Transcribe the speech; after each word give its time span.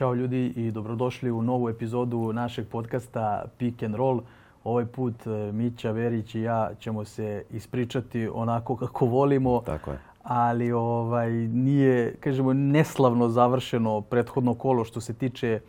Ćao 0.00 0.14
ljudi 0.14 0.52
i 0.56 0.70
dobrodošli 0.70 1.30
u 1.30 1.42
novu 1.42 1.68
epizodu 1.68 2.32
našeg 2.32 2.68
podcasta 2.68 3.44
Pick 3.58 3.82
and 3.82 3.94
Roll. 3.94 4.20
Ovaj 4.64 4.86
put 4.86 5.26
e, 5.26 5.52
Mića, 5.52 5.90
Verić 5.90 6.34
i 6.34 6.40
ja 6.40 6.70
ćemo 6.78 7.04
se 7.04 7.44
ispričati 7.50 8.28
onako 8.34 8.76
kako 8.76 9.06
volimo. 9.06 9.62
Tako 9.66 9.90
je. 9.90 9.98
Ali 10.22 10.72
ovaj 10.72 11.30
nije, 11.32 12.14
kažemo, 12.20 12.52
neslavno 12.52 13.28
završeno 13.28 14.00
prethodno 14.00 14.54
kolo 14.54 14.84
što 14.84 15.00
se 15.00 15.14
tiče 15.14 15.60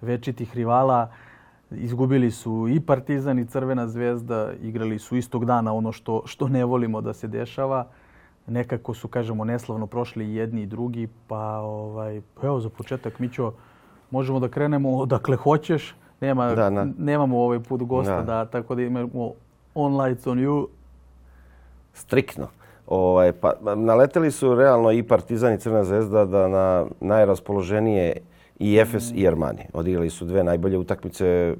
večitih 0.00 0.56
rivala. 0.56 1.10
Izgubili 1.70 2.30
su 2.30 2.68
i 2.68 2.80
Partizan 2.80 3.38
i 3.38 3.46
Crvena 3.46 3.88
zvezda, 3.88 4.52
igrali 4.62 4.98
su 4.98 5.16
istog 5.16 5.44
dana 5.44 5.74
ono 5.74 5.92
što, 5.92 6.22
što 6.26 6.48
ne 6.48 6.64
volimo 6.64 7.00
da 7.00 7.12
se 7.12 7.28
dešava 7.28 7.86
nekako 8.46 8.94
su, 8.94 9.08
kažemo, 9.08 9.44
neslavno 9.44 9.86
prošli 9.86 10.34
jedni 10.34 10.62
i 10.62 10.66
drugi, 10.66 11.08
pa 11.28 11.58
ovaj, 11.58 12.20
evo 12.42 12.60
za 12.60 12.68
početak, 12.68 13.18
Mićo, 13.18 13.52
možemo 14.10 14.40
da 14.40 14.48
krenemo 14.48 14.96
odakle 14.96 15.36
hoćeš. 15.36 15.94
Nema, 16.20 16.54
da, 16.54 16.70
na... 16.70 16.88
Nemamo 16.98 17.38
ovaj 17.38 17.60
put 17.60 17.82
gosta, 17.82 18.16
da. 18.16 18.22
da. 18.22 18.44
tako 18.44 18.74
da 18.74 18.82
imamo 18.82 19.32
on 19.74 20.00
lights 20.00 20.26
on 20.26 20.38
you. 20.38 20.66
Striktno. 21.92 22.48
Ovaj, 22.86 23.32
pa, 23.32 23.52
naleteli 23.76 24.30
su 24.30 24.54
realno 24.54 24.92
i 24.92 25.02
Partizan 25.02 25.54
i 25.54 25.58
Crna 25.58 25.84
zvezda 25.84 26.24
da 26.24 26.48
na 26.48 26.86
najraspoloženije 27.00 28.16
i 28.58 28.78
Efes 28.78 29.12
mm. 29.12 29.18
i 29.18 29.28
Armani. 29.28 29.66
Odigrali 29.72 30.10
su 30.10 30.24
dve 30.24 30.44
najbolje 30.44 30.78
utakmice 30.78 31.54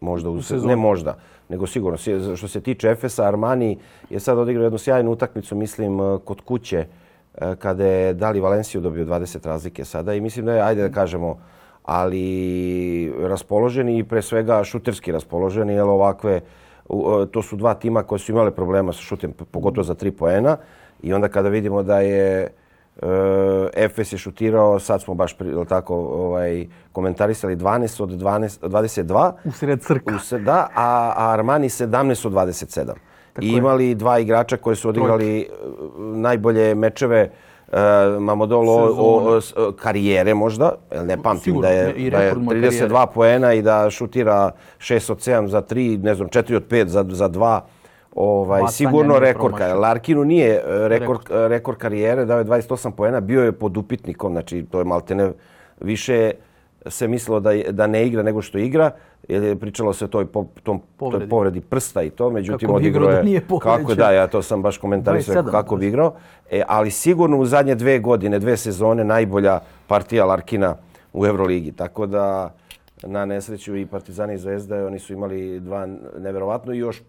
možda 0.00 0.30
u, 0.30 0.34
u 0.34 0.42
sezoni. 0.42 0.68
Ne 0.68 0.76
možda 0.76 1.16
nego 1.48 1.66
sigurno. 1.66 1.98
Što 2.36 2.48
se 2.48 2.60
tiče 2.60 2.88
Efesa, 2.88 3.24
Armani 3.24 3.78
je 4.10 4.20
sad 4.20 4.38
odigrao 4.38 4.64
jednu 4.64 4.78
sjajnu 4.78 5.10
utakmicu, 5.10 5.56
mislim, 5.56 6.00
eh, 6.00 6.18
kod 6.24 6.40
kuće, 6.40 6.86
eh, 7.34 7.56
kada 7.58 7.86
je 7.86 8.14
Dali 8.14 8.40
Valenciju 8.40 8.80
dobio 8.80 9.04
20 9.04 9.46
razlike 9.46 9.84
sada 9.84 10.14
i 10.14 10.20
mislim 10.20 10.46
da 10.46 10.52
je, 10.52 10.62
ajde 10.62 10.82
da 10.82 10.94
kažemo, 10.94 11.38
ali 11.84 13.12
raspoloženi 13.20 13.98
i 13.98 14.04
pre 14.04 14.22
svega 14.22 14.64
šuterski 14.64 15.12
raspoloženi, 15.12 15.72
jer 15.72 15.82
ovakve, 15.82 16.40
to 17.30 17.42
su 17.42 17.56
dva 17.56 17.74
tima 17.74 18.02
koji 18.02 18.18
su 18.18 18.32
imali 18.32 18.50
problema 18.50 18.92
sa 18.92 19.00
šutem, 19.00 19.32
pogotovo 19.32 19.84
za 19.84 19.94
tri 19.94 20.10
poena. 20.10 20.56
I 21.02 21.12
onda 21.12 21.28
kada 21.28 21.48
vidimo 21.48 21.82
da 21.82 22.00
je 22.00 22.48
uh, 22.96 23.08
Efes 23.76 24.12
je 24.12 24.18
šutirao, 24.18 24.78
sad 24.78 25.02
smo 25.02 25.14
baš 25.14 25.36
tako, 25.68 25.96
ovaj, 25.96 26.66
komentarisali 26.92 27.56
12 27.56 28.02
od 28.02 28.10
12, 28.10 28.68
22. 28.68 29.32
U 29.44 29.50
sred 29.50 29.82
crka. 29.82 30.14
U 30.14 30.38
da, 30.38 30.68
a, 30.74 31.12
a 31.16 31.32
Armani 31.32 31.68
17 31.68 32.26
od 32.26 32.32
27. 32.32 32.86
Tako 33.32 33.46
I 33.46 33.48
imali 33.48 33.88
je. 33.88 33.94
dva 33.94 34.18
igrača 34.18 34.56
koji 34.56 34.76
su 34.76 34.88
odigrali 34.88 35.46
Trojke. 35.48 36.20
najbolje 36.20 36.74
mečeve 36.74 37.22
uh, 37.22 37.53
Mamodolo 38.20 38.72
o, 38.72 39.40
o, 39.56 39.72
karijere 39.72 40.34
možda, 40.34 40.74
ne 41.04 41.22
pamtim 41.22 41.42
Sigurno, 41.42 41.68
da 41.68 41.68
je, 41.68 42.10
da 42.10 42.22
je 42.22 42.34
32 42.34 42.48
karijere. 42.48 42.88
poena 43.14 43.52
i 43.52 43.62
da 43.62 43.90
šutira 43.90 44.50
6 44.78 45.12
od 45.12 45.18
7 45.18 45.46
za 45.46 45.62
3, 45.62 46.02
ne 46.02 46.14
znam, 46.14 46.28
4 46.28 46.56
od 46.56 46.68
5 46.68 46.86
za, 46.86 47.04
za 47.08 47.28
2 47.28 47.60
ovaj 48.14 48.62
sigurno 48.70 49.18
rekord 49.18 49.54
Larkinu 49.76 50.24
nije 50.24 50.48
e, 50.48 50.88
rekord 50.88 51.20
rekord, 51.20 51.50
rekord 51.50 51.78
karijere 51.78 52.24
dao 52.24 52.38
je 52.38 52.44
28 52.44 52.90
poena 52.90 53.20
bio 53.20 53.44
je 53.44 53.52
pod 53.52 53.76
upitnikom 53.76 54.32
znači 54.32 54.66
to 54.70 54.78
je 54.78 54.84
maltene 54.84 55.32
više 55.80 56.32
se 56.86 57.08
mislilo 57.08 57.40
da 57.40 57.50
da 57.70 57.86
ne 57.86 58.06
igra 58.06 58.22
nego 58.22 58.42
što 58.42 58.58
igra 58.58 58.90
jer 59.28 59.42
je 59.42 59.56
pričalo 59.56 59.92
se 59.92 60.04
o 60.04 60.08
toj 60.08 60.26
po, 60.26 60.46
tom 60.62 60.80
povredi. 60.96 61.24
toj 61.24 61.28
povredi. 61.28 61.60
prsta 61.60 62.02
i 62.02 62.10
to 62.10 62.30
međutim 62.30 62.70
odigrao 62.70 63.10
je 63.10 63.42
kako 63.62 63.90
je, 63.92 63.96
da 63.96 64.10
ja 64.10 64.26
to 64.26 64.42
sam 64.42 64.62
baš 64.62 64.78
komentarisao 64.78 65.42
kako 65.50 65.76
bi 65.76 65.86
igrao. 65.86 66.14
E, 66.50 66.62
ali 66.68 66.90
sigurno 66.90 67.38
u 67.38 67.46
zadnje 67.46 67.74
dve 67.74 67.98
godine 67.98 68.38
dve 68.38 68.56
sezone 68.56 69.04
najbolja 69.04 69.60
partija 69.86 70.24
Larkina 70.24 70.76
u 71.12 71.26
Evroligi 71.26 71.72
tako 71.72 72.06
da 72.06 72.54
na 73.02 73.24
nesreću 73.24 73.76
i 73.76 73.86
Partizani 73.86 74.34
i 74.34 74.38
Zvezda 74.38 74.86
oni 74.86 74.98
su 74.98 75.12
imali 75.12 75.60
dva 75.60 75.88
neverovatno 76.18 76.72
i 76.72 76.78
još 76.78 77.02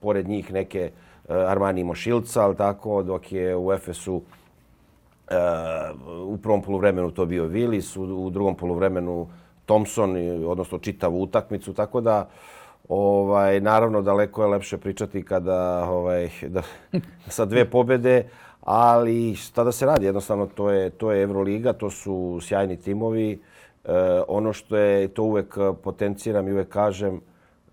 pored 0.00 0.28
njih 0.28 0.52
neke 0.52 0.90
uh, 1.28 1.34
Armani 1.36 1.80
imao 1.80 1.94
Šilca, 1.94 2.42
ali 2.42 2.56
tako, 2.56 3.02
dok 3.02 3.32
je 3.32 3.56
u 3.56 3.72
Efesu 3.72 4.22
u 6.26 6.36
prvom 6.36 6.62
poluvremenu 6.62 7.10
to 7.10 7.26
bio 7.26 7.48
Willis, 7.48 7.98
u, 7.98 8.26
u 8.26 8.30
drugom 8.30 8.54
poluvremenu 8.54 9.28
Thompson, 9.66 10.16
odnosno 10.46 10.78
čitavu 10.78 11.22
utakmicu, 11.22 11.72
tako 11.72 12.00
da 12.00 12.28
ovaj 12.88 13.60
naravno 13.60 14.02
daleko 14.02 14.42
je 14.42 14.48
lepše 14.48 14.78
pričati 14.78 15.22
kada 15.22 15.88
ovaj 15.90 16.28
da 16.54 16.62
sa 17.28 17.44
dve 17.44 17.64
pobjede, 17.64 18.28
ali 18.60 19.34
šta 19.34 19.64
da 19.64 19.72
se 19.72 19.86
radi 19.86 20.06
jednostavno 20.06 20.46
to 20.46 20.70
je 20.70 20.90
to 20.90 21.12
je 21.12 21.22
Evroliga, 21.22 21.72
to 21.72 21.90
su 21.90 22.38
sjajni 22.42 22.76
timovi. 22.76 23.32
E, 23.32 23.40
ono 24.28 24.52
što 24.52 24.76
je 24.76 25.08
to 25.08 25.22
uvek 25.22 25.58
potenciram 25.82 26.48
i 26.48 26.52
uvek 26.52 26.68
kažem 26.68 27.20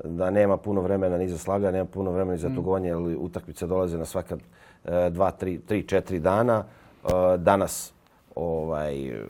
da 0.03 0.29
nema 0.29 0.57
puno 0.57 0.81
vremena 0.81 1.17
ni 1.17 1.29
za 1.29 1.37
slaganje, 1.37 1.71
nema 1.71 1.85
puno 1.85 2.11
vremena 2.11 2.31
ni 2.31 2.39
za 2.39 2.49
mm. 2.49 2.55
tugovanje, 2.55 2.87
jer 2.87 2.97
utakmice 3.17 3.67
dolaze 3.67 3.97
na 3.97 4.05
svaka 4.05 4.37
e, 4.85 5.09
dva, 5.09 5.31
tri, 5.31 5.59
tri, 5.59 5.83
četiri 5.83 6.19
dana. 6.19 6.63
E, 7.07 7.37
danas 7.37 7.93
ovaj, 8.35 9.23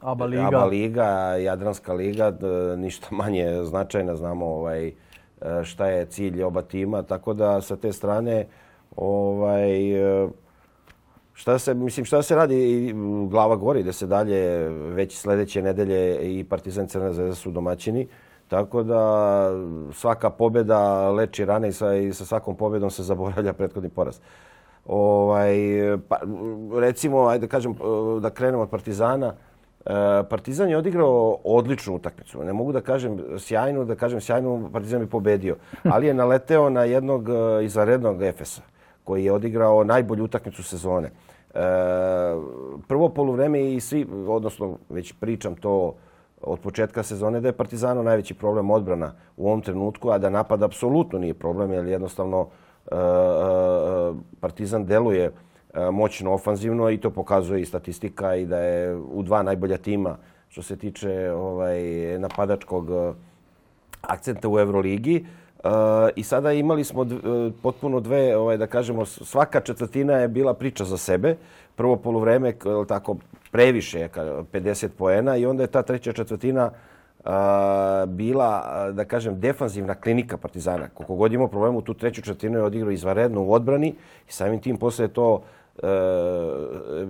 Aba 0.00 0.24
Liga. 0.24 0.46
Aba 0.46 0.64
Liga, 0.64 1.36
Jadranska 1.36 1.92
Liga, 1.92 2.32
ništa 2.76 3.06
manje 3.10 3.64
značajna, 3.64 4.16
znamo 4.16 4.46
ovaj, 4.46 4.86
e, 4.86 4.92
šta 5.64 5.86
je 5.86 6.06
cilj 6.06 6.42
oba 6.42 6.62
tima, 6.62 7.02
tako 7.02 7.34
da 7.34 7.60
sa 7.60 7.76
te 7.76 7.92
strane 7.92 8.46
ovaj, 8.96 9.70
šta 11.32 11.58
se, 11.58 11.74
mislim, 11.74 12.06
šta 12.06 12.22
se 12.22 12.36
radi, 12.36 12.94
glava 13.30 13.56
gori 13.56 13.82
da 13.82 13.92
se 13.92 14.06
dalje 14.06 14.68
već 14.68 15.16
sljedeće 15.18 15.62
nedelje 15.62 16.18
i 16.38 16.44
Partizan 16.44 16.86
Crna 16.86 17.12
Zvezda 17.12 17.34
su 17.34 17.50
domaćini. 17.50 18.08
Tako 18.48 18.82
da 18.82 19.50
svaka 19.92 20.30
pobjeda 20.30 21.10
leči 21.10 21.44
rane 21.44 21.68
i 21.68 21.72
sa, 21.72 21.94
i 21.94 22.12
sa 22.12 22.24
svakom 22.24 22.56
pobjedom 22.56 22.90
se 22.90 23.02
zaboravlja 23.02 23.52
prethodni 23.52 23.88
poraz. 23.88 24.20
Ovaj, 24.86 25.56
pa, 26.08 26.16
recimo, 26.80 27.26
ajde 27.26 27.46
kažem, 27.46 27.72
eh, 27.72 28.20
da 28.20 28.30
krenemo 28.30 28.62
od 28.62 28.70
Partizana. 28.70 29.34
Eh, 29.86 30.22
Partizan 30.30 30.68
je 30.68 30.76
odigrao 30.76 31.38
odličnu 31.44 31.94
utakmicu. 31.94 32.44
Ne 32.44 32.52
mogu 32.52 32.72
da 32.72 32.80
kažem 32.80 33.18
sjajnu, 33.38 33.84
da 33.84 33.94
kažem 33.94 34.20
sjajnu, 34.20 34.70
Partizan 34.72 35.00
bi 35.00 35.06
pobedio. 35.06 35.56
Ali 35.84 36.06
je 36.06 36.14
naleteo 36.14 36.70
na 36.70 36.84
jednog 36.84 37.28
eh, 37.28 37.32
izarednog 37.32 37.64
izvarednog 37.64 38.22
Efesa 38.22 38.62
koji 39.04 39.24
je 39.24 39.32
odigrao 39.32 39.84
najbolju 39.84 40.24
utakmicu 40.24 40.62
sezone. 40.62 41.10
Prvo 42.88 43.08
poluvreme 43.08 43.72
i 43.74 43.80
svi, 43.80 44.06
odnosno 44.28 44.78
već 44.88 45.12
pričam 45.12 45.54
to, 45.54 45.94
od 46.40 46.60
početka 46.60 47.02
sezone 47.02 47.40
da 47.40 47.48
je 47.48 47.52
Partizano 47.52 48.02
najveći 48.02 48.34
problem 48.34 48.70
odbrana 48.70 49.12
u 49.36 49.46
ovom 49.46 49.60
trenutku, 49.60 50.10
a 50.10 50.18
da 50.18 50.30
napad 50.30 50.62
apsolutno 50.62 51.18
nije 51.18 51.34
problem, 51.34 51.72
jer 51.72 51.86
jednostavno 51.86 52.40
uh, 52.40 52.46
E, 52.90 52.94
e, 52.94 52.98
Partizan 54.40 54.84
deluje 54.86 55.24
e, 55.24 55.90
moćno 55.90 56.32
ofanzivno 56.32 56.90
i 56.90 56.98
to 56.98 57.10
pokazuje 57.10 57.60
i 57.60 57.66
statistika 57.66 58.36
i 58.36 58.46
da 58.46 58.58
je 58.58 58.96
u 58.96 59.22
dva 59.22 59.42
najbolja 59.42 59.76
tima 59.76 60.16
što 60.48 60.62
se 60.62 60.76
tiče 60.76 61.30
ovaj 61.32 61.82
napadačkog 62.18 62.90
akcenta 64.02 64.48
u 64.48 64.58
Euroligi. 64.58 65.26
Uh, 65.64 65.70
I 66.16 66.22
sada 66.22 66.52
imali 66.52 66.84
smo 66.84 67.04
dv, 67.04 67.16
potpuno 67.62 68.00
dve, 68.00 68.36
ovaj, 68.36 68.56
da 68.56 68.66
kažemo, 68.66 69.04
svaka 69.06 69.60
četvrtina 69.60 70.12
je 70.12 70.28
bila 70.28 70.54
priča 70.54 70.84
za 70.84 70.96
sebe. 70.96 71.36
Prvo 71.76 71.96
polovreme, 71.96 72.52
tako, 72.88 73.16
previše 73.50 74.08
50 74.08 74.88
poena 74.98 75.36
i 75.36 75.46
onda 75.46 75.62
je 75.62 75.66
ta 75.66 75.82
treća 75.82 76.12
četvrtina 76.12 76.70
bila, 78.06 78.90
da 78.92 79.04
kažem, 79.04 79.40
defanzivna 79.40 79.94
klinika 79.94 80.36
Partizana. 80.36 80.88
Koliko 80.94 81.14
god 81.14 81.32
imao 81.32 81.48
problemu, 81.48 81.82
tu 81.82 81.94
treću 81.94 82.22
četvrtinu 82.22 82.58
je 82.58 82.64
odigrao 82.64 82.90
izvaredno 82.90 83.42
u 83.42 83.52
odbrani 83.52 83.94
i 84.28 84.32
samim 84.32 84.60
tim 84.60 84.76
posle 84.76 85.08
to 85.08 85.42
e, 85.82 85.86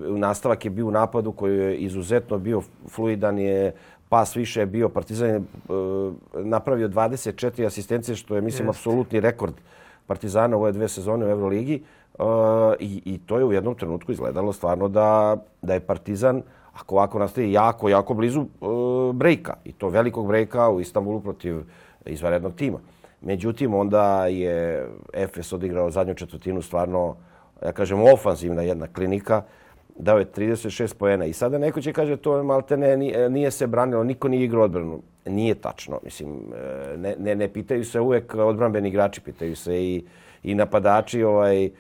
nastavak 0.09 0.65
je 0.65 0.71
bio 0.71 0.87
u 0.87 0.91
napadu 0.91 1.33
koji 1.33 1.59
je 1.59 1.77
izuzetno 1.77 2.39
bio 2.39 2.63
fluidan 2.89 3.39
je 3.39 3.73
pas 4.09 4.37
više 4.37 4.61
je 4.61 4.67
bio 4.67 4.89
Partizan 4.89 5.29
je 5.29 5.37
e, 5.37 5.43
napravio 6.35 6.89
24 6.89 7.67
asistencije 7.67 8.17
što 8.17 8.37
je 8.37 8.41
mislim 8.41 8.69
apsolutni 8.69 9.21
rekord 9.21 9.55
Partizana 10.07 10.57
u 10.57 10.61
ove 10.61 10.73
dve 10.73 10.89
sezone 10.89 11.27
u 11.27 11.29
Euroligi. 11.29 11.83
Uh, 12.19 12.27
i, 12.81 13.03
I 13.05 13.19
to 13.19 13.39
je 13.39 13.45
u 13.45 13.53
jednom 13.53 13.75
trenutku 13.75 14.13
izgledalo 14.13 14.53
stvarno 14.53 14.89
da, 14.89 15.37
da 15.63 15.75
je 15.75 15.81
Partizan, 15.81 16.43
ako 16.73 16.95
ovako 16.95 17.19
nastaje, 17.19 17.53
jako, 17.53 17.89
jako 17.89 18.15
blizu 18.15 18.41
e, 18.41 18.47
brejka. 19.13 19.55
I 19.65 19.73
to 19.73 19.89
velikog 19.89 20.27
brejka 20.27 20.71
u 20.71 20.81
Istanbulu 20.81 21.21
protiv 21.21 21.63
izvanrednog 22.07 22.55
tima. 22.55 22.79
Međutim, 23.21 23.75
onda 23.75 24.27
je 24.27 24.89
Efes 25.13 25.53
odigrao 25.53 25.91
zadnju 25.91 26.15
četvrtinu 26.15 26.63
stvarno, 26.63 27.17
ja 27.65 27.73
kažem, 27.73 28.03
ofanzivna 28.03 28.63
jedna 28.63 28.87
klinika. 28.87 29.43
Dao 29.99 30.19
je 30.19 30.27
36 30.27 30.95
pojena. 30.95 31.25
I 31.25 31.33
sada 31.33 31.59
neko 31.59 31.81
će 31.81 31.93
kaže 31.93 32.17
to 32.17 32.45
malte 32.45 32.77
ne, 32.77 32.97
nije 33.29 33.51
se 33.51 33.67
branilo, 33.67 34.05
niko 34.05 34.29
nije 34.29 34.45
igrao 34.45 34.65
odbranu. 34.65 35.03
Nije 35.27 35.55
tačno. 35.55 36.01
Mislim, 36.05 36.53
e, 36.55 36.97
ne, 36.97 37.15
ne, 37.19 37.35
ne 37.35 37.49
pitaju 37.49 37.85
se 37.85 38.01
uvek 38.01 38.35
odbranbeni 38.35 38.89
igrači, 38.89 39.21
pitaju 39.21 39.57
se 39.57 39.85
i, 39.85 40.05
i 40.43 40.55
napadači. 40.55 41.23
Ovaj, 41.23 41.71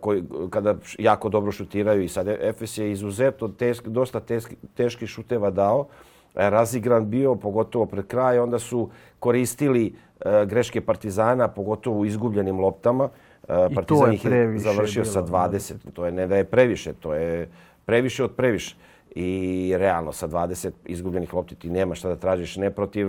koji 0.00 0.22
kada 0.50 0.74
jako 0.98 1.28
dobro 1.28 1.52
šutiraju 1.52 2.02
i 2.02 2.08
sad 2.08 2.28
Efes 2.28 2.78
je 2.78 2.92
izuzetno 2.92 3.48
teški, 3.48 3.90
dosta 3.90 4.20
teški, 4.20 4.56
teški 4.74 5.06
šuteva 5.06 5.50
dao 5.50 5.86
razigran 6.34 7.10
bio, 7.10 7.34
pogotovo 7.34 7.86
pred 7.86 8.06
kraj. 8.06 8.38
Onda 8.38 8.58
su 8.58 8.88
koristili 9.18 9.94
e, 10.20 10.46
greške 10.46 10.80
Partizana, 10.80 11.48
pogotovo 11.48 12.00
u 12.00 12.06
izgubljenim 12.06 12.60
loptama. 12.60 13.08
E, 13.48 13.74
Partizan 13.74 14.12
ih 14.12 14.24
je 14.24 14.58
završio 14.58 15.02
bilo, 15.02 15.12
sa 15.12 15.22
20. 15.22 15.74
To 15.92 16.06
je 16.06 16.12
ne 16.12 16.26
da 16.26 16.36
je 16.36 16.44
previše, 16.44 16.92
to 16.92 17.14
je 17.14 17.48
previše 17.84 18.24
od 18.24 18.32
previše. 18.32 18.76
I 19.14 19.74
realno 19.76 20.12
sa 20.12 20.28
20 20.28 20.70
izgubljenih 20.86 21.34
lopti 21.34 21.54
ti 21.54 21.70
nema 21.70 21.94
šta 21.94 22.08
da 22.08 22.16
tražiš 22.16 22.56
ne 22.56 22.70
protiv 22.70 23.08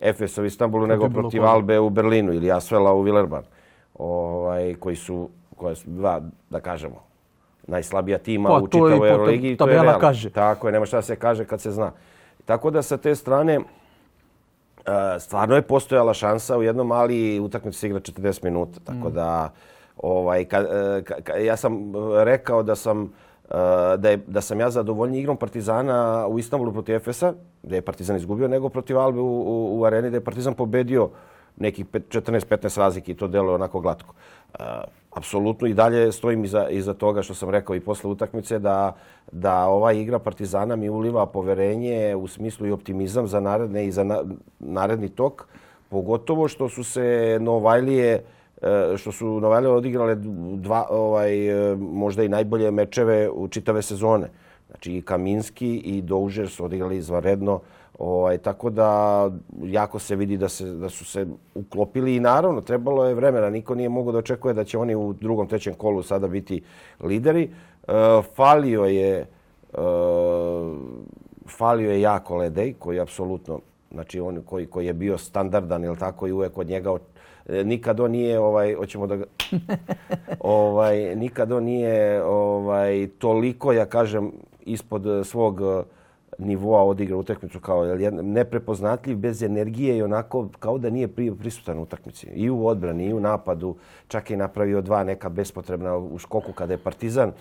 Efesa 0.00 0.42
u 0.42 0.44
Istanbulu, 0.44 0.86
nego 0.86 1.08
protiv 1.08 1.44
Albe 1.44 1.78
u 1.80 1.90
Berlinu 1.90 2.32
ili 2.32 2.52
Asvela 2.52 2.92
u 2.92 3.02
Villerban. 3.02 3.42
Ovaj, 3.94 4.74
koji 4.74 4.96
su, 4.96 5.28
koje 5.62 5.76
su 5.76 5.90
dva, 5.90 6.20
da 6.50 6.60
kažemo, 6.60 7.02
najslabija 7.66 8.18
tima 8.18 8.48
pa, 8.48 8.58
u 8.58 8.66
čitavoj 8.66 9.10
Euroligi. 9.10 9.56
To 9.56 9.68
je 9.68 9.72
realno. 9.72 9.98
Kaže. 10.00 10.30
Tako 10.30 10.68
je, 10.68 10.72
nema 10.72 10.86
šta 10.86 11.02
se 11.02 11.16
kaže 11.16 11.44
kad 11.44 11.60
se 11.60 11.70
zna. 11.70 11.92
Tako 12.44 12.70
da 12.70 12.82
sa 12.82 12.96
te 12.96 13.14
strane, 13.14 13.60
stvarno 15.18 15.54
je 15.54 15.62
postojala 15.62 16.14
šansa 16.14 16.58
u 16.58 16.62
jednom, 16.62 16.92
ali 16.92 17.40
utakmicu 17.40 17.78
se 17.78 17.86
igra 17.86 18.00
40 18.00 18.44
minuta. 18.44 18.80
Tako 18.84 19.08
mm. 19.08 19.12
da, 19.12 19.52
ovaj, 19.96 20.44
ka, 20.44 20.64
ka, 21.04 21.20
ka, 21.22 21.36
ja 21.36 21.56
sam 21.56 21.92
rekao 22.24 22.62
da 22.62 22.74
sam 22.74 23.12
da, 23.98 24.10
je, 24.10 24.16
da 24.26 24.40
sam 24.40 24.60
ja 24.60 24.70
zadovoljniji 24.70 25.20
igrom 25.20 25.36
Partizana 25.36 26.26
u 26.26 26.38
Istanbulu 26.38 26.72
protiv 26.72 26.94
Efesa, 26.94 27.34
da 27.62 27.74
je 27.74 27.82
Partizan 27.82 28.16
izgubio, 28.16 28.48
nego 28.48 28.68
protiv 28.68 28.98
Albe 28.98 29.20
u, 29.20 29.24
u, 29.24 29.80
u 29.80 29.84
areni, 29.84 30.10
da 30.10 30.16
je 30.16 30.24
Partizan 30.24 30.54
pobedio 30.54 31.10
nekih 31.56 31.86
14-15 31.86 32.78
razlike 32.78 33.12
i 33.12 33.14
to 33.14 33.28
deluje 33.28 33.54
onako 33.54 33.80
glatko. 33.80 34.14
Uh, 34.54 34.66
apsolutno 35.10 35.66
i 35.68 35.74
dalje 35.74 36.12
stojim 36.12 36.44
iza, 36.44 36.68
iza 36.68 36.94
toga 36.94 37.22
što 37.22 37.34
sam 37.34 37.50
rekao 37.50 37.76
i 37.76 37.80
posle 37.80 38.10
utakmice 38.10 38.58
da, 38.58 38.96
da 39.32 39.66
ova 39.66 39.92
igra 39.92 40.18
Partizana 40.18 40.76
mi 40.76 40.88
uliva 40.88 41.26
poverenje 41.26 42.16
u 42.16 42.28
smislu 42.28 42.66
i 42.66 42.72
optimizam 42.72 43.28
za 43.28 43.40
naredne 43.40 43.86
i 43.86 43.92
za 43.92 44.04
na, 44.04 44.22
naredni 44.58 45.08
tok, 45.08 45.46
pogotovo 45.88 46.48
što 46.48 46.68
su 46.68 46.84
se 46.84 47.38
Novajlije 47.40 48.24
e, 48.62 48.96
što 48.96 49.12
su 49.12 49.40
Novajlije 49.40 49.72
odigrale 49.72 50.14
dva, 50.56 50.86
ovaj, 50.90 51.48
e, 51.48 51.76
možda 51.76 52.24
i 52.24 52.28
najbolje 52.28 52.70
mečeve 52.70 53.30
u 53.30 53.48
čitave 53.48 53.82
sezone. 53.82 54.28
Znači 54.68 54.92
i 54.92 55.02
Kaminski 55.02 55.76
i 55.76 56.02
Doužer 56.02 56.48
su 56.48 56.64
odigrali 56.64 56.96
izvanredno. 56.96 57.60
Ovaj, 58.02 58.38
tako 58.38 58.70
da 58.70 59.30
jako 59.62 59.98
se 59.98 60.16
vidi 60.16 60.36
da, 60.36 60.48
se, 60.48 60.64
da 60.64 60.88
su 60.88 61.04
se 61.04 61.26
uklopili 61.54 62.16
i 62.16 62.20
naravno 62.20 62.60
trebalo 62.60 63.04
je 63.04 63.14
vremena. 63.14 63.50
Niko 63.50 63.74
nije 63.74 63.88
mogao 63.88 64.12
da 64.12 64.18
očekuje 64.18 64.54
da 64.54 64.64
će 64.64 64.78
oni 64.78 64.94
u 64.94 65.12
drugom, 65.12 65.48
trećem 65.48 65.74
kolu 65.74 66.02
sada 66.02 66.28
biti 66.28 66.62
lideri. 67.00 67.42
E, 67.42 67.92
falio 68.34 68.84
je 68.84 69.18
e, 69.18 69.26
falio 71.46 71.90
je 71.90 72.00
jako 72.00 72.36
Ledej 72.36 72.72
koji 72.78 72.96
je 72.96 73.02
apsolutno 73.02 73.60
znači 73.90 74.20
on 74.20 74.42
koji 74.46 74.66
koji 74.66 74.86
je 74.86 74.92
bio 74.92 75.18
standardan 75.18 75.84
ili 75.84 75.96
tako 75.96 76.26
i 76.26 76.32
uvek 76.32 76.58
od 76.58 76.66
njega 76.66 76.96
E, 77.48 77.64
nikad 77.64 78.00
on 78.00 78.10
nije 78.10 78.40
ovaj 78.40 78.74
hoćemo 78.74 79.06
da 79.06 79.16
ovaj 80.40 81.16
nikad 81.16 81.52
on 81.52 81.64
nije 81.64 82.24
ovaj 82.24 83.08
toliko 83.18 83.72
ja 83.72 83.86
kažem 83.86 84.32
ispod 84.60 85.26
svog 85.26 85.60
nivoa 86.38 86.82
odigra 86.82 87.16
utakmicu 87.16 87.60
kao 87.60 87.84
je 87.84 88.10
neprepoznatljiv 88.10 89.16
bez 89.16 89.42
energije 89.42 89.96
i 89.96 90.02
onako 90.02 90.48
kao 90.58 90.78
da 90.78 90.90
nije 90.90 91.08
prisutan 91.38 91.78
u 91.78 91.82
utakmici. 91.82 92.26
I 92.26 92.50
u 92.50 92.66
odbrani 92.66 93.06
i 93.06 93.12
u 93.12 93.20
napadu. 93.20 93.76
Čak 94.08 94.30
je 94.30 94.36
napravio 94.36 94.80
dva 94.80 95.04
neka 95.04 95.28
bespotrebna 95.28 95.96
u 95.96 96.18
skoku 96.18 96.52
kada 96.52 96.72
je 96.72 96.78
Partizan 96.78 97.32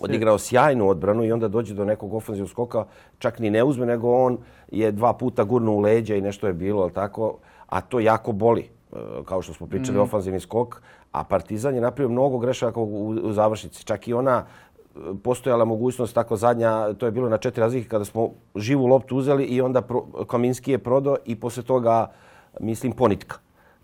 odigrao 0.00 0.38
sjajnu 0.38 0.88
odbranu 0.88 1.24
i 1.24 1.32
onda 1.32 1.48
dođe 1.48 1.74
do 1.74 1.84
nekog 1.84 2.14
ofenzivnog 2.14 2.50
skoka. 2.50 2.84
Čak 3.18 3.38
ni 3.38 3.50
ne 3.50 3.64
uzme 3.64 3.86
nego 3.86 4.12
on 4.12 4.38
je 4.68 4.92
dva 4.92 5.12
puta 5.12 5.44
gurnuo 5.44 5.74
u 5.74 5.80
leđa 5.80 6.14
i 6.14 6.20
nešto 6.20 6.46
je 6.46 6.52
bilo 6.52 6.82
al 6.82 6.90
tako? 6.90 7.38
A 7.66 7.80
to 7.80 8.00
jako 8.00 8.32
boli 8.32 8.68
E, 8.92 9.24
kao 9.24 9.42
što 9.42 9.52
smo 9.52 9.66
pričali, 9.66 9.98
mm. 9.98 10.00
ofanzivni 10.00 10.40
skok, 10.40 10.82
a 11.12 11.24
Partizan 11.24 11.74
je 11.74 11.80
napravio 11.80 12.08
mnogo 12.08 12.38
grešaka 12.38 12.80
u, 12.80 13.08
u 13.08 13.32
završnici. 13.32 13.84
Čak 13.84 14.08
i 14.08 14.14
ona 14.14 14.44
postojala 15.22 15.64
mogućnost 15.64 16.14
tako 16.14 16.36
zadnja, 16.36 16.92
to 16.94 17.06
je 17.06 17.12
bilo 17.12 17.28
na 17.28 17.38
četiri 17.38 17.60
razlike 17.60 17.88
kada 17.88 18.04
smo 18.04 18.30
živu 18.56 18.86
loptu 18.86 19.16
uzeli 19.16 19.44
i 19.44 19.60
onda 19.60 19.82
pro, 19.82 20.02
Kaminski 20.26 20.70
je 20.70 20.78
prodao 20.78 21.16
i 21.24 21.36
posle 21.36 21.62
toga, 21.62 22.10
mislim, 22.60 22.92
ponitka. 22.92 23.36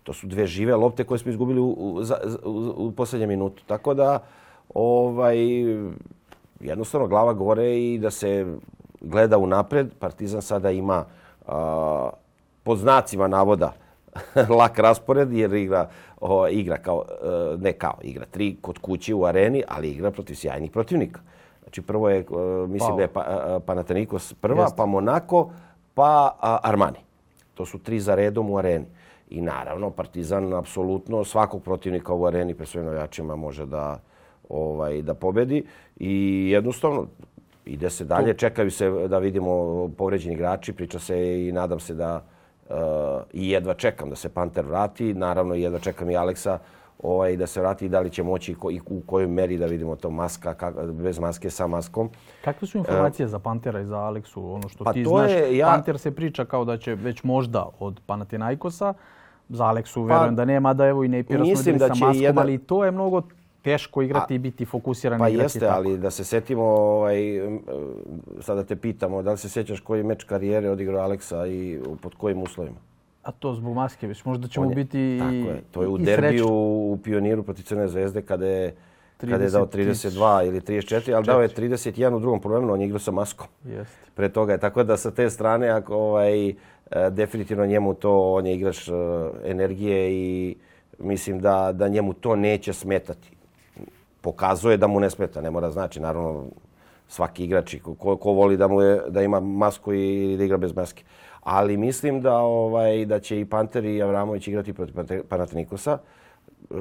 To 0.03 0.13
su 0.13 0.27
dve 0.27 0.47
žive 0.47 0.75
lopte 0.75 1.03
koje 1.03 1.17
smo 1.17 1.31
izgubili 1.31 1.59
u, 1.59 1.65
u, 1.65 2.01
u, 2.43 2.73
u 2.77 2.91
posljednjem 2.91 3.29
minutu. 3.29 3.63
Tako 3.67 3.93
da, 3.93 4.19
ovaj, 4.73 5.37
jednostavno 6.59 7.07
glava 7.07 7.33
gore 7.33 7.79
i 7.79 7.97
da 7.97 8.11
se 8.11 8.45
gleda 9.01 9.37
u 9.37 9.47
napred. 9.47 9.93
Partizan 9.99 10.41
sada 10.41 10.71
ima 10.71 11.05
a, 11.47 12.09
pod 12.63 12.77
znacima 12.77 13.27
navoda 13.27 13.73
lak 14.59 14.79
raspored 14.79 15.33
jer 15.33 15.53
igra 15.53 15.89
o, 16.21 16.47
igra 16.47 16.77
kao 16.77 17.05
e, 17.23 17.57
ne 17.57 17.73
kao 17.73 17.97
igra 18.01 18.25
tri 18.25 18.55
kod 18.61 18.77
kuće 18.77 19.13
u 19.13 19.25
areni, 19.25 19.63
ali 19.67 19.89
igra 19.89 20.11
protiv 20.11 20.35
sjajnih 20.35 20.71
protivnika. 20.71 21.19
Znači 21.63 21.81
prvo 21.81 22.09
je 22.09 22.19
e, 22.19 22.23
mislim 22.67 22.89
pa, 22.89 22.95
da 22.95 23.01
je 23.01 23.07
pa, 23.07 23.21
e, 23.21 23.59
Panathinaikos 23.65 24.33
prva, 24.33 24.61
Jeste. 24.63 24.77
pa 24.77 24.85
Monaco, 24.85 25.49
pa 25.93 26.37
Armani. 26.63 26.99
To 27.53 27.65
su 27.65 27.79
tri 27.79 27.99
za 27.99 28.15
redom 28.15 28.49
u 28.49 28.57
areni. 28.57 28.85
I 29.29 29.41
naravno 29.41 29.89
Partizan 29.89 30.53
apsolutno 30.53 31.23
svakog 31.23 31.63
protivnika 31.63 32.13
u 32.13 32.25
areni 32.25 32.53
pre 32.53 32.65
svojim 32.65 32.85
navijačima 32.85 33.35
može 33.35 33.65
da 33.65 33.99
ovaj 34.49 35.01
da 35.01 35.13
pobedi 35.13 35.63
i 35.97 36.47
jednostavno 36.51 37.07
ide 37.65 37.89
se 37.89 38.05
dalje, 38.05 38.33
čekaju 38.33 38.71
se 38.71 38.89
da 38.89 39.17
vidimo 39.17 39.89
povređeni 39.97 40.33
igrači, 40.33 40.73
priča 40.73 40.99
se 40.99 41.47
i 41.47 41.51
nadam 41.51 41.79
se 41.79 41.93
da 41.93 42.23
uh, 42.69 42.75
i 43.33 43.49
jedva 43.49 43.73
čekam 43.73 44.09
da 44.09 44.15
se 44.15 44.29
Panter 44.29 44.65
vrati. 44.65 45.13
Naravno, 45.13 45.55
jedva 45.55 45.79
čekam 45.79 46.09
i 46.09 46.17
Aleksa 46.17 46.59
ovaj, 47.03 47.37
da 47.37 47.47
se 47.47 47.61
vrati 47.61 47.85
i 47.85 47.89
da 47.89 47.99
li 47.99 48.09
će 48.09 48.23
moći 48.23 48.55
ko, 48.55 48.71
i 48.71 48.81
u 48.85 49.01
kojoj 49.05 49.27
meri 49.27 49.57
da 49.57 49.65
vidimo 49.65 49.95
to 49.95 50.09
maska, 50.09 50.53
kak, 50.53 50.75
bez 50.91 51.19
maske, 51.19 51.49
sa 51.49 51.67
maskom. 51.67 52.09
Kakve 52.43 52.67
su 52.67 52.77
informacije 52.77 53.25
uh, 53.25 53.31
za 53.31 53.39
Pantera 53.39 53.81
i 53.81 53.85
za 53.85 53.97
Aleksu? 53.97 54.53
Ono 54.53 54.69
što 54.69 54.83
pa 54.83 54.93
ti 54.93 55.05
znaš, 55.05 55.31
je, 55.31 55.57
ja... 55.57 55.67
Panter 55.67 55.99
se 55.99 56.11
priča 56.15 56.45
kao 56.45 56.65
da 56.65 56.77
će 56.77 56.95
već 56.95 57.23
možda 57.23 57.69
od 57.79 57.99
Panathinaikosa, 58.05 58.93
za 59.49 59.65
Aleksu 59.65 60.07
pa, 60.07 60.13
verujem 60.13 60.35
da 60.35 60.45
nema, 60.45 60.73
da 60.73 60.87
evo 60.87 61.03
i 61.03 61.07
ne 61.07 61.23
pira 61.23 61.43
sa 61.55 61.87
maskom, 61.87 62.13
jedan... 62.13 62.37
ali 62.37 62.57
to 62.57 62.85
je 62.85 62.91
mnogo 62.91 63.21
teško 63.63 64.01
igrati 64.01 64.35
i 64.35 64.39
biti 64.39 64.65
fokusiran 64.65 65.19
pa 65.19 65.29
igrati 65.29 65.45
jeste, 65.45 65.59
tako. 65.59 65.73
ali 65.73 65.97
da 65.97 66.11
se 66.11 66.23
setimo, 66.23 66.63
ovaj, 66.63 67.15
sada 68.41 68.63
te 68.63 68.75
pitamo, 68.75 69.21
da 69.21 69.31
li 69.31 69.37
se 69.37 69.49
sjećaš 69.49 69.79
koji 69.79 70.03
meč 70.03 70.23
karijere 70.23 70.69
odigrao 70.69 71.03
Aleksa 71.03 71.47
i 71.47 71.79
pod 72.01 72.15
kojim 72.15 72.43
uslovima? 72.43 72.77
A 73.23 73.31
to 73.31 73.53
zbog 73.53 73.75
maske, 73.75 74.07
već 74.07 74.25
možda 74.25 74.47
ćemo 74.47 74.69
je, 74.69 74.75
biti 74.75 75.17
tako 75.19 75.31
je. 75.31 75.61
To 75.71 75.81
je 75.81 75.87
u 75.87 75.97
derbiju 75.97 76.47
u 76.91 76.99
Pioniru 77.03 77.43
protiv 77.43 77.63
Crne 77.63 77.87
zvezde 77.87 78.21
kada 78.21 78.47
je, 78.47 78.75
30, 79.21 79.29
kada 79.29 79.43
je 79.43 79.49
dao 79.49 79.65
32 79.65 80.47
ili 80.47 80.59
34, 80.59 81.15
ali 81.15 81.25
dao 81.25 81.41
je 81.41 81.49
31 81.49 82.15
u 82.15 82.19
drugom 82.19 82.41
problemu, 82.41 82.73
on 82.73 82.81
je 82.81 82.85
igrao 82.85 82.99
sa 82.99 83.11
maskom. 83.11 83.47
Jeste. 83.65 83.95
Pre 84.15 84.29
toga 84.29 84.51
je. 84.51 84.57
Tako 84.57 84.83
da 84.83 84.97
sa 84.97 85.11
te 85.11 85.29
strane, 85.29 85.69
ako 85.69 85.95
ovaj, 85.95 86.49
e, 86.49 86.55
definitivno 87.09 87.65
njemu 87.65 87.93
to, 87.93 88.33
on 88.33 88.45
je 88.45 88.55
igrač 88.55 88.87
e, 88.87 88.91
energije 89.45 90.11
i 90.11 90.55
mislim 90.99 91.39
da, 91.39 91.71
da 91.71 91.87
njemu 91.87 92.13
to 92.13 92.35
neće 92.35 92.73
smetati 92.73 93.31
pokazuje 94.23 94.77
da 94.77 94.87
mu 94.87 94.99
ne 94.99 95.09
smeta. 95.09 95.41
Ne 95.41 95.51
mora 95.51 95.71
znači, 95.71 95.99
naravno, 95.99 96.45
svaki 97.07 97.43
igrač 97.43 97.75
ko, 97.83 98.17
ko 98.17 98.31
voli 98.31 98.57
da 98.57 98.67
mu 98.67 98.81
je, 98.81 99.01
da 99.09 99.21
ima 99.21 99.39
masku 99.39 99.93
i 99.93 100.35
da 100.37 100.43
igra 100.43 100.57
bez 100.57 100.75
maske. 100.75 101.03
Ali 101.41 101.77
mislim 101.77 102.21
da 102.21 102.37
ovaj 102.37 103.05
da 103.05 103.19
će 103.19 103.39
i 103.39 103.45
Panter 103.45 103.85
i 103.85 104.01
Avramović 104.01 104.47
igrati 104.47 104.73
protiv 104.73 104.95
Panatinikosa. 105.29 105.97
E, 105.97 106.75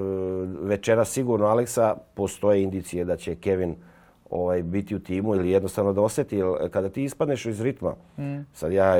večera 0.63 1.05
sigurno 1.05 1.47
Aleksa 1.47 1.97
postoje 2.15 2.63
indicije 2.63 3.05
da 3.05 3.17
će 3.17 3.35
Kevin 3.35 3.75
ovaj 4.31 4.63
biti 4.63 4.97
u 4.97 5.01
timu 5.01 5.35
ili 5.35 5.51
jednostavno 5.51 5.93
da 5.93 6.01
osjeti. 6.01 6.41
Kada 6.71 6.89
ti 6.89 7.05
ispadneš 7.05 7.47
iz 7.47 7.61
ritma, 7.61 7.95
mm. 8.19 8.39
sad 8.53 8.73
ja 8.73 8.95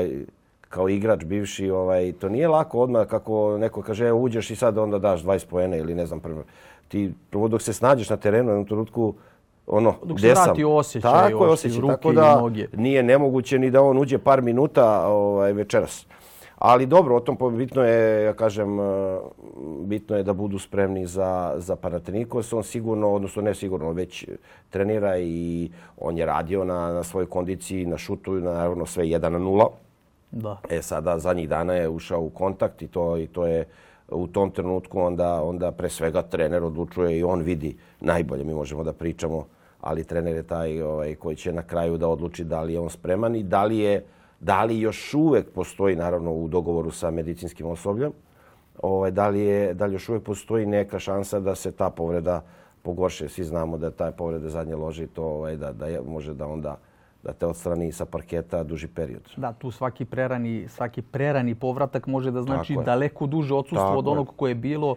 kao 0.69 0.89
igrač 0.89 1.23
bivši, 1.25 1.69
ovaj, 1.69 2.11
to 2.19 2.29
nije 2.29 2.47
lako 2.47 2.79
odmah 2.79 3.07
kako 3.07 3.57
neko 3.57 3.81
kaže 3.81 4.11
uđeš 4.11 4.51
i 4.51 4.55
sad 4.55 4.77
onda 4.77 4.99
daš 4.99 5.23
20 5.23 5.47
poena 5.47 5.75
ili 5.75 5.95
ne 5.95 6.05
znam 6.05 6.19
prvo 6.19 6.43
ti 6.93 7.13
prvo 7.29 7.47
dok 7.47 7.61
se 7.61 7.73
snađeš 7.73 8.09
na 8.09 8.17
terenu 8.17 8.49
u 8.49 8.51
jednom 8.51 8.65
trenutku 8.65 9.13
ono 9.67 9.95
dok 10.03 10.19
se 10.19 10.29
vrati 10.29 10.63
osjećaj 10.63 11.11
tako 11.11 11.45
je 11.45 11.51
osjećaj 11.51 11.81
ruke 11.81 11.93
tako 11.93 12.13
da 12.13 12.41
noge. 12.41 12.67
nije 12.73 13.03
nemoguće 13.03 13.59
ni 13.59 13.71
da 13.71 13.81
on 13.81 13.97
uđe 13.97 14.17
par 14.17 14.41
minuta 14.41 15.07
ovaj 15.07 15.53
večeras. 15.53 16.05
Ali 16.57 16.85
dobro 16.85 17.15
o 17.15 17.19
tom 17.19 17.57
bitno 17.57 17.83
je 17.83 18.23
ja 18.23 18.33
kažem 18.33 18.79
eh, 18.79 19.19
bitno 19.79 20.17
je 20.17 20.23
da 20.23 20.33
budu 20.33 20.59
spremni 20.59 21.07
za 21.07 21.53
za 21.57 21.75
Panathinaikos. 21.75 22.53
On 22.53 22.63
sigurno 22.63 23.11
odnosno 23.13 23.41
ne 23.41 23.55
sigurno 23.55 23.91
već 23.91 24.27
trenira 24.69 25.17
i 25.17 25.71
on 25.97 26.17
je 26.17 26.25
radio 26.25 26.63
na 26.63 26.93
na 26.93 27.03
svojoj 27.03 27.25
kondiciji 27.25 27.85
na 27.85 27.97
šutu 27.97 28.33
na 28.33 28.53
naravno 28.53 28.85
sve 28.85 29.05
1 29.05 29.29
na 29.29 29.39
0 29.39 29.67
da. 30.31 30.57
E 30.69 30.81
sada 30.81 31.19
zadnjih 31.19 31.49
dana 31.49 31.73
je 31.73 31.89
ušao 31.89 32.21
u 32.21 32.29
kontakt 32.29 32.81
i 32.81 32.87
to 32.87 33.17
i 33.17 33.27
to 33.27 33.47
je 33.47 33.65
u 34.11 34.27
tom 34.27 34.51
trenutku 34.51 34.99
onda 34.99 35.43
onda 35.43 35.71
pre 35.71 35.89
svega 35.89 36.21
trener 36.21 36.63
odlučuje 36.63 37.17
i 37.17 37.23
on 37.23 37.41
vidi 37.41 37.77
najbolje 37.99 38.43
mi 38.43 38.53
možemo 38.53 38.83
da 38.83 38.93
pričamo 38.93 39.45
ali 39.81 40.03
trener 40.03 40.35
je 40.35 40.43
taj 40.43 40.81
ovaj 40.81 41.15
koji 41.15 41.35
će 41.35 41.53
na 41.53 41.61
kraju 41.61 41.97
da 41.97 42.07
odluči 42.07 42.43
da 42.43 42.61
li 42.61 42.73
je 42.73 42.79
on 42.79 42.89
spreman 42.89 43.35
i 43.35 43.43
da 43.43 43.63
li 43.63 43.77
je 43.77 44.03
Da 44.43 44.63
li 44.63 44.79
još 44.79 45.13
uvek 45.13 45.51
postoji, 45.55 45.95
naravno 45.95 46.33
u 46.33 46.47
dogovoru 46.47 46.91
sa 46.91 47.11
medicinskim 47.11 47.67
osobljem, 47.67 48.11
ovaj, 48.81 49.11
da, 49.11 49.27
li 49.27 49.39
je, 49.39 49.73
da 49.73 49.85
li 49.85 49.95
još 49.95 50.09
uvek 50.09 50.23
postoji 50.23 50.65
neka 50.65 50.99
šansa 50.99 51.39
da 51.39 51.55
se 51.55 51.71
ta 51.71 51.89
povreda 51.89 52.41
pogorše. 52.81 53.29
Svi 53.29 53.43
znamo 53.43 53.77
da 53.77 53.91
taj 53.91 54.11
povrede 54.11 54.49
zadnje 54.49 54.75
loži 54.75 55.07
to 55.07 55.23
ovaj, 55.23 55.55
da, 55.55 55.71
da 55.71 55.87
je, 55.87 56.01
može 56.01 56.33
da 56.33 56.47
onda 56.47 56.77
da 57.23 57.33
te 57.33 57.45
odstrani 57.45 57.91
sa 57.91 58.05
parketa 58.05 58.63
duži 58.63 58.87
period. 58.87 59.31
Da, 59.37 59.53
tu 59.53 59.71
svaki 59.71 60.05
prerani, 60.05 60.67
svaki 60.67 61.01
prerani 61.01 61.55
povratak 61.55 62.07
može 62.07 62.31
da 62.31 62.41
znači 62.41 62.77
daleko 62.85 63.27
duže 63.27 63.53
odsustvo 63.53 63.97
od 63.97 64.07
onog 64.07 64.33
koje 64.35 64.51
je 64.51 64.55
bilo. 64.55 64.95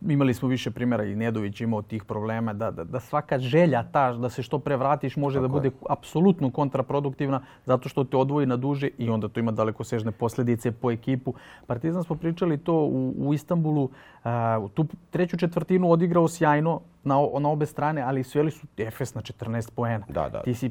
Imali 0.00 0.34
smo 0.34 0.48
više 0.48 0.70
primjera 0.70 1.04
i 1.04 1.16
Nedović 1.16 1.60
imao 1.60 1.82
tih 1.82 2.04
problema 2.04 2.52
da, 2.52 2.70
da, 2.70 2.84
da 2.84 3.00
svaka 3.00 3.38
želja 3.38 3.82
ta 3.92 4.12
da 4.12 4.28
se 4.28 4.42
što 4.42 4.58
pre 4.58 4.76
vratiš 4.76 5.16
može 5.16 5.38
Tako 5.38 5.42
da 5.42 5.52
bude 5.52 5.68
je. 5.68 5.72
apsolutno 5.88 6.50
kontraproduktivna 6.50 7.42
zato 7.64 7.88
što 7.88 8.04
te 8.04 8.16
odvoji 8.16 8.46
na 8.46 8.56
duže 8.56 8.88
i 8.98 9.10
onda 9.10 9.28
to 9.28 9.40
ima 9.40 9.52
daleko 9.52 9.84
sežne 9.84 10.12
posljedice 10.12 10.72
po 10.72 10.90
ekipu. 10.90 11.34
Partizan 11.66 12.04
smo 12.04 12.16
pričali 12.16 12.58
to 12.58 12.74
u, 12.74 13.14
u 13.18 13.34
Istanbulu. 13.34 13.90
A, 14.24 14.66
tu 14.74 14.86
treću 15.10 15.36
četvrtinu 15.36 15.90
odigrao 15.90 16.28
sjajno 16.28 16.80
na, 17.04 17.14
na 17.40 17.48
obe 17.48 17.66
strane, 17.66 18.02
ali 18.02 18.24
sveli 18.24 18.50
su 18.50 18.66
Efes 18.76 19.14
na 19.14 19.22
14 19.22 19.70
poena. 19.70 20.06
Da, 20.08 20.28
da. 20.28 20.42
Ti 20.42 20.54
si 20.54 20.70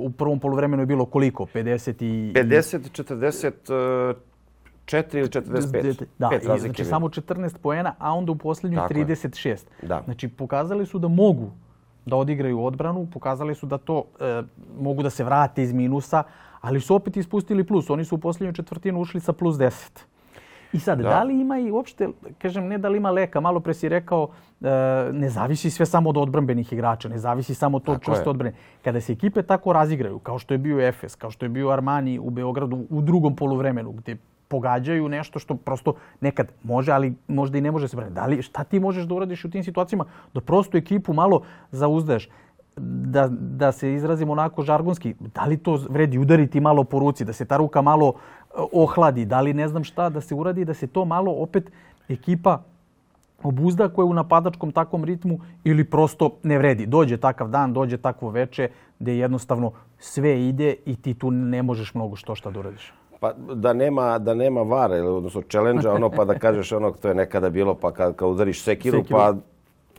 u 0.00 0.10
prvom 0.10 0.40
poluvremenu 0.40 0.82
je 0.82 0.86
bilo 0.86 1.04
koliko? 1.04 1.46
50 1.54 2.04
i... 2.04 2.32
50, 2.32 3.02
40, 3.60 4.14
4 4.86 5.18
ili 5.18 5.28
45. 5.28 6.04
Da, 6.18 6.28
Pet 6.28 6.42
i, 6.42 6.60
znači 6.60 6.84
samo 6.84 7.08
14 7.08 7.58
poena, 7.58 7.94
a 7.98 8.14
onda 8.14 8.32
u 8.32 8.36
posljednju 8.36 8.78
36. 8.78 9.58
Da. 9.82 10.02
Znači 10.04 10.28
pokazali 10.28 10.86
su 10.86 10.98
da 10.98 11.08
mogu 11.08 11.50
da 12.06 12.16
odigraju 12.16 12.64
odbranu, 12.64 13.08
pokazali 13.12 13.54
su 13.54 13.66
da 13.66 13.78
to 13.78 14.04
e, 14.20 14.42
mogu 14.80 15.02
da 15.02 15.10
se 15.10 15.24
vrate 15.24 15.62
iz 15.62 15.72
minusa, 15.72 16.22
ali 16.60 16.80
su 16.80 16.94
opet 16.94 17.16
ispustili 17.16 17.64
plus. 17.64 17.90
Oni 17.90 18.04
su 18.04 18.14
u 18.14 18.18
posljednju 18.18 18.52
četvrtinu 18.52 19.00
ušli 19.00 19.20
sa 19.20 19.32
plus 19.32 19.56
10. 19.56 19.72
I 20.72 20.78
sad, 20.78 20.98
da. 20.98 21.08
da 21.08 21.22
li 21.22 21.40
ima 21.40 21.58
i 21.58 21.70
uopšte, 21.70 22.08
kažem, 22.38 22.66
ne 22.66 22.78
da 22.78 22.88
li 22.88 22.98
ima 22.98 23.10
leka, 23.10 23.40
malo 23.40 23.60
pre 23.60 23.74
si 23.74 23.88
rekao, 23.88 24.28
e, 24.60 24.68
ne 25.12 25.30
zavisi 25.30 25.70
sve 25.70 25.86
samo 25.86 26.10
od 26.10 26.16
odbranbenih 26.16 26.72
igrača, 26.72 27.08
ne 27.08 27.18
zavisi 27.18 27.54
samo 27.54 27.78
to 27.80 27.98
čvrste 27.98 28.30
odbrane. 28.30 28.54
Kada 28.84 29.00
se 29.00 29.12
ekipe 29.12 29.42
tako 29.42 29.72
razigraju, 29.72 30.18
kao 30.18 30.38
što 30.38 30.54
je 30.54 30.58
bio 30.58 30.80
Efes, 30.88 31.14
kao 31.14 31.30
što 31.30 31.44
je 31.44 31.48
bio 31.48 31.70
Armani 31.70 32.18
u 32.18 32.30
Beogradu 32.30 32.86
u 32.90 33.02
drugom 33.02 33.36
poluvremenu, 33.36 33.92
gdje 33.92 34.16
pogađaju 34.48 35.08
nešto 35.08 35.38
što 35.38 35.54
prosto 35.54 35.94
nekad 36.20 36.52
može, 36.62 36.92
ali 36.92 37.14
možda 37.28 37.58
i 37.58 37.60
ne 37.60 37.70
može 37.70 37.88
se 37.88 37.96
braniti. 37.96 38.14
Da 38.14 38.26
li, 38.26 38.42
šta 38.42 38.64
ti 38.64 38.80
možeš 38.80 39.04
da 39.04 39.14
uradiš 39.14 39.44
u 39.44 39.50
tim 39.50 39.64
situacijama? 39.64 40.04
Da 40.34 40.40
prosto 40.40 40.78
ekipu 40.78 41.12
malo 41.12 41.42
zauzdeš. 41.70 42.28
Da, 42.78 43.28
da 43.30 43.72
se 43.72 43.94
izrazimo 43.94 44.32
onako 44.32 44.62
žargonski, 44.62 45.14
da 45.34 45.44
li 45.44 45.56
to 45.56 45.80
vredi 45.90 46.18
udariti 46.18 46.60
malo 46.60 46.84
po 46.84 46.98
ruci, 46.98 47.24
da 47.24 47.32
se 47.32 47.44
ta 47.44 47.56
ruka 47.56 47.82
malo 47.82 48.12
ohladi, 48.72 49.24
da 49.24 49.40
li 49.40 49.54
ne 49.54 49.68
znam 49.68 49.84
šta, 49.84 50.08
da 50.08 50.20
se 50.20 50.34
uradi, 50.34 50.64
da 50.64 50.74
se 50.74 50.86
to 50.86 51.04
malo 51.04 51.32
opet 51.32 51.70
ekipa 52.08 52.62
obuzda 53.42 53.88
koja 53.88 54.04
je 54.04 54.10
u 54.10 54.14
napadačkom 54.14 54.72
takvom 54.72 55.04
ritmu 55.04 55.38
ili 55.64 55.84
prosto 55.84 56.30
ne 56.42 56.58
vredi. 56.58 56.86
Dođe 56.86 57.16
takav 57.16 57.48
dan, 57.48 57.72
dođe 57.72 57.96
takvo 57.96 58.30
veče 58.30 58.68
gdje 58.98 59.18
jednostavno 59.18 59.72
sve 59.98 60.48
ide 60.48 60.74
i 60.86 60.96
ti 60.96 61.14
tu 61.14 61.30
ne 61.30 61.62
možeš 61.62 61.94
mnogo 61.94 62.16
što 62.16 62.34
šta 62.34 62.50
da 62.50 62.60
uradiš. 62.60 62.92
Pa 63.20 63.32
da 63.54 63.72
nema, 63.72 64.18
da 64.18 64.34
nema 64.34 64.62
vara, 64.62 64.94
odnosno 64.94 65.42
challenge 65.42 65.88
ono 65.88 66.10
pa 66.10 66.24
da 66.24 66.38
kažeš 66.38 66.72
ono 66.72 66.90
to 66.90 67.08
je 67.08 67.14
nekada 67.14 67.50
bilo 67.50 67.74
pa 67.74 67.92
kad, 67.92 68.16
kad 68.16 68.28
udariš 68.28 68.62
sekiru, 68.62 68.98
sekiru, 68.98 69.18
pa 69.18 69.34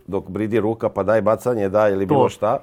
dok 0.07 0.29
bridi 0.29 0.59
ruka 0.59 0.89
pa 0.89 1.03
daj 1.03 1.21
bacanje, 1.21 1.69
daj 1.69 1.91
ili 1.91 2.07
to. 2.07 2.13
bilo 2.13 2.29
šta. 2.29 2.59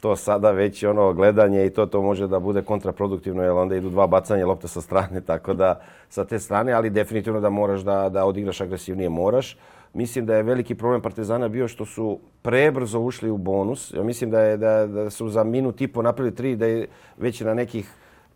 To 0.00 0.16
sada 0.16 0.50
već 0.50 0.84
ono 0.84 1.12
gledanje 1.12 1.66
i 1.66 1.70
to 1.70 1.86
to 1.86 2.02
može 2.02 2.26
da 2.26 2.38
bude 2.38 2.62
kontraproduktivno 2.62 3.42
jer 3.42 3.52
onda 3.52 3.76
idu 3.76 3.90
dva 3.90 4.06
bacanja 4.06 4.46
lopte 4.46 4.68
sa 4.68 4.80
strane, 4.80 5.20
tako 5.30 5.54
da 5.54 5.80
sa 6.08 6.24
te 6.24 6.38
strane, 6.38 6.72
ali 6.72 6.90
definitivno 6.90 7.40
da 7.40 7.50
moraš 7.50 7.80
da, 7.80 8.08
da 8.08 8.24
odigraš 8.24 8.60
agresivnije 8.60 9.08
moraš. 9.08 9.56
Mislim 9.94 10.26
da 10.26 10.36
je 10.36 10.42
veliki 10.42 10.74
problem 10.74 11.02
Partizana 11.02 11.48
bio 11.48 11.68
što 11.68 11.86
su 11.86 12.18
prebrzo 12.42 13.00
ušli 13.00 13.30
u 13.30 13.36
bonus. 13.36 13.94
Ja 13.94 14.02
mislim 14.02 14.30
da 14.30 14.40
je 14.40 14.56
da, 14.56 14.86
da 14.86 15.10
su 15.10 15.28
za 15.28 15.44
minut 15.44 15.80
i 15.80 15.88
po 15.88 16.02
napravili 16.02 16.34
tri, 16.34 16.56
da 16.56 16.66
je 16.66 16.86
već 17.18 17.40
na 17.40 17.54
nekih 17.54 17.90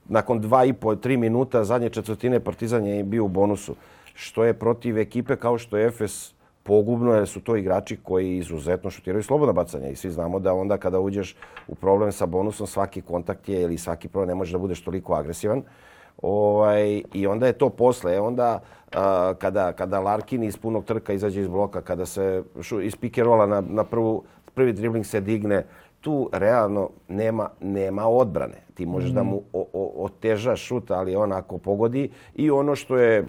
nakon 0.09 0.41
dva 0.41 0.65
i 0.65 0.73
po, 0.73 0.97
tri 0.97 1.17
minuta 1.17 1.65
zadnje 1.65 1.91
četvrtine 1.91 2.41
Partizan 2.41 2.87
je 2.87 3.05
bio 3.05 3.25
u 3.25 3.29
bonusu. 3.29 3.75
Što 4.15 4.45
je 4.45 4.55
protiv 4.55 4.99
ekipe 4.99 5.37
kao 5.37 5.59
što 5.59 5.77
je 5.77 5.87
Efes 5.87 6.35
pogubno, 6.63 7.15
jer 7.15 7.29
su 7.29 7.41
to 7.41 7.57
igrači 7.57 7.97
koji 8.03 8.39
izuzetno 8.39 8.91
šutiraju 8.91 9.23
slobodno 9.23 9.53
bacanje. 9.53 9.91
I 9.91 9.97
svi 9.97 10.11
znamo 10.11 10.39
da 10.39 10.55
onda 10.55 10.77
kada 10.77 11.01
uđeš 11.01 11.37
u 11.69 11.75
problem 11.75 12.13
sa 12.13 12.27
bonusom, 12.27 12.67
svaki 12.67 13.01
kontakt 13.01 13.49
je 13.49 13.63
ili 13.63 13.79
svaki 13.79 14.09
problem 14.09 14.29
ne 14.29 14.35
može 14.35 14.53
da 14.53 14.59
budeš 14.59 14.83
toliko 14.83 15.15
agresivan. 15.15 15.63
Ovaj, 16.23 17.03
I 17.13 17.27
onda 17.27 17.47
je 17.47 17.53
to 17.53 17.69
posle. 17.69 18.21
Onda 18.21 18.61
a, 18.93 19.35
kada, 19.39 19.73
kada 19.73 20.01
Larkin 20.01 20.43
iz 20.43 20.57
punog 20.57 20.85
trka 20.85 21.13
izađe 21.13 21.41
iz 21.41 21.49
bloka, 21.49 21.81
kada 21.81 22.07
se 22.07 22.43
šu, 22.61 22.81
iz 22.81 22.97
pikerola 22.97 23.47
na, 23.47 23.61
na 23.61 23.85
prvu, 23.85 24.25
prvi 24.55 24.73
dribling 24.73 25.07
se 25.07 25.21
digne, 25.21 25.65
tu 26.01 26.31
realno 26.33 26.91
nema 27.09 27.49
nema 27.61 28.09
odbrane. 28.09 28.63
Ti 28.75 28.87
možeš 28.87 29.11
mm. 29.11 29.15
da 29.15 29.23
mu 29.23 29.43
o, 29.53 29.67
o, 29.73 30.05
otežaš 30.05 30.61
šut, 30.61 30.91
ali 30.91 31.17
on 31.17 31.33
ako 31.33 31.59
pogodi 31.59 32.11
i 32.35 32.51
ono 32.51 32.77
što 32.77 32.97
je 32.97 33.27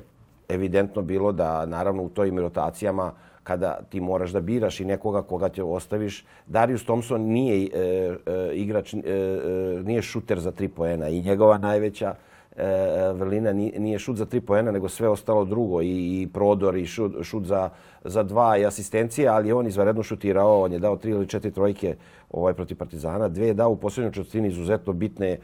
evidentno 0.53 1.01
bilo 1.01 1.31
da 1.31 1.65
naravno 1.65 2.03
u 2.03 2.09
tojim 2.09 2.39
rotacijama 2.39 3.11
kada 3.43 3.79
ti 3.89 4.01
moraš 4.01 4.31
da 4.31 4.41
biraš 4.41 4.79
i 4.79 4.85
nekoga 4.85 5.21
koga 5.21 5.49
te 5.49 5.63
ostaviš. 5.63 6.25
Darius 6.47 6.83
Thompson 6.83 7.21
nije 7.21 7.63
e, 7.63 7.79
e, 8.25 8.51
igrač, 8.53 8.93
e, 8.93 8.97
e, 8.97 9.83
nije 9.83 10.01
šuter 10.01 10.39
za 10.39 10.51
tri 10.51 10.67
poena 10.67 11.09
i 11.09 11.21
njegova 11.21 11.57
najveća 11.57 12.15
e, 12.57 13.13
vrlina 13.13 13.53
nije 13.53 13.99
šut 13.99 14.17
za 14.17 14.25
tri 14.25 14.41
poena, 14.41 14.71
nego 14.71 14.89
sve 14.89 15.09
ostalo 15.09 15.45
drugo 15.45 15.81
i, 15.81 16.21
i 16.21 16.27
prodor 16.33 16.77
i 16.77 16.85
šut, 16.85 17.13
šut 17.21 17.45
za, 17.45 17.69
za 18.03 18.23
dva 18.23 18.57
i 18.57 18.65
asistencije, 18.65 19.27
ali 19.27 19.51
on 19.51 19.67
izvaredno 19.67 20.03
šutirao, 20.03 20.61
on 20.61 20.71
je 20.71 20.79
dao 20.79 20.97
tri 20.97 21.11
ili 21.11 21.27
četiri 21.27 21.51
trojke 21.51 21.95
ovaj 22.31 22.53
protiv 22.53 22.77
Partizana, 22.77 23.27
dve 23.27 23.47
je 23.47 23.53
dao 23.53 23.69
u 23.69 23.75
posljednjoj 23.75 24.11
četvrtini 24.11 24.47
izuzetno 24.47 24.93
bitne, 24.93 25.29
e, 25.29 25.37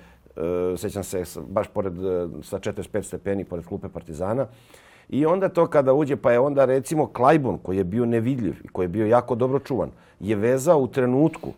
sećam 0.77 1.03
se 1.03 1.23
baš 1.47 1.67
pored, 1.67 1.93
e, 1.97 2.27
sa 2.43 2.59
45 2.59 3.01
stepeni 3.01 3.43
pored 3.43 3.65
klupe 3.65 3.89
Partizana. 3.89 4.47
I 5.09 5.25
onda 5.25 5.49
to 5.49 5.67
kada 5.67 5.93
uđe, 5.93 6.15
pa 6.15 6.31
je 6.31 6.39
onda 6.39 6.65
recimo 6.65 7.07
Klajbun 7.07 7.57
koji 7.57 7.77
je 7.77 7.83
bio 7.83 8.05
nevidljiv 8.05 8.55
i 8.63 8.67
koji 8.67 8.83
je 8.83 8.89
bio 8.89 9.05
jako 9.05 9.35
dobro 9.35 9.59
čuvan, 9.59 9.89
je 10.19 10.35
vezao 10.35 10.79
u 10.79 10.87
trenutku 10.87 11.53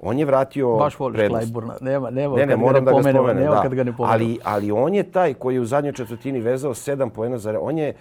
On 0.00 0.18
je 0.18 0.24
vratio 0.24 0.76
Baš 0.76 0.98
voliš 0.98 1.28
Klajburna. 1.28 1.74
Nema, 1.80 2.10
nema 2.10 2.36
ne, 2.36 2.46
ne, 2.46 2.52
kad 2.52 2.60
moram 2.60 2.84
ga 2.84 2.90
ne 2.90 2.96
pomenemo. 2.96 3.18
Spomenem, 3.18 3.42
nema 3.42 3.54
da. 3.54 3.62
kad 3.62 3.74
ga 3.74 3.84
ne 3.84 3.96
pomenemo. 3.96 4.14
Ali, 4.14 4.38
ali 4.44 4.70
on 4.70 4.94
je 4.94 5.02
taj 5.02 5.34
koji 5.34 5.54
je 5.54 5.60
u 5.60 5.64
zadnjoj 5.64 5.92
četvrtini 5.92 6.40
vezao 6.40 6.74
sedam 6.74 7.10
poena 7.10 7.38
za... 7.38 7.58
On 7.60 7.78
je, 7.78 7.94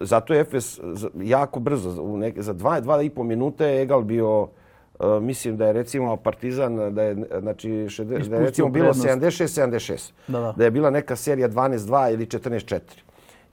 zato 0.00 0.34
je 0.34 0.40
Efes 0.40 0.80
jako 1.22 1.60
brzo, 1.60 2.02
u 2.02 2.16
neke, 2.16 2.42
za 2.42 2.52
dva, 2.52 2.80
dva 2.80 3.02
i 3.02 3.10
pol 3.10 3.24
minute 3.24 3.66
je 3.66 3.82
Egal 3.82 4.02
bio... 4.02 4.48
Uh, 4.98 5.22
mislim 5.22 5.56
da 5.56 5.66
je 5.66 5.72
recimo 5.72 6.16
Partizan 6.16 6.94
da 6.94 7.02
je 7.02 7.16
znači 7.40 7.86
šede, 7.88 8.18
da 8.18 8.36
je 8.36 8.42
recimo 8.42 8.68
bilo 8.68 8.92
76 8.92 9.62
76. 9.62 10.12
Da, 10.28 10.40
da. 10.40 10.54
da 10.56 10.64
je 10.64 10.70
bila 10.70 10.90
neka 10.90 11.16
serija 11.16 11.48
12-2 11.48 12.12
ili 12.14 12.26
14-4. 12.26 12.80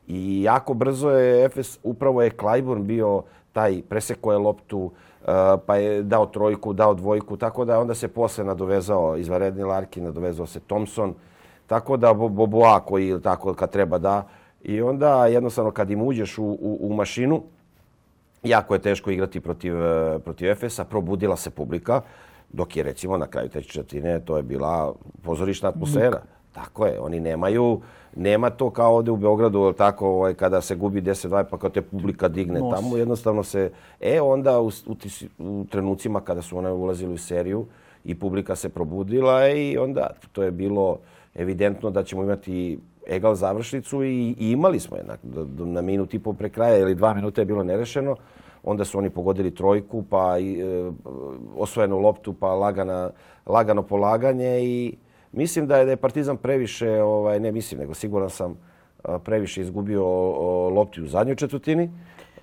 I 0.08 0.44
jako 0.44 0.74
brzo 0.74 1.10
je 1.10 1.46
Efes 1.46 1.80
upravo 1.84 2.22
je 2.22 2.30
Klajburn 2.30 2.86
bio 2.86 3.24
taj 3.54 3.82
preseko 3.90 4.32
je 4.32 4.38
loptu 4.38 4.92
e, 5.22 5.26
pa 5.66 5.76
je 5.76 6.04
dao 6.04 6.26
trojku, 6.26 6.74
dao 6.74 6.94
dvojku, 6.94 7.38
tako 7.38 7.66
da 7.66 7.80
onda 7.80 7.96
se 7.96 8.08
posle 8.08 8.44
nadovezao 8.44 9.18
izvaredni 9.18 9.64
Larkin, 9.64 10.04
nadovezao 10.04 10.46
se 10.46 10.60
Thompson, 10.60 11.14
tako 11.68 11.98
da 11.98 12.14
Boboa 12.14 12.80
koji 12.80 13.22
tako 13.24 13.54
kad 13.54 13.72
treba 13.72 13.98
da. 13.98 14.28
I 14.64 14.82
onda 14.82 15.26
jednostavno 15.28 15.72
kad 15.72 15.92
im 15.92 16.02
uđeš 16.02 16.38
u, 16.38 16.46
u, 16.46 16.78
u 16.82 16.94
mašinu, 16.94 17.44
jako 18.44 18.74
je 18.74 18.82
teško 18.82 19.12
igrati 19.12 19.40
protiv, 19.40 19.82
e, 19.86 20.20
protiv 20.20 20.50
Efesa, 20.52 20.84
probudila 20.84 21.36
se 21.36 21.50
publika, 21.50 22.02
dok 22.50 22.78
je 22.78 22.84
recimo 22.84 23.18
na 23.18 23.28
kraju 23.28 23.50
treće 23.50 23.70
četvrtine 23.70 24.20
to 24.20 24.38
je 24.38 24.44
bila 24.44 24.94
pozorišna 25.24 25.70
atmosfera. 25.70 26.22
Tako 26.56 26.86
je, 26.86 27.00
oni 27.00 27.20
nemaju, 27.20 27.82
nema 28.16 28.50
to 28.50 28.70
kao 28.70 28.96
ovdje 28.96 29.12
u 29.12 29.18
Beogradu, 29.18 29.74
tako 29.74 30.08
ovaj, 30.08 30.34
kada 30.34 30.62
se 30.62 30.76
gubi 30.76 31.02
10-20 31.02 31.46
pa 31.50 31.58
kao 31.58 31.70
te 31.70 31.82
publika 31.82 32.28
digne 32.28 32.60
Nos. 32.60 32.76
tamo, 32.76 32.98
jednostavno 32.98 33.44
se, 33.44 33.72
e 34.00 34.22
onda 34.22 34.60
u, 34.60 34.68
u, 34.68 34.96
u 35.40 35.66
trenucima 35.70 36.22
kada 36.22 36.42
su 36.42 36.58
one 36.58 36.72
ulazili 36.72 37.14
u 37.14 37.18
seriju 37.18 37.66
i 38.06 38.16
publika 38.16 38.56
se 38.56 38.70
probudila 38.70 39.48
i 39.50 39.78
onda 39.78 40.10
to 40.32 40.44
je 40.44 40.52
bilo 40.52 41.00
evidentno 41.36 41.90
da 41.90 42.04
ćemo 42.04 42.24
imati 42.24 42.80
egal 43.08 43.36
završnicu 43.36 44.04
i, 44.04 44.36
i 44.40 44.52
imali 44.52 44.80
smo 44.80 44.98
jednak 44.98 45.20
na 45.58 45.82
minut 45.82 46.14
i 46.14 46.20
po 46.20 46.34
pre 46.34 46.50
kraja 46.50 46.78
ili 46.78 46.96
dva 46.96 47.14
minuta 47.14 47.42
je 47.42 47.46
bilo 47.46 47.64
nerešeno. 47.64 48.16
Onda 48.64 48.86
su 48.86 48.98
oni 48.98 49.10
pogodili 49.10 49.56
trojku, 49.56 50.04
pa 50.10 50.40
i, 50.40 50.62
e, 50.62 50.92
osvojenu 51.58 52.00
loptu, 52.00 52.34
pa 52.34 52.54
lagana, 52.54 53.10
lagano 53.46 53.84
polaganje 53.84 54.60
i 54.64 54.96
Mislim 55.32 55.68
da 55.68 55.78
je 55.78 55.86
da 55.86 55.92
je 55.92 55.98
Partizan 55.98 56.38
previše, 56.38 56.92
ovaj 56.94 57.40
ne 57.40 57.52
mislim, 57.52 57.80
nego 57.80 57.94
siguran 57.94 58.30
sam 58.30 58.56
previše 59.20 59.62
izgubio 59.62 60.06
lopti 60.70 61.02
u 61.02 61.08
zadnjoj 61.08 61.36
četvrtini. 61.36 61.92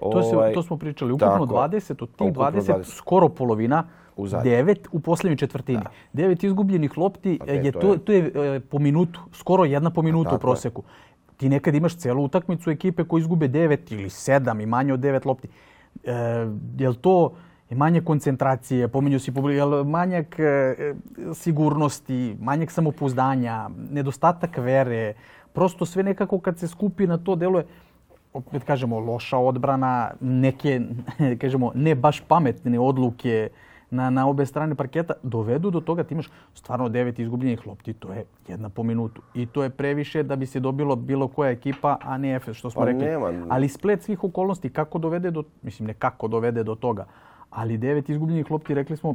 To, 0.02 0.22
se, 0.22 0.36
ovaj, 0.36 0.52
to 0.52 0.62
smo 0.62 0.76
pričali. 0.76 1.12
Ukupno 1.12 1.28
tako, 1.30 1.44
20, 1.46 2.02
od 2.02 2.08
tih 2.08 2.26
20, 2.26 2.52
20, 2.52 2.84
skoro 2.84 3.28
polovina 3.28 3.84
U 4.16 4.26
zadnji. 4.26 4.50
Devet 4.50 4.88
u 4.92 5.00
posljednjoj 5.00 5.36
četvrtini. 5.36 5.78
Da. 5.78 5.90
Devet 6.12 6.44
izgubljenih 6.44 6.98
lopti 6.98 7.38
Pa 7.38 7.46
e, 7.46 7.56
je 7.56 7.72
to 7.72 7.80
to, 7.80 7.92
je- 7.92 7.98
to 7.98 8.12
je 8.12 8.32
e, 8.56 8.60
po 8.60 8.78
minutu, 8.78 9.20
skoro 9.32 9.64
jedna 9.64 9.90
po 9.90 10.02
minutu 10.02 10.30
u 10.30 10.34
je. 10.34 10.38
proseku. 10.38 10.82
Ti 11.36 11.48
nekad 11.48 11.74
imaš 11.74 11.96
celu 11.96 12.24
utakmicu 12.24 12.70
ekipe 12.70 13.04
koji 13.04 13.20
izgube 13.20 13.48
devet 13.48 13.92
ili 13.92 14.10
sedam 14.10 14.60
i 14.60 14.66
manje 14.66 14.92
od 14.92 15.00
devet 15.00 15.24
lopti. 15.24 15.48
E, 16.04 16.12
je 16.78 16.88
li 16.88 16.96
to 16.96 17.32
manje 17.74 18.00
koncentracije, 18.00 18.88
pominju 18.88 19.18
si 19.18 19.32
publi, 19.32 19.54
je 19.54 19.64
li 19.64 19.84
manjak 19.84 20.38
e, 20.38 20.94
sigurnosti, 21.34 22.36
manjak 22.40 22.70
samopouzdanja, 22.70 23.70
nedostatak 23.90 24.58
vere, 24.58 25.14
prosto 25.52 25.86
sve 25.86 26.02
nekako 26.02 26.40
kad 26.40 26.58
se 26.58 26.68
skupi 26.68 27.06
na 27.06 27.18
to 27.18 27.36
deluje, 27.36 27.64
opet 28.32 28.64
kažemo, 28.64 28.98
loša 28.98 29.38
odbrana, 29.38 30.10
neke, 30.20 30.80
kažemo, 31.40 31.72
ne 31.74 31.94
baš 31.94 32.20
pametne 32.20 32.80
odluke 32.80 33.48
na, 33.92 34.10
na 34.10 34.26
obe 34.28 34.46
strane 34.46 34.74
parketa, 34.74 35.14
dovedu 35.22 35.70
do 35.70 35.80
toga 35.80 36.04
ti 36.04 36.14
imaš 36.14 36.30
stvarno 36.54 36.88
devet 36.88 37.18
izgubljenih 37.18 37.66
lopti, 37.66 37.92
to 37.92 38.12
je 38.12 38.24
jedna 38.48 38.68
po 38.68 38.82
minutu. 38.82 39.22
I 39.34 39.46
to 39.46 39.62
je 39.62 39.70
previše 39.70 40.22
da 40.22 40.36
bi 40.36 40.46
se 40.46 40.60
dobilo 40.60 40.96
bilo 40.96 41.28
koja 41.28 41.50
ekipa, 41.50 41.96
a 42.00 42.18
ne 42.18 42.34
Efes, 42.34 42.56
što 42.56 42.70
smo 42.70 42.80
Pa 42.80 42.86
rekli. 42.86 43.06
nema. 43.06 43.46
Ali 43.48 43.68
splet 43.68 44.02
svih 44.02 44.24
okolnosti, 44.24 44.70
kako 44.70 44.98
dovede 44.98 45.30
do, 45.30 45.44
mislim 45.62 45.86
ne 45.86 45.94
kako 45.94 46.28
dovede 46.28 46.64
do 46.64 46.74
toga, 46.74 47.06
ali 47.52 47.78
devet 47.78 48.08
izgubljenih 48.08 48.50
lopti, 48.50 48.74
rekli 48.74 48.96
smo, 48.96 49.14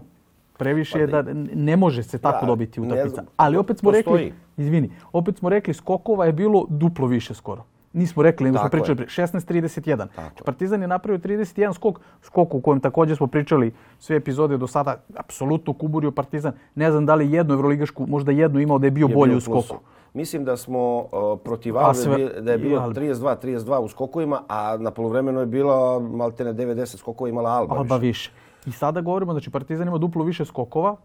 previše 0.58 1.00
je 1.00 1.08
da 1.08 1.24
ne 1.56 1.78
može 1.78 2.04
se 2.04 2.18
tako 2.18 2.46
Da, 2.46 2.48
dobiti 2.48 2.82
utakmica. 2.82 3.24
Ali 3.38 3.58
opet 3.58 3.80
smo 3.80 3.92
postoji. 3.92 4.24
rekli, 4.24 4.34
izvini, 4.58 4.92
opet 5.14 5.38
smo 5.38 5.50
rekli 5.50 5.74
skokova 5.74 6.26
je 6.26 6.34
bilo 6.34 6.66
duplo 6.70 7.08
više 7.08 7.34
skoro. 7.34 7.64
Nismo 7.94 8.24
rekli, 8.24 8.46
nego 8.46 8.58
smo 8.58 8.64
Tako 8.64 8.78
je. 8.78 8.96
pričali 8.96 8.98
pre- 8.98 9.08
16-31. 9.08 10.08
Tako 10.08 10.40
je. 10.40 10.44
Partizan 10.46 10.82
je 10.82 10.88
napravio 10.88 11.20
31 11.20 11.74
skok, 11.74 12.00
skok 12.22 12.54
u 12.54 12.62
kojem 12.62 12.80
također 12.80 13.18
smo 13.18 13.28
pričali 13.28 13.72
sve 14.00 14.16
epizode 14.16 14.58
do 14.58 14.68
sada, 14.68 14.96
apsolutno 15.16 15.74
kuburio 15.74 16.12
Partizan. 16.12 16.54
Ne 16.76 16.92
znam 16.92 17.06
da 17.06 17.16
li 17.16 17.32
jednu 17.32 17.54
evroligašku, 17.54 18.06
možda 18.08 18.32
jednu 18.32 18.60
imao 18.60 18.78
da 18.80 18.88
je 18.88 18.92
bio 18.92 19.08
je 19.08 19.16
bolji 19.16 19.36
u 19.36 19.42
skoku. 19.42 19.76
Mislim 20.14 20.46
da 20.46 20.58
smo 20.58 20.98
uh, 20.98 21.08
protiv 21.40 21.78
A 21.78 21.82
Albe 21.82 21.94
sve- 21.96 22.16
bi- 22.18 22.42
da 22.42 22.52
je 22.52 22.58
bilo 22.58 22.82
Albe. 22.82 23.02
32-32 23.02 23.78
u 23.78 23.88
skokovima, 23.88 24.42
a 24.48 24.78
na 24.78 24.92
polovremenu 24.92 25.40
je 25.40 25.46
bila 25.46 26.00
maltene 26.02 26.54
90 26.54 26.98
skokova 26.98 27.30
imala 27.30 27.50
Alba. 27.50 27.76
Alba 27.76 27.98
više. 27.98 28.08
više. 28.30 28.32
I 28.66 28.72
sada 28.72 29.02
govorimo, 29.02 29.32
znači 29.32 29.50
Partizan 29.50 29.88
ima 29.88 29.98
duplo 29.98 30.24
više 30.24 30.46
skokova, 30.46 30.96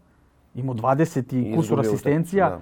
imao 0.55 0.75
20 0.75 1.33
i 1.33 1.55
kusur 1.55 1.79
asistencija, 1.79 2.59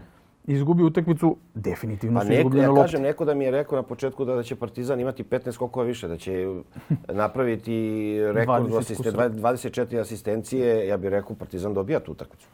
izgubio 0.54 0.86
utakmicu, 0.86 1.36
definitivno 1.54 2.20
Pa 2.20 2.24
su 2.26 2.30
neko, 2.30 2.40
izgubljene 2.40 2.66
ja 2.66 2.70
lopte. 2.70 2.84
kažem, 2.84 3.02
neko 3.02 3.26
da 3.26 3.34
mi 3.34 3.44
je 3.46 3.52
rekao 3.52 3.76
na 3.76 3.84
početku 3.84 4.26
da, 4.26 4.36
da 4.36 4.44
će 4.44 4.56
Partizan 4.56 5.00
imati 5.00 5.24
15 5.24 5.52
skokova 5.52 5.86
više, 5.86 6.08
da 6.08 6.18
će 6.18 6.46
napraviti 7.08 8.18
rekord 8.32 8.68
20 8.68 8.80
asisten, 8.80 9.06
kusura. 9.06 9.30
24 9.30 10.02
asistencije, 10.02 10.88
ja 10.88 10.98
bih 10.98 11.10
rekao 11.10 11.36
Partizan 11.36 11.74
dobija 11.74 12.00
tu 12.00 12.12
utakmicu. 12.12 12.48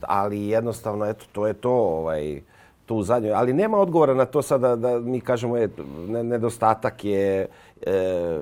Ali 0.00 0.48
jednostavno, 0.48 1.06
eto, 1.06 1.24
to 1.32 1.46
je 1.46 1.54
to, 1.54 1.72
ovaj, 1.72 2.40
to 2.86 2.94
u 2.94 3.02
zadnjoj. 3.02 3.32
Ali 3.34 3.52
nema 3.52 3.78
odgovora 3.78 4.14
na 4.14 4.24
to 4.24 4.42
sada 4.42 4.76
da 4.76 5.00
mi 5.00 5.20
kažemo 5.20 5.56
je, 5.56 5.68
ne, 6.08 6.24
nedostatak 6.24 7.04
je, 7.04 7.46
e, 7.86 8.38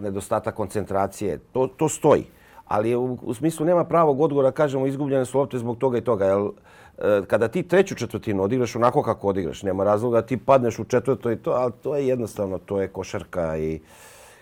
nedostatak 0.00 0.54
koncentracije. 0.54 1.38
To, 1.52 1.66
to 1.66 1.88
stoji. 1.88 2.24
Ali 2.64 2.96
u, 2.96 3.18
u 3.22 3.34
smislu 3.34 3.66
nema 3.66 3.84
pravog 3.84 4.20
odgovora, 4.20 4.50
kažemo, 4.50 4.86
izgubljene 4.86 5.24
su 5.24 5.38
lopte 5.38 5.58
zbog 5.58 5.78
toga 5.78 5.98
i 5.98 6.00
toga. 6.00 6.24
Jel, 6.24 6.50
kada 7.26 7.48
ti 7.48 7.62
treću 7.62 7.94
četvrtinu 7.94 8.42
odigraš 8.42 8.76
onako 8.76 9.02
kako 9.02 9.28
odigraš, 9.28 9.62
nema 9.62 9.84
razloga 9.84 10.20
da 10.20 10.26
ti 10.26 10.36
padneš 10.36 10.78
u 10.78 10.84
četvrto 10.84 11.30
i 11.30 11.36
to, 11.36 11.50
ali 11.50 11.72
to 11.82 11.96
je 11.96 12.08
jednostavno, 12.08 12.58
to 12.58 12.80
je 12.80 12.88
košarka 12.88 13.56
i 13.58 13.80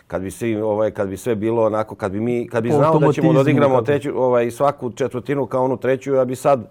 kad 0.07 0.23
bi 0.23 0.31
svi 0.31 0.57
ovaj 0.61 0.91
kad 0.91 1.09
bi 1.09 1.17
sve 1.17 1.35
bilo 1.35 1.67
onako 1.67 1.95
kad 1.95 2.13
bi 2.13 2.21
mi 2.21 2.49
kad 2.49 2.63
bi 2.63 2.71
znao 2.71 2.99
da 2.99 3.13
ćemo 3.13 3.33
da 3.33 3.41
odigramo 3.41 3.83
treću 3.83 4.11
ovaj 4.17 4.51
svaku 4.51 4.91
četvrtinu 4.91 5.47
kao 5.47 5.65
onu 5.65 5.77
treću 5.77 6.15
ja 6.15 6.25
bi 6.25 6.37
sad 6.37 6.71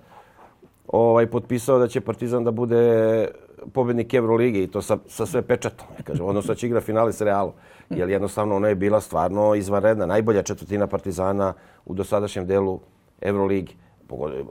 ovaj 0.87 1.27
potpisao 1.27 1.79
da 1.79 1.87
će 1.87 2.01
Partizan 2.01 2.43
da 2.43 2.51
bude 2.51 3.27
pobednik 3.73 4.13
Evrolige 4.13 4.63
i 4.63 4.67
to 4.67 4.81
sa, 4.81 4.97
sa 5.07 5.25
sve 5.25 5.41
pečatom, 5.41 5.87
ja 5.97 6.03
kažem, 6.03 6.25
odnosno 6.25 6.53
da 6.53 6.55
će 6.55 6.67
igra 6.67 6.81
finale 6.81 7.13
s 7.13 7.21
Realom. 7.21 7.53
Jer 7.89 8.09
jednostavno 8.09 8.55
ona 8.55 8.67
je 8.67 8.75
bila 8.75 9.01
stvarno 9.01 9.55
izvanredna, 9.55 10.05
najbolja 10.05 10.43
četvrtina 10.43 10.87
Partizana 10.87 11.53
u 11.85 11.93
dosadašnjem 11.93 12.47
delu 12.47 12.79
Evroligi. 13.21 13.75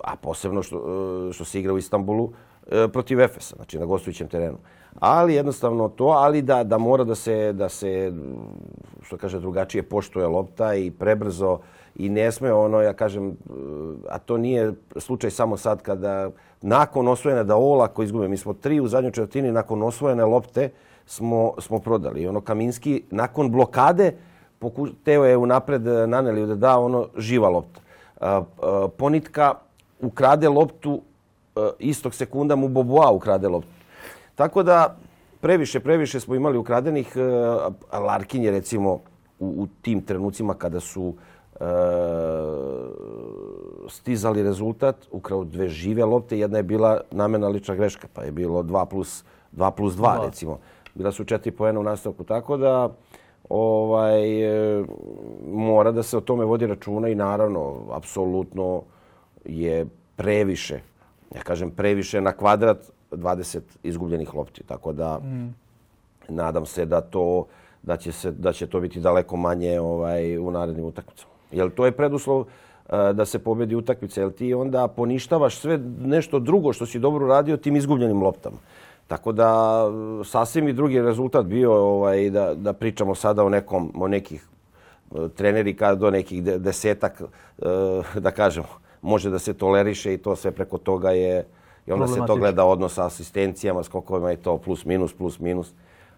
A 0.05 0.16
posebno 0.16 0.62
što, 0.62 0.77
e, 1.29 1.33
što 1.33 1.44
se 1.44 1.61
igra 1.61 1.73
u 1.73 1.79
Istanbulu 1.79 2.33
e, 2.71 2.88
protiv 2.88 3.21
Efesa, 3.21 3.57
znači 3.57 3.79
na 3.79 3.85
gostujućem 3.85 4.29
terenu. 4.29 4.59
Ali 5.01 5.35
jednostavno 5.35 5.88
to, 5.88 6.05
ali 6.05 6.42
da, 6.42 6.64
da 6.64 6.79
mora 6.79 7.05
da 7.05 7.14
se, 7.14 7.53
da 7.53 7.68
se, 7.68 8.12
što 9.03 9.16
kaže, 9.16 9.40
drugačije 9.40 9.83
poštuje 9.83 10.27
lopta 10.27 10.75
i 10.75 10.90
prebrzo 10.90 11.59
i 11.97 12.09
ne 12.09 12.33
sme 12.33 12.53
ono, 12.53 12.81
ja 12.81 12.92
kažem, 12.92 13.29
e, 13.29 13.33
a 14.09 14.18
to 14.18 14.37
nije 14.37 14.73
slučaj 14.97 15.31
samo 15.31 15.57
sad 15.57 15.83
kada 15.83 16.31
nakon 16.62 17.09
osvojene 17.09 17.44
da 17.44 17.57
olako 17.57 18.03
izgube. 18.03 18.29
Mi 18.29 18.37
smo 18.37 18.53
tri 18.53 18.81
u 18.81 18.88
zadnjoj 18.88 19.12
četvrtini 19.12 19.53
nakon 19.53 19.83
osvojene 19.83 20.25
lopte 20.25 20.71
smo, 21.07 21.53
smo 21.59 21.79
prodali. 21.79 22.23
I 22.23 22.29
ono 22.29 22.40
Kaminski 22.40 23.03
nakon 23.11 23.51
blokade 23.51 24.12
poku, 24.59 24.88
teo 25.05 25.25
je 25.25 25.37
unapred 25.37 25.83
naneli 26.09 26.47
da 26.47 26.55
da 26.55 26.79
ono 26.79 27.07
živa 27.16 27.49
lopta. 27.49 27.81
Ponitka 28.97 29.55
ukrade 30.01 30.49
loptu 30.49 31.01
a, 31.57 31.71
istog 31.79 32.15
sekunda 32.15 32.57
mu 32.57 32.69
Boboa 32.69 33.11
ukrade 33.11 33.49
loptu. 33.49 33.71
Tako 34.35 34.63
da 34.63 34.97
previše, 35.41 35.81
previše 35.81 36.21
smo 36.21 36.35
imali 36.35 36.59
ukradenih. 36.59 37.17
a 37.91 37.99
Larkin 37.99 38.45
je 38.45 38.51
recimo 38.51 39.01
u, 39.39 39.47
u 39.47 39.67
tim 39.83 40.03
trenucima 40.03 40.55
kada 40.55 40.81
su 40.81 41.15
e, 41.61 41.65
stizali 43.89 44.43
rezultat, 44.43 44.97
ukrao 45.11 45.45
dve 45.45 45.69
žive 45.69 46.05
lopte, 46.05 46.39
jedna 46.39 46.59
je 46.59 46.63
bila 46.63 47.01
namena 47.11 47.49
lična 47.49 47.75
greška, 47.75 48.09
pa 48.13 48.23
je 48.23 48.33
bilo 48.33 48.63
2 48.63 48.85
plus 48.87 49.25
2, 49.53 49.71
plus 49.71 49.95
2 49.95 49.97
Dva. 49.97 50.27
recimo. 50.27 50.59
Bila 50.95 51.13
su 51.13 51.25
četiri 51.25 51.53
poena 51.53 51.81
u 51.81 51.83
nastavku, 51.83 52.25
tako 52.25 52.57
da 52.57 52.89
ovaj, 53.49 54.43
e, 54.79 54.85
mora 55.53 55.93
da 55.93 56.03
se 56.03 56.17
o 56.17 56.21
tome 56.21 56.45
vodi 56.45 56.67
računa 56.67 57.09
i 57.09 57.15
naravno, 57.15 57.77
apsolutno 57.91 58.83
je 59.45 59.87
previše, 60.17 60.81
ja 61.35 61.43
kažem 61.43 61.71
previše 61.71 62.21
na 62.21 62.33
kvadrat 62.33 62.79
20 63.11 63.61
izgubljenih 63.83 64.35
lopti, 64.35 64.63
tako 64.63 64.93
da 64.93 65.19
mm. 65.19 65.55
nadam 66.29 66.67
se 66.67 66.87
da 66.87 67.01
to 67.01 67.47
da 67.83 67.97
će 67.97 68.13
se 68.13 68.31
da 68.31 68.53
će 68.53 68.67
to 68.67 68.81
biti 68.81 69.01
daleko 69.01 69.37
manje 69.37 69.81
ovaj 69.81 70.39
u 70.39 70.51
narednim 70.51 70.85
utakmicama. 70.85 71.33
Jel 71.53 71.71
to 71.71 71.87
je 71.87 71.93
preduslov 71.93 72.41
e, 72.43 73.13
da 73.13 73.25
se 73.25 73.39
pobedi 73.39 73.75
utakmica, 73.75 74.21
jel 74.21 74.31
ti 74.31 74.55
onda 74.55 74.89
poništavaš 74.89 75.57
sve 75.57 75.79
nešto 76.01 76.39
drugo 76.39 76.73
što 76.73 76.87
si 76.87 76.99
dobro 76.99 77.27
radio 77.27 77.57
tim 77.57 77.77
izgubljenim 77.77 78.23
loptama. 78.23 78.57
Tako 79.09 79.33
da 79.33 79.83
sasvim 80.25 80.68
i 80.68 80.73
drugi 80.73 81.03
rezultat 81.03 81.47
bio 81.47 81.73
ovaj 81.73 82.31
da 82.31 82.55
da 82.55 82.73
pričamo 82.73 83.14
sada 83.14 83.44
o 83.44 83.49
nekom 83.49 83.92
o 83.97 84.09
nekih 84.09 84.47
e, 85.14 85.29
treneri 85.29 85.77
kada 85.77 85.94
do 85.94 86.11
nekih 86.11 86.44
de- 86.44 86.59
desetak 86.59 87.21
e, 87.21 87.64
da 88.21 88.31
kažemo 88.31 88.66
može 89.03 89.31
da 89.31 89.38
se 89.38 89.55
toleriše 89.55 90.14
i 90.14 90.18
to 90.18 90.37
sve 90.37 90.51
preko 90.51 90.79
toga 90.79 91.11
je 91.11 91.47
i 91.87 91.92
onda 91.92 92.07
se 92.07 92.21
to 92.27 92.37
gleda 92.37 92.64
odnos 92.64 92.94
sa 92.94 93.07
asistencijama, 93.07 93.83
skokovima 93.83 94.33
i 94.33 94.37
to 94.37 94.59
plus 94.59 94.85
minus 94.85 95.12
plus 95.14 95.38
minus. 95.38 95.73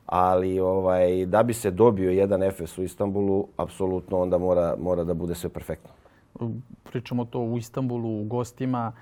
Ali 0.07 0.61
ovaj 0.61 1.27
da 1.27 1.43
bi 1.43 1.55
se 1.55 1.71
dobio 1.71 2.11
jedan 2.11 2.43
Efes 2.43 2.79
u 2.79 2.83
Istanbulu, 2.83 3.47
apsolutno 3.57 4.19
onda 4.21 4.39
mora 4.39 4.77
mora 4.79 5.05
da 5.05 5.15
bude 5.15 5.35
sve 5.35 5.51
perfektno. 5.51 5.91
pričamo 6.83 7.25
to 7.25 7.41
u 7.41 7.59
Istanbulu, 7.59 8.21
u 8.21 8.25
gostima. 8.25 8.93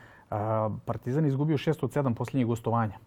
Partizan 0.85 1.25
je 1.25 1.29
izgubio 1.29 1.57
6 1.59 1.85
od 1.85 1.91
7 1.93 2.15
posljednjih 2.15 2.47
gostovanja. 2.47 2.99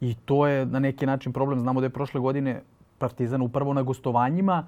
I 0.00 0.14
to 0.14 0.46
je 0.46 0.66
na 0.66 0.78
neki 0.78 1.06
način 1.06 1.32
problem. 1.32 1.60
Znamo 1.60 1.80
da 1.80 1.86
je 1.86 1.90
prošle 1.90 2.20
godine 2.20 2.62
Partizan 2.98 3.42
upravo 3.42 3.74
na 3.74 3.82
gostovanjima 3.82 4.66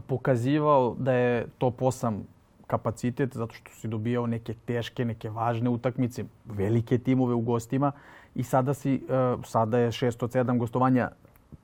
pokazivao 0.00 0.94
da 0.98 1.12
je 1.12 1.46
top 1.58 1.80
8 1.80 2.20
kapacitet 2.66 3.36
zato 3.36 3.54
što 3.54 3.70
si 3.70 3.88
dobijao 3.88 4.26
neke 4.26 4.54
teške, 4.54 5.04
neke 5.04 5.30
važne 5.30 5.70
utakmice, 5.70 6.24
velike 6.44 6.98
timove 6.98 7.34
u 7.34 7.40
gostima 7.40 7.92
i 8.34 8.42
sada 8.42 8.74
si 8.74 8.94
e, 8.94 8.98
sada 9.44 9.78
je 9.78 9.90
6 9.90 10.24
od 10.24 10.32
7 10.32 10.58
gostovanja 10.58 11.10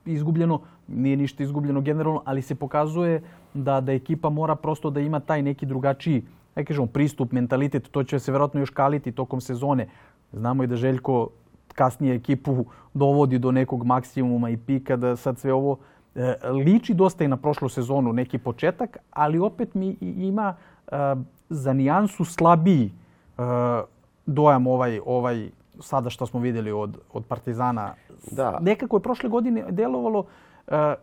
izgubljeno, 0.05 0.61
nije 0.87 1.17
ništa 1.17 1.43
izgubljeno 1.43 1.81
generalno, 1.81 2.21
ali 2.25 2.41
se 2.41 2.55
pokazuje 2.55 3.21
da 3.53 3.81
da 3.81 3.91
ekipa 3.91 4.29
mora 4.29 4.55
prosto 4.55 4.89
da 4.89 4.99
ima 4.99 5.19
taj 5.19 5.41
neki 5.41 5.65
drugačiji, 5.65 6.23
aj 6.55 6.65
kažemo, 6.65 6.87
pristup, 6.87 7.31
mentalitet, 7.31 7.87
to 7.91 8.03
će 8.03 8.19
se 8.19 8.31
vjerojatno 8.31 8.59
još 8.59 8.69
kaliti 8.69 9.11
tokom 9.11 9.41
sezone. 9.41 9.87
Znamo 10.31 10.63
i 10.63 10.67
da 10.67 10.75
Željko 10.75 11.29
kasnije 11.73 12.15
ekipu 12.15 12.65
dovodi 12.93 13.39
do 13.39 13.51
nekog 13.51 13.85
maksimuma 13.85 14.49
i 14.49 14.57
pika 14.57 14.95
da 14.95 15.15
sad 15.15 15.39
sve 15.39 15.53
ovo 15.53 15.77
e, 16.15 16.35
liči 16.65 16.93
dosta 16.93 17.23
i 17.23 17.27
na 17.27 17.37
prošlu 17.37 17.69
sezonu 17.69 18.13
neki 18.13 18.37
početak, 18.37 18.97
ali 19.11 19.39
opet 19.39 19.73
mi 19.73 19.97
ima 20.01 20.55
e, 20.91 20.95
za 21.49 21.73
nijansu 21.73 22.25
slabiji 22.25 22.85
e, 23.37 23.41
dojam 24.25 24.67
ovaj 24.67 24.99
ovaj 25.05 25.49
sada 25.79 26.09
što 26.09 26.25
smo 26.25 26.39
vidjeli 26.39 26.71
od 26.71 26.97
od 27.13 27.25
Partizana. 27.25 27.93
Da. 28.31 28.59
Nekako 28.61 28.97
je 28.97 29.01
prošle 29.01 29.29
godine 29.29 29.65
delovalo 29.69 30.25
e, 30.67 30.95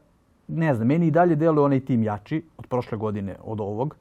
ne 0.48 0.74
znam, 0.74 0.88
meni 0.88 1.06
i 1.06 1.10
dalje 1.10 1.36
deluje 1.36 1.64
onaj 1.64 1.80
tim 1.80 2.02
jači 2.02 2.42
od 2.56 2.66
prošle 2.66 2.98
godine 2.98 3.36
od 3.44 3.60
ovog. 3.60 3.96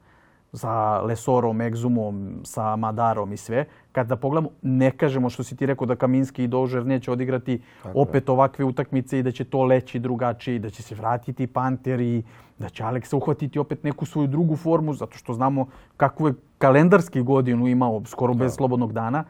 Sa 0.52 1.00
Lesorom, 1.00 1.60
Egzumom, 1.60 2.40
sa 2.44 2.76
Madarom 2.76 3.32
i 3.32 3.36
sve. 3.36 3.64
Kada 3.92 4.16
pogledamo, 4.16 4.50
ne 4.62 4.90
kažemo 4.90 5.30
što 5.30 5.42
si 5.42 5.56
ti 5.56 5.66
rekao 5.66 5.86
da 5.86 5.96
Kaminski 5.96 6.44
i 6.44 6.48
Dožer 6.48 6.86
neće 6.86 7.12
odigrati 7.12 7.60
Tako 7.82 8.00
opet 8.00 8.28
je. 8.28 8.32
ovakve 8.32 8.64
utakmice 8.64 9.18
i 9.18 9.22
da 9.22 9.30
će 9.30 9.44
to 9.44 9.64
leći 9.64 9.98
drugačije, 9.98 10.58
da 10.58 10.70
će 10.70 10.82
se 10.82 10.94
vratiti 10.94 11.46
Panter 11.46 12.00
i 12.00 12.22
da 12.58 12.68
će 12.68 12.84
Aleksa 12.84 13.16
uhvatiti 13.16 13.58
opet 13.58 13.84
neku 13.84 14.06
svoju 14.06 14.26
drugu 14.26 14.56
formu, 14.56 14.94
zato 14.94 15.18
što 15.18 15.32
znamo 15.32 15.66
kakvu 15.96 16.28
je 16.28 16.34
kalendarski 16.58 17.22
godinu 17.22 17.68
imao 17.68 18.02
skoro 18.04 18.34
bez 18.34 18.54
slobodnog 18.54 18.92
dana. 18.92 19.24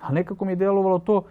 A 0.00 0.12
nekako 0.12 0.44
mi 0.44 0.52
je 0.52 0.56
delovalo 0.56 0.98
to, 0.98 1.22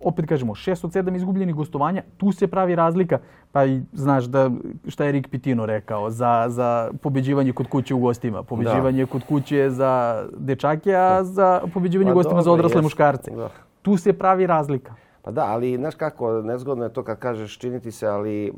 opet 0.00 0.26
kažemo, 0.26 0.54
šest 0.54 0.84
od 0.84 0.92
sedam 0.92 1.16
izgubljenih 1.16 1.54
gostovanja, 1.54 2.02
tu 2.16 2.32
se 2.32 2.46
pravi 2.46 2.74
razlika. 2.74 3.18
Pa 3.52 3.64
i 3.64 3.80
znaš 3.92 4.24
da 4.24 4.50
šta 4.88 5.04
je 5.04 5.12
Rik 5.12 5.28
Pitino 5.28 5.66
rekao 5.66 6.10
za, 6.10 6.44
za 6.48 6.90
pobeđivanje 7.02 7.52
kod 7.52 7.68
kuće 7.68 7.94
u 7.94 7.98
gostima. 7.98 8.42
Pobeđivanje 8.42 9.04
da. 9.04 9.10
kod 9.10 9.24
kuće 9.24 9.70
za 9.70 10.24
dečake, 10.38 10.94
a 10.94 11.24
za 11.24 11.60
pobeđivanje 11.74 12.10
pa, 12.10 12.14
gostima 12.14 12.42
dobro, 12.42 12.44
za 12.44 12.52
odrasle 12.52 12.78
jest. 12.78 12.84
muškarce. 12.84 13.30
Da. 13.30 13.50
Tu 13.82 13.96
se 13.96 14.12
pravi 14.12 14.46
razlika. 14.46 14.94
Pa 15.22 15.32
da, 15.32 15.44
ali 15.44 15.76
znaš 15.76 15.94
kako, 15.94 16.42
nezgodno 16.42 16.84
je 16.84 16.92
to 16.92 17.02
kad 17.02 17.18
kažeš 17.18 17.58
činiti 17.58 17.90
se, 17.92 18.06
ali 18.06 18.46
e, 18.46 18.52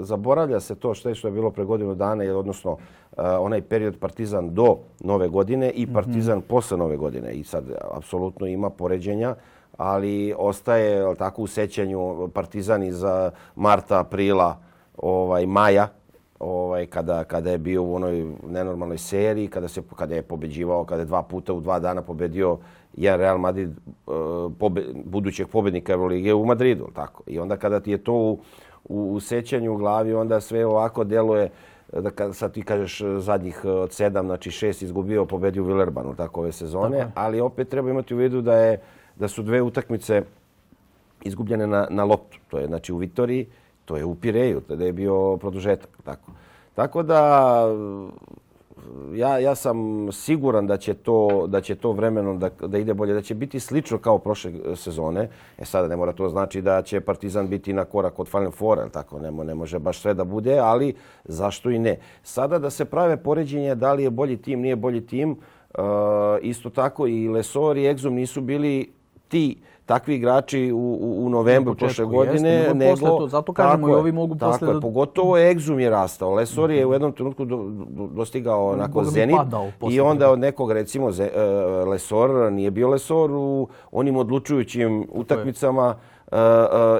zaboravlja 0.00 0.60
se 0.60 0.74
to 0.74 0.94
što 0.94 1.08
je 1.08 1.14
što 1.14 1.28
je 1.28 1.32
bilo 1.32 1.50
pre 1.50 1.64
godinu 1.64 1.94
dana, 1.94 2.24
odnosno 2.38 2.76
e, 3.16 3.22
onaj 3.22 3.60
period 3.62 3.98
Partizan 3.98 4.54
do 4.54 4.78
nove 5.00 5.28
godine 5.28 5.70
i. 5.70 5.86
Partizan 5.92 6.38
mm 6.38 6.40
-hmm. 6.40 6.48
posle 6.48 6.78
nove 6.78 6.96
godine. 6.96 7.32
I 7.32 7.44
sad, 7.44 7.64
apsolutno 7.90 8.46
ima 8.46 8.70
poređenja 8.70 9.34
ali 9.76 10.34
ostaje 10.38 11.14
tako 11.14 11.42
u 11.42 11.46
sećanju 11.46 12.28
Partizan 12.34 12.82
iz 12.82 13.02
marta, 13.56 14.00
aprila, 14.00 14.58
ovaj 14.96 15.46
maja, 15.46 15.88
ovaj 16.38 16.86
kada 16.86 17.24
kada 17.24 17.50
je 17.50 17.58
bio 17.58 17.82
u 17.82 17.94
onoj 17.94 18.26
nenormalnoj 18.48 18.98
seriji, 18.98 19.48
kada 19.48 19.68
se 19.68 19.82
kada 19.96 20.14
je 20.14 20.22
pobeđivao, 20.22 20.84
kada 20.84 21.02
je 21.02 21.06
dva 21.06 21.22
puta 21.22 21.52
u 21.52 21.60
dva 21.60 21.78
dana 21.78 22.02
pobedio 22.02 22.58
je 22.96 23.16
Real 23.16 23.38
Madrid 23.38 23.70
uh, 24.06 24.14
pobe, 24.58 24.84
budućeg 25.04 25.48
pobednika 25.48 25.92
Evrolige 25.92 26.34
u 26.34 26.44
Madridu, 26.46 26.88
tako. 26.94 27.22
I 27.26 27.38
onda 27.38 27.56
kada 27.56 27.80
ti 27.80 27.90
je 27.90 27.98
to 27.98 28.12
u, 28.12 28.38
u, 28.84 29.12
u 29.12 29.20
sećanju 29.20 29.72
u 29.72 29.76
glavi, 29.76 30.14
onda 30.14 30.40
sve 30.40 30.66
ovako 30.66 31.04
deluje 31.04 31.50
da 31.92 32.10
kad 32.10 32.36
sad 32.36 32.52
ti 32.52 32.62
kažeš 32.62 33.02
zadnjih 33.18 33.64
od 33.64 33.92
sedam, 33.92 34.26
znači 34.26 34.50
šest 34.50 34.82
izgubio, 34.82 35.24
pobedio 35.24 35.62
u 35.62 35.66
Villerbanu 35.66 36.14
tako 36.14 36.40
ove 36.40 36.52
sezone, 36.52 36.98
tako. 36.98 37.12
ali 37.14 37.40
opet 37.40 37.68
treba 37.68 37.90
imati 37.90 38.14
u 38.14 38.16
vidu 38.16 38.40
da 38.40 38.54
je 38.54 38.80
da 39.16 39.28
su 39.28 39.42
dve 39.42 39.62
utakmice 39.62 40.22
izgubljene 41.24 41.66
na, 41.66 41.86
na 41.90 42.04
loptu. 42.04 42.38
To 42.48 42.58
je 42.58 42.66
znači 42.66 42.92
u 42.92 42.96
Vitoriji, 42.96 43.46
to 43.84 43.96
je 43.96 44.04
u 44.04 44.14
Pireju, 44.14 44.60
tada 44.60 44.84
je 44.84 44.92
bio 44.92 45.36
produžetak. 45.36 45.90
Tako, 46.04 46.32
tako 46.74 47.02
da 47.02 47.20
ja, 49.14 49.38
ja 49.38 49.54
sam 49.54 50.08
siguran 50.12 50.66
da 50.66 50.76
će 50.76 50.94
to, 50.94 51.46
da 51.46 51.60
će 51.60 51.74
to 51.74 51.92
vremenom 51.92 52.38
da, 52.38 52.48
da 52.66 52.78
ide 52.78 52.94
bolje, 52.94 53.14
da 53.14 53.22
će 53.22 53.34
biti 53.34 53.60
slično 53.60 53.98
kao 53.98 54.18
prošle 54.18 54.52
sezone. 54.76 55.28
E 55.58 55.64
sada 55.64 55.88
ne 55.88 55.96
mora 55.96 56.12
to 56.12 56.28
znači 56.28 56.62
da 56.62 56.82
će 56.82 57.00
Partizan 57.00 57.48
biti 57.48 57.72
na 57.72 57.84
korak 57.84 58.18
od 58.18 58.28
Final 58.28 58.50
Four, 58.50 58.90
tako 58.90 59.18
ne, 59.18 59.30
ne 59.30 59.54
može 59.54 59.78
baš 59.78 60.00
sve 60.00 60.14
da 60.14 60.24
bude, 60.24 60.58
ali 60.58 60.94
zašto 61.24 61.70
i 61.70 61.78
ne. 61.78 61.98
Sada 62.22 62.58
da 62.58 62.70
se 62.70 62.84
prave 62.84 63.16
poređenje 63.16 63.74
da 63.74 63.92
li 63.92 64.02
je 64.02 64.10
bolji 64.10 64.36
tim, 64.36 64.60
nije 64.60 64.76
bolji 64.76 65.06
tim, 65.06 65.30
e, 65.30 65.78
isto 66.42 66.70
tako 66.70 67.06
i 67.06 67.28
Lesor 67.28 67.76
i 67.76 67.94
Exum 67.94 68.10
nisu 68.10 68.40
bili 68.40 68.92
ti 69.32 69.56
takvi 69.86 70.14
igrači 70.14 70.72
u, 70.72 70.78
u, 70.78 71.26
u 71.26 71.28
novembru 71.28 71.74
prošle 71.74 72.04
godine. 72.04 72.50
Jeste, 72.50 72.74
nego, 72.74 72.94
nego 72.94 73.18
to, 73.18 73.28
zato 73.28 73.52
kažemo 73.52 73.88
i 73.88 73.92
ovi 73.92 74.12
mogu 74.12 74.34
posle... 74.34 74.58
Tako 74.58 74.72
je, 74.72 74.80
pogotovo 74.80 75.36
Exum 75.36 75.78
je 75.78 75.90
rastao. 75.90 76.34
Lesor 76.34 76.70
je 76.70 76.86
u 76.86 76.92
jednom 76.92 77.12
trenutku 77.12 77.44
do, 77.44 77.56
do, 77.88 78.06
dostigao 78.06 78.68
onako 78.68 79.04
zenit. 79.04 79.36
I 79.90 80.00
onda 80.00 80.30
od 80.30 80.38
nekog, 80.38 80.72
recimo, 80.72 81.12
ze, 81.12 81.30
uh, 81.32 81.88
Lesor 81.88 82.52
nije 82.52 82.70
bio 82.70 82.88
Lesor 82.88 83.30
u 83.32 83.68
onim 83.92 84.16
odlučujućim 84.16 85.06
utakmicama 85.12 85.94
uh, 86.32 86.38
uh, 86.38 86.38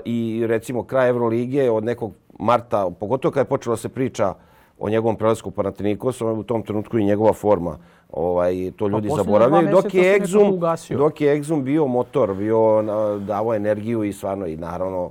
i 0.05 0.45
recimo 0.47 0.85
kraj 0.85 1.09
Evrolige 1.09 1.71
od 1.71 1.85
nekog 1.85 2.12
marta, 2.38 2.90
pogotovo 3.01 3.33
kada 3.33 3.40
je 3.40 3.45
počelo 3.45 3.77
se 3.77 3.88
priča 3.88 4.35
o 4.79 4.88
njegovom 4.88 5.16
prelasku 5.16 5.49
u 5.49 5.53
Panathinaikos, 5.53 6.21
u 6.21 6.42
tom 6.42 6.62
trenutku 6.62 6.99
i 6.99 7.05
njegova 7.05 7.33
forma 7.33 7.79
ovaj 8.12 8.72
to 8.77 8.88
ljudi 8.88 9.09
pa 9.09 9.14
zaboravljaju 9.14 9.68
dok 9.70 9.94
je 9.94 10.20
Exum 10.20 10.96
dok 10.96 11.20
je 11.20 11.40
Exum 11.40 11.62
bio 11.62 11.87
motor 11.87 12.35
bio 12.35 12.83
davo 13.20 13.55
energiju 13.55 14.05
i 14.05 14.12
stvarno 14.12 14.46
i 14.46 14.57
naravno 14.57 15.11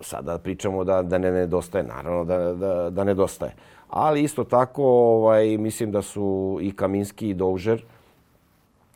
sada 0.00 0.38
pričamo 0.38 0.84
da 0.84 1.02
da 1.02 1.18
ne 1.18 1.32
nedostaje 1.32 1.84
naravno 1.84 2.24
da 2.24 2.38
da 2.38 2.90
da 2.90 3.04
nedostaje 3.04 3.52
ali 3.88 4.22
isto 4.22 4.44
tako 4.44 4.84
ovaj 4.84 5.58
mislim 5.58 5.92
da 5.92 6.02
su 6.02 6.58
i 6.60 6.72
Kaminski 6.72 7.28
i 7.28 7.34
Doužer 7.34 7.84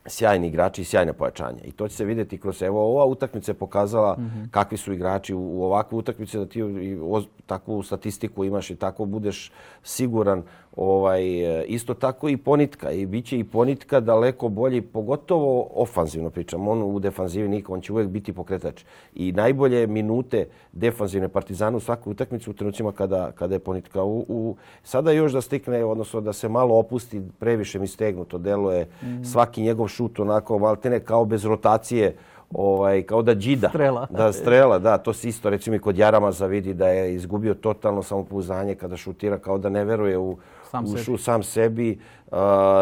sjajni 0.09 0.47
igrači 0.47 0.83
i 0.83 0.85
sjajne 0.85 1.13
pojačanje. 1.13 1.61
I 1.65 1.73
to 1.73 1.89
će 1.89 1.97
se 1.97 2.05
vidjeti 2.05 2.39
kroz 2.39 2.63
evo 2.63 2.81
ova 2.81 3.05
utakmica 3.05 3.51
je 3.51 3.55
pokazala 3.55 4.17
mm 4.19 4.23
-hmm. 4.23 4.51
kakvi 4.51 4.77
su 4.77 4.93
igrači 4.93 5.35
u, 5.35 5.41
u 5.41 5.65
ovakvu 5.65 5.99
utakmicu 5.99 6.39
da 6.39 6.47
ti 6.47 6.59
i, 6.59 6.99
o, 7.03 7.23
takvu 7.47 7.83
statistiku 7.83 8.45
imaš 8.45 8.71
i 8.71 8.77
tako 8.77 9.05
budeš 9.05 9.53
siguran 9.83 10.43
ovaj, 10.77 11.61
e, 11.61 11.65
isto 11.65 11.95
tako 11.95 12.29
i 12.29 12.37
ponitka. 12.37 12.91
I 12.91 13.07
bit 13.07 13.27
će 13.27 13.39
i 13.39 13.45
ponitka 13.45 14.01
daleko 14.01 14.49
bolji, 14.49 14.81
pogotovo 14.81 15.69
ofanzivno 15.75 16.31
pričam. 16.31 16.69
On 16.69 16.83
u 16.83 16.99
defanzivi 16.99 17.49
niko, 17.49 17.73
on 17.73 17.81
će 17.81 17.93
uvijek 17.93 18.09
biti 18.09 18.33
pokretač. 18.33 18.85
I 19.15 19.33
najbolje 19.33 19.87
minute 19.87 20.47
defanzivne 20.73 21.29
partizanu 21.29 21.77
u 21.77 21.81
svakoj 21.81 22.11
utakmici 22.11 22.51
u 22.51 22.53
trenucima 22.53 22.93
kada, 22.93 23.33
kada 23.33 23.55
je 23.55 23.59
ponitka. 23.59 24.03
U, 24.03 24.25
u, 24.29 24.57
sada 24.83 25.11
još 25.11 25.33
da 25.33 25.41
stikne, 25.41 25.85
odnosno 25.85 26.21
da 26.21 26.33
se 26.33 26.49
malo 26.49 26.79
opusti, 26.79 27.23
previše 27.39 27.79
mi 27.79 27.87
stegnuto 27.87 28.39
deluje. 28.39 28.89
Mm. 29.03 29.25
Svaki 29.25 29.63
njegov 29.63 29.89
šut 29.89 30.21
onako, 30.21 30.59
valtene 30.59 31.01
kao 31.01 31.25
bez 31.25 31.45
rotacije, 31.45 32.17
ovaj 32.55 33.03
kao 33.03 33.23
da 33.23 33.35
džida 33.35 33.69
strela. 33.69 34.07
da 34.11 34.33
strela 34.33 34.79
da 34.79 34.99
to 34.99 35.13
se 35.13 35.29
isto 35.29 35.51
recimo 35.51 35.77
i 35.77 35.79
kod 35.79 35.99
Jarama 35.99 36.33
vidi 36.49 36.75
da 36.75 36.89
je 36.89 37.15
izgubio 37.15 37.55
totalno 37.55 38.03
samopouzdanje 38.03 38.75
kada 38.75 38.97
šutira 38.97 39.39
kao 39.39 39.59
da 39.59 39.69
ne 39.69 39.85
veruje 39.85 40.19
u 40.19 40.37
sam 40.71 40.85
ušu 40.85 41.05
sebi. 41.05 41.19
sam 41.19 41.43
sebi. 41.43 41.99
Uh, 42.27 42.39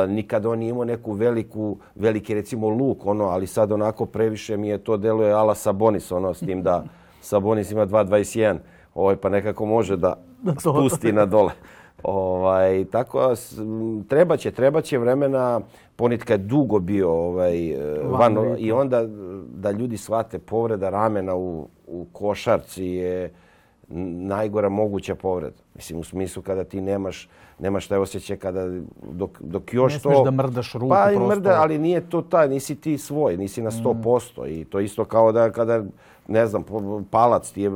nikada 0.08 0.50
on 0.50 0.58
nije 0.58 0.70
imao 0.70 0.84
neku 0.84 1.12
veliku, 1.12 1.76
veliki 1.94 2.34
recimo 2.34 2.68
luk, 2.68 3.06
ono, 3.06 3.24
ali 3.24 3.46
sad 3.46 3.72
onako 3.72 4.06
previše 4.06 4.56
mi 4.56 4.68
je 4.68 4.78
to 4.78 4.96
deluje 4.96 5.32
ala 5.32 5.54
Sabonis, 5.54 6.12
ono, 6.12 6.34
s 6.34 6.40
tim 6.40 6.62
da 6.62 6.84
Sabonis 7.20 7.70
ima 7.70 7.86
2.21, 7.86 8.56
ovaj, 8.94 9.16
pa 9.16 9.28
nekako 9.28 9.66
može 9.66 9.96
da 9.96 10.14
spusti 10.58 11.12
na 11.12 11.26
dole. 11.26 11.52
Ovaj, 12.02 12.84
tako, 12.84 13.34
treba 14.08 14.36
će, 14.36 14.50
treba 14.50 14.80
će 14.80 14.98
vremena, 14.98 15.60
ponitka 15.96 16.34
je 16.34 16.38
dugo 16.38 16.78
bio 16.78 17.10
ovaj, 17.10 17.76
van, 18.02 18.36
van 18.36 18.56
i 18.58 18.72
onda 18.72 19.06
da 19.48 19.70
ljudi 19.70 19.96
shvate 19.96 20.38
povreda 20.38 20.90
ramena 20.90 21.34
u, 21.34 21.68
u 21.86 22.06
košarci 22.12 22.84
je 22.84 23.32
najgora 24.28 24.68
moguća 24.68 25.14
povreda. 25.14 25.56
Mislim, 25.74 25.98
u 25.98 26.04
smislu 26.04 26.42
kada 26.42 26.64
ti 26.64 26.80
nemaš, 26.80 27.28
nemaš 27.58 27.86
taj 27.86 27.98
osjećaj 27.98 28.36
kada 28.36 28.68
dok, 29.10 29.30
dok 29.40 29.74
još 29.74 29.92
to... 30.02 30.08
Ne 30.08 30.14
smiješ 30.14 30.24
da 30.24 30.30
mrdaš 30.30 30.72
ruku 30.72 30.88
pa, 30.88 31.04
prosto. 31.06 31.28
Pa 31.28 31.34
mrda, 31.34 31.60
ali 31.60 31.78
nije 31.78 32.10
to 32.10 32.22
taj, 32.22 32.48
nisi 32.48 32.74
ti 32.74 32.98
svoj, 32.98 33.36
nisi 33.36 33.62
na 33.62 33.70
100%. 33.70 34.42
Mm. 34.42 34.60
I 34.60 34.64
to 34.64 34.80
isto 34.80 35.04
kao 35.04 35.32
da 35.32 35.50
kada, 35.50 35.82
ne 36.28 36.46
znam, 36.46 36.64
palac 37.10 37.50
ti 37.50 37.62
je 37.62 37.70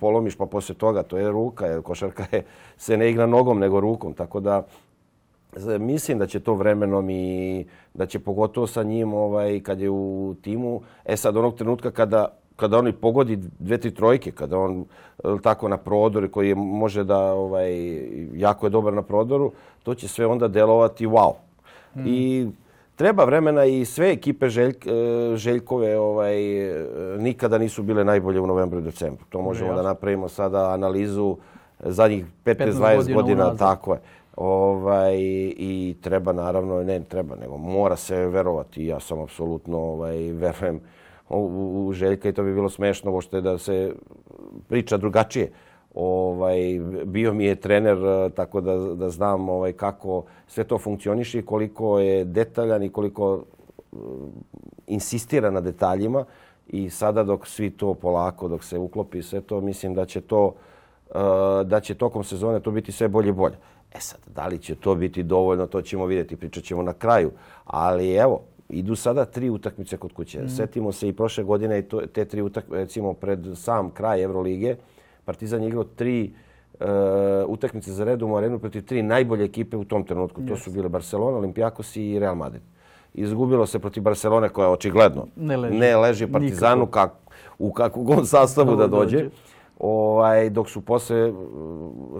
polomiš 0.00 0.36
pa 0.36 0.46
posle 0.46 0.74
toga, 0.74 1.02
to 1.02 1.18
je 1.18 1.30
ruka, 1.30 1.66
jer 1.66 1.82
košarka 1.82 2.26
je, 2.32 2.44
se 2.76 2.96
ne 2.96 3.10
igra 3.10 3.26
nogom 3.26 3.58
nego 3.58 3.80
rukom. 3.80 4.12
Tako 4.14 4.40
da, 4.40 4.62
mislim 5.78 6.18
da 6.18 6.26
će 6.26 6.40
to 6.40 6.54
vremenom 6.54 7.10
i 7.10 7.66
da 7.94 8.06
će 8.06 8.18
pogotovo 8.18 8.66
sa 8.66 8.82
njim 8.82 9.14
ovaj 9.14 9.60
kad 9.60 9.80
je 9.80 9.90
u 9.90 10.34
timu 10.42 10.80
e 11.04 11.16
sad 11.16 11.36
onog 11.36 11.54
trenutka 11.54 11.90
kada 11.90 12.28
kada 12.56 12.78
oni 12.78 12.92
pogodi 12.92 13.36
dve, 13.58 13.78
tri 13.78 13.90
trojke, 13.90 14.30
kada 14.30 14.58
on 14.58 14.84
tako 15.42 15.68
na 15.68 15.76
prodoru 15.76 16.28
koji 16.30 16.54
može 16.54 17.04
da 17.04 17.18
ovaj, 17.18 17.72
jako 18.34 18.66
je 18.66 18.70
dobar 18.70 18.92
na 18.92 19.02
prodoru, 19.02 19.52
to 19.82 19.94
će 19.94 20.08
sve 20.08 20.26
onda 20.26 20.48
delovati 20.48 21.06
wow. 21.06 21.32
Hmm. 21.94 22.04
I 22.06 22.48
treba 22.96 23.24
vremena 23.24 23.64
i 23.64 23.84
sve 23.84 24.12
ekipe 24.12 24.48
željk, 24.48 24.86
e, 24.86 24.90
željkove 25.36 25.98
ovaj, 25.98 26.36
nikada 27.18 27.58
nisu 27.58 27.82
bile 27.82 28.04
najbolje 28.04 28.40
u 28.40 28.46
novembru 28.46 28.78
i 28.78 28.82
decembru. 28.82 29.24
To 29.28 29.40
možemo 29.40 29.74
da 29.74 29.82
napravimo 29.82 30.28
sada 30.28 30.72
analizu 30.72 31.36
zadnjih 31.80 32.24
15-20 32.44 32.96
godina, 32.96 33.14
godina 33.14 33.56
tako 33.56 33.92
je. 33.92 34.00
Ovaj, 34.36 35.16
I 35.56 35.96
treba 36.00 36.32
naravno, 36.32 36.82
ne 36.82 37.00
treba, 37.08 37.36
nego 37.36 37.56
mora 37.56 37.96
se 37.96 38.26
verovati. 38.26 38.86
Ja 38.86 39.00
sam 39.00 39.20
apsolutno 39.20 39.78
ovaj, 39.78 40.16
verujem 40.32 40.80
u, 41.28 41.86
u 41.86 41.92
Željka 41.92 42.28
i 42.28 42.32
to 42.32 42.42
bi 42.42 42.54
bilo 42.54 42.68
smešno 42.68 43.12
uopšte 43.12 43.40
da 43.40 43.58
se 43.58 43.92
priča 44.68 44.96
drugačije. 44.96 45.50
Ovaj, 45.94 46.80
bio 47.04 47.34
mi 47.34 47.44
je 47.44 47.54
trener 47.54 47.98
eh, 47.98 48.30
tako 48.30 48.60
da, 48.60 48.76
da 48.76 49.10
znam 49.10 49.48
ovaj, 49.48 49.72
kako 49.72 50.24
sve 50.46 50.64
to 50.64 50.78
funkcioniše 50.78 51.38
i 51.38 51.46
koliko 51.46 51.98
je 51.98 52.24
detaljan 52.24 52.82
i 52.82 52.92
koliko 52.92 53.42
eh, 53.92 53.96
insistira 54.86 55.50
na 55.50 55.60
detaljima. 55.60 56.24
I 56.68 56.90
sada 56.90 57.22
dok 57.22 57.46
svi 57.46 57.70
to 57.70 57.94
polako, 57.94 58.48
dok 58.48 58.64
se 58.64 58.78
uklopi 58.78 59.22
sve 59.22 59.40
to, 59.40 59.60
mislim 59.60 59.94
da 59.94 60.06
će 60.06 60.20
to 60.20 60.54
eh, 61.10 61.18
da 61.64 61.80
će 61.80 61.94
tokom 61.94 62.24
sezone 62.24 62.60
to 62.60 62.70
biti 62.70 62.92
sve 62.92 63.08
bolje 63.08 63.28
i 63.28 63.32
bolje. 63.32 63.56
E 63.94 64.00
sad, 64.00 64.20
da 64.34 64.46
li 64.46 64.58
će 64.58 64.74
to 64.74 64.94
biti 64.94 65.22
dovoljno, 65.22 65.66
to 65.66 65.82
ćemo 65.82 66.06
vidjeti, 66.06 66.36
pričat 66.36 66.64
ćemo 66.64 66.82
na 66.82 66.92
kraju. 66.92 67.30
Ali 67.64 68.14
evo, 68.14 68.42
idu 68.68 68.96
sada 68.96 69.24
tri 69.24 69.50
utakmice 69.50 69.96
kod 69.96 70.12
kuće. 70.12 70.42
Mm. 70.42 70.48
Setimo 70.48 70.92
se 70.92 71.08
i 71.08 71.12
prošle 71.12 71.44
godine 71.44 71.78
i 71.78 71.82
to, 71.82 72.00
te 72.06 72.24
tri 72.24 72.42
utakmice, 72.42 72.78
recimo 72.78 73.12
pred 73.12 73.40
sam 73.54 73.90
kraj 73.90 74.22
Evrolige, 74.22 74.76
Partizan 75.24 75.62
je 75.62 75.68
igrao 75.68 75.84
tri 75.84 76.32
uh, 76.80 76.86
utakmice 77.46 77.92
za 77.92 78.04
redom 78.04 78.30
u 78.30 78.36
arenu 78.36 78.58
protiv 78.58 78.84
tri 78.84 79.02
najbolje 79.02 79.44
ekipe 79.44 79.76
u 79.76 79.84
tom 79.84 80.04
trenutku. 80.04 80.40
Yes. 80.40 80.48
To 80.48 80.56
su 80.56 80.70
bile 80.70 80.88
Barcelona, 80.88 81.36
Olimpijakos 81.36 81.96
i 81.96 82.18
Real 82.18 82.34
Madrid. 82.34 82.62
Izgubilo 83.14 83.66
se 83.66 83.78
protiv 83.78 84.02
Barcelone 84.02 84.48
koja 84.48 84.70
očigledno 84.70 85.26
ne 85.36 85.56
leži, 85.56 85.78
ne 85.78 85.96
leži 85.96 86.26
Partizanu 86.26 86.86
kak, 86.86 87.12
u 87.58 87.72
kakvu 87.72 88.02
god 88.02 88.28
sastavu 88.28 88.76
da 88.76 88.86
dođe. 88.86 89.16
dođe. 89.16 89.30
Ovaj, 89.78 90.50
dok 90.50 90.70
su 90.70 90.80
posle 90.80 91.32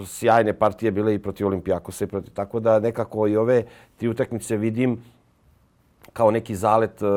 sjajne 0.07 0.53
partije 0.53 0.93
bile 0.93 1.15
i 1.15 1.19
protiv 1.19 1.47
Olimpijakosa 1.47 2.05
i 2.05 2.09
protiv. 2.09 2.33
Tako 2.33 2.61
da 2.61 2.81
nekako 2.81 3.27
i 3.27 3.37
ove 3.37 3.65
tri 3.97 4.09
utakmice 4.09 4.57
vidim 4.57 5.03
kao 6.17 6.31
neki 6.31 6.57
zalet 6.57 7.03
uh, 7.03 7.09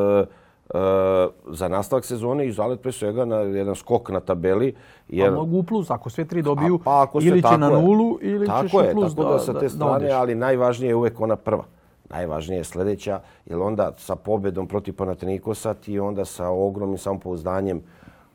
uh, 0.73 0.79
za 1.55 1.67
nastavak 1.67 2.05
sezone 2.05 2.47
i 2.47 2.51
zalet 2.51 2.81
pre 2.81 2.91
svega 2.91 3.25
na 3.25 3.35
jedan 3.35 3.75
skok 3.75 4.09
na 4.09 4.19
tabeli. 4.19 4.75
Jer... 5.09 5.29
Pa 5.29 5.35
mogu 5.35 5.57
u 5.57 5.63
plus, 5.63 5.91
ako 5.91 6.09
sve 6.09 6.25
tri 6.25 6.41
dobiju, 6.41 6.75
A, 6.75 6.83
pa 6.83 7.01
ako 7.01 7.19
ili 7.21 7.41
će 7.41 7.57
na 7.57 7.69
nulu, 7.69 8.17
ili 8.21 8.47
tako 8.47 8.63
ćeš 8.63 8.73
je, 8.73 8.91
u 8.91 8.93
plus 8.93 9.15
tako 9.15 9.27
da, 9.27 9.33
da, 9.33 9.39
sa 9.39 9.59
te 9.59 9.69
strane, 9.69 10.07
da 10.07 10.19
ali 10.19 10.35
najvažnije 10.35 10.89
je 10.89 10.95
uvek 10.95 11.21
ona 11.21 11.35
prva. 11.35 11.63
Najvažnije 12.09 12.57
je 12.57 12.63
sljedeća, 12.63 13.19
jer 13.45 13.59
onda 13.59 13.91
sa 13.97 14.15
pobedom 14.15 14.67
protiv 14.67 14.95
Panatenikosa 14.95 15.73
ti 15.73 15.99
onda 15.99 16.25
sa 16.25 16.49
ogromnim 16.49 16.97
samopouzdanjem 16.97 17.81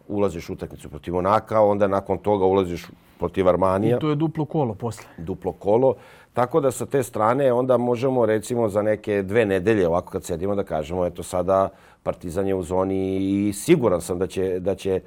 ulaziš 0.08 0.48
u 0.48 0.52
utakmicu 0.52 0.88
protiv 0.88 1.14
Monaka, 1.14 1.60
onda 1.60 1.86
nakon 1.86 2.18
toga 2.18 2.44
ulaziš 2.44 2.86
protiv 3.24 3.48
Armanija. 3.48 3.96
I 3.96 4.00
to 4.00 4.08
je 4.08 4.16
duplo 4.16 4.44
kolo 4.44 4.74
posle. 4.74 5.06
Duplo 5.18 5.52
kolo. 5.52 5.94
Tako 6.32 6.60
da 6.60 6.70
sa 6.70 6.86
te 6.86 7.02
strane 7.02 7.52
onda 7.52 7.76
možemo 7.76 8.26
recimo 8.26 8.68
za 8.68 8.82
neke 8.82 9.22
dve 9.22 9.46
nedelje 9.46 9.88
ovako 9.88 10.12
kad 10.12 10.24
sedimo 10.24 10.54
da 10.54 10.64
kažemo 10.64 11.06
eto 11.06 11.22
sada 11.22 11.68
Partizan 12.02 12.46
je 12.46 12.54
u 12.54 12.62
zoni 12.62 13.16
i 13.16 13.52
siguran 13.52 14.00
sam 14.00 14.18
da 14.18 14.26
će, 14.26 14.60
da 14.60 14.74
će 14.74 15.00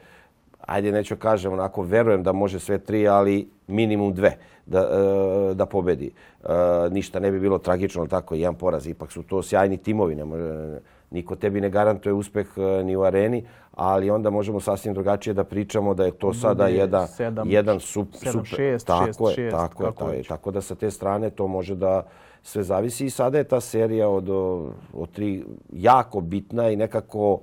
ajde 0.61 0.91
neću 0.91 1.15
kažem 1.15 1.53
onako 1.53 1.81
verujem 1.81 2.23
da 2.23 2.33
može 2.33 2.59
sve 2.59 2.77
tri 2.77 3.07
ali 3.07 3.49
minimum 3.67 4.13
dve 4.13 4.37
da, 4.65 4.79
e, 4.79 5.53
da 5.53 5.65
pobedi. 5.65 6.09
E, 6.09 6.47
ništa 6.91 7.19
ne 7.19 7.31
bi 7.31 7.39
bilo 7.39 7.57
tragično 7.57 8.07
tako 8.07 8.35
jedan 8.35 8.55
poraz. 8.55 8.87
Ipak 8.87 9.11
su 9.11 9.23
to 9.23 9.43
sjajni 9.43 9.77
timovi. 9.77 10.15
Ne 10.15 10.25
može, 10.25 10.79
niko 11.11 11.35
tebi 11.35 11.61
ne 11.61 11.69
garantuje 11.69 12.13
uspeh 12.13 12.47
e, 12.57 12.83
ni 12.83 12.95
u 12.95 13.03
areni, 13.03 13.45
ali 13.73 14.09
onda 14.09 14.29
možemo 14.29 14.59
sasvim 14.59 14.93
drugačije 14.93 15.33
da 15.33 15.43
pričamo 15.43 15.93
da 15.93 16.05
je 16.05 16.11
to 16.11 16.33
sada 16.33 16.67
jedan, 16.67 17.07
jedan 17.45 17.79
sup, 17.79 18.07
sedam, 18.13 18.33
super. 18.33 18.57
Šest, 18.57 18.87
tako 18.87 19.05
šest, 19.05 19.19
je, 19.21 19.35
šest, 19.35 19.51
tako, 19.51 19.83
je, 19.83 19.89
tako, 19.89 20.09
je, 20.09 20.23
tako 20.23 20.51
da 20.51 20.61
sa 20.61 20.75
te 20.75 20.91
strane 20.91 21.29
to 21.29 21.47
može 21.47 21.75
da 21.75 22.03
sve 22.43 22.63
zavisi. 22.63 23.05
I 23.05 23.09
sada 23.09 23.37
je 23.37 23.43
ta 23.43 23.59
serija 23.61 24.09
od, 24.09 24.29
od 24.93 25.11
tri 25.11 25.45
jako 25.73 26.21
bitna 26.21 26.69
i 26.69 26.75
nekako 26.75 27.39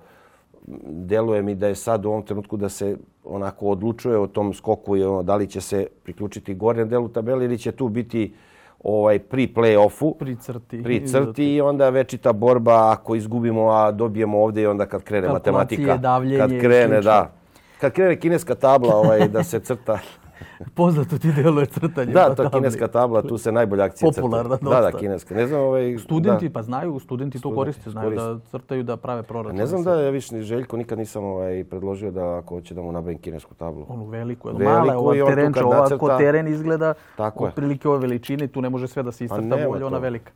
deluje 0.86 1.42
mi 1.42 1.54
da 1.54 1.68
je 1.68 1.74
sad 1.74 2.04
u 2.04 2.08
ovom 2.08 2.22
trenutku 2.22 2.56
da 2.56 2.68
se 2.68 2.96
onako 3.24 3.66
odlučuje 3.66 4.18
o 4.18 4.26
tom 4.26 4.54
skoku 4.54 4.96
i 4.96 5.04
ono, 5.04 5.22
da 5.22 5.36
li 5.36 5.46
će 5.46 5.60
se 5.60 5.86
priključiti 6.02 6.54
gornjem 6.54 6.88
delu 6.88 7.08
tabeli 7.08 7.44
ili 7.44 7.58
će 7.58 7.72
tu 7.72 7.88
biti 7.88 8.32
uh, 8.32 8.53
ovaj 8.84 9.18
pri 9.18 9.48
play-offu. 9.54 10.14
Pri 10.18 10.36
crti. 10.36 10.82
Pri 10.82 11.08
crti 11.08 11.54
i 11.54 11.60
onda 11.60 11.88
večita 11.88 12.32
borba 12.32 12.92
ako 12.92 13.14
izgubimo, 13.14 13.70
a 13.70 13.90
dobijemo 13.90 14.42
ovdje 14.42 14.62
i 14.62 14.66
onda 14.66 14.86
kad 14.86 15.02
krene 15.02 15.28
matematika. 15.28 15.98
Kad 16.38 16.60
krene, 16.60 17.00
da. 17.00 17.32
Kad 17.80 17.92
krene 17.92 18.16
kineska 18.16 18.54
tabla 18.54 18.96
ovaj, 18.96 19.28
da 19.28 19.44
se 19.44 19.60
crta. 19.60 19.98
Poznato 20.74 21.18
ti 21.18 21.32
delo 21.32 21.60
je 21.60 21.66
crtanje. 21.66 22.12
Da, 22.12 22.34
to 22.34 22.50
kineska 22.50 22.88
tabla, 22.88 23.22
tu 23.22 23.38
se 23.38 23.52
najbolje 23.52 23.82
akcije 23.82 24.12
crta. 24.12 24.22
Popularna 24.22 24.56
dosta. 24.56 24.80
Da, 24.80 24.90
da, 24.90 24.98
kineska. 24.98 25.34
Ne 25.34 25.46
znam, 25.46 25.60
ovaj, 25.60 25.98
studenti, 25.98 26.48
da. 26.48 26.52
pa 26.52 26.62
znaju, 26.62 26.98
studenti 26.98 27.40
to 27.40 27.54
koriste, 27.54 27.90
znaju 27.90 28.10
da 28.10 28.38
crtaju, 28.50 28.82
da 28.82 28.96
prave 28.96 29.22
proračun. 29.22 29.58
Ne 29.58 29.66
znam 29.66 29.84
da 29.84 29.94
je 29.94 30.10
više 30.10 30.40
Željko, 30.42 30.76
nikad 30.76 30.98
nisam 30.98 31.24
ovaj, 31.24 31.64
predložio 31.64 32.10
da 32.10 32.38
ako 32.38 32.54
hoće 32.54 32.74
da 32.74 32.82
mu 32.82 32.92
nabavim 32.92 33.18
kinesku 33.18 33.54
tablu. 33.54 33.86
Onu 33.88 34.04
veliku, 34.04 34.48
veliku 34.48 34.64
mala, 34.64 34.98
ova 34.98 35.14
terenča, 35.26 35.66
ovako 35.66 36.18
teren 36.18 36.48
izgleda, 36.48 36.94
Tako 37.16 37.44
otprilike 37.44 37.88
ove 37.88 37.98
veličine, 37.98 38.48
tu 38.48 38.60
ne 38.60 38.70
može 38.70 38.88
sve 38.88 39.02
da 39.02 39.12
se 39.12 39.24
iscrta 39.24 39.56
bolje, 39.68 39.84
ona 39.84 39.98
velika. 39.98 40.32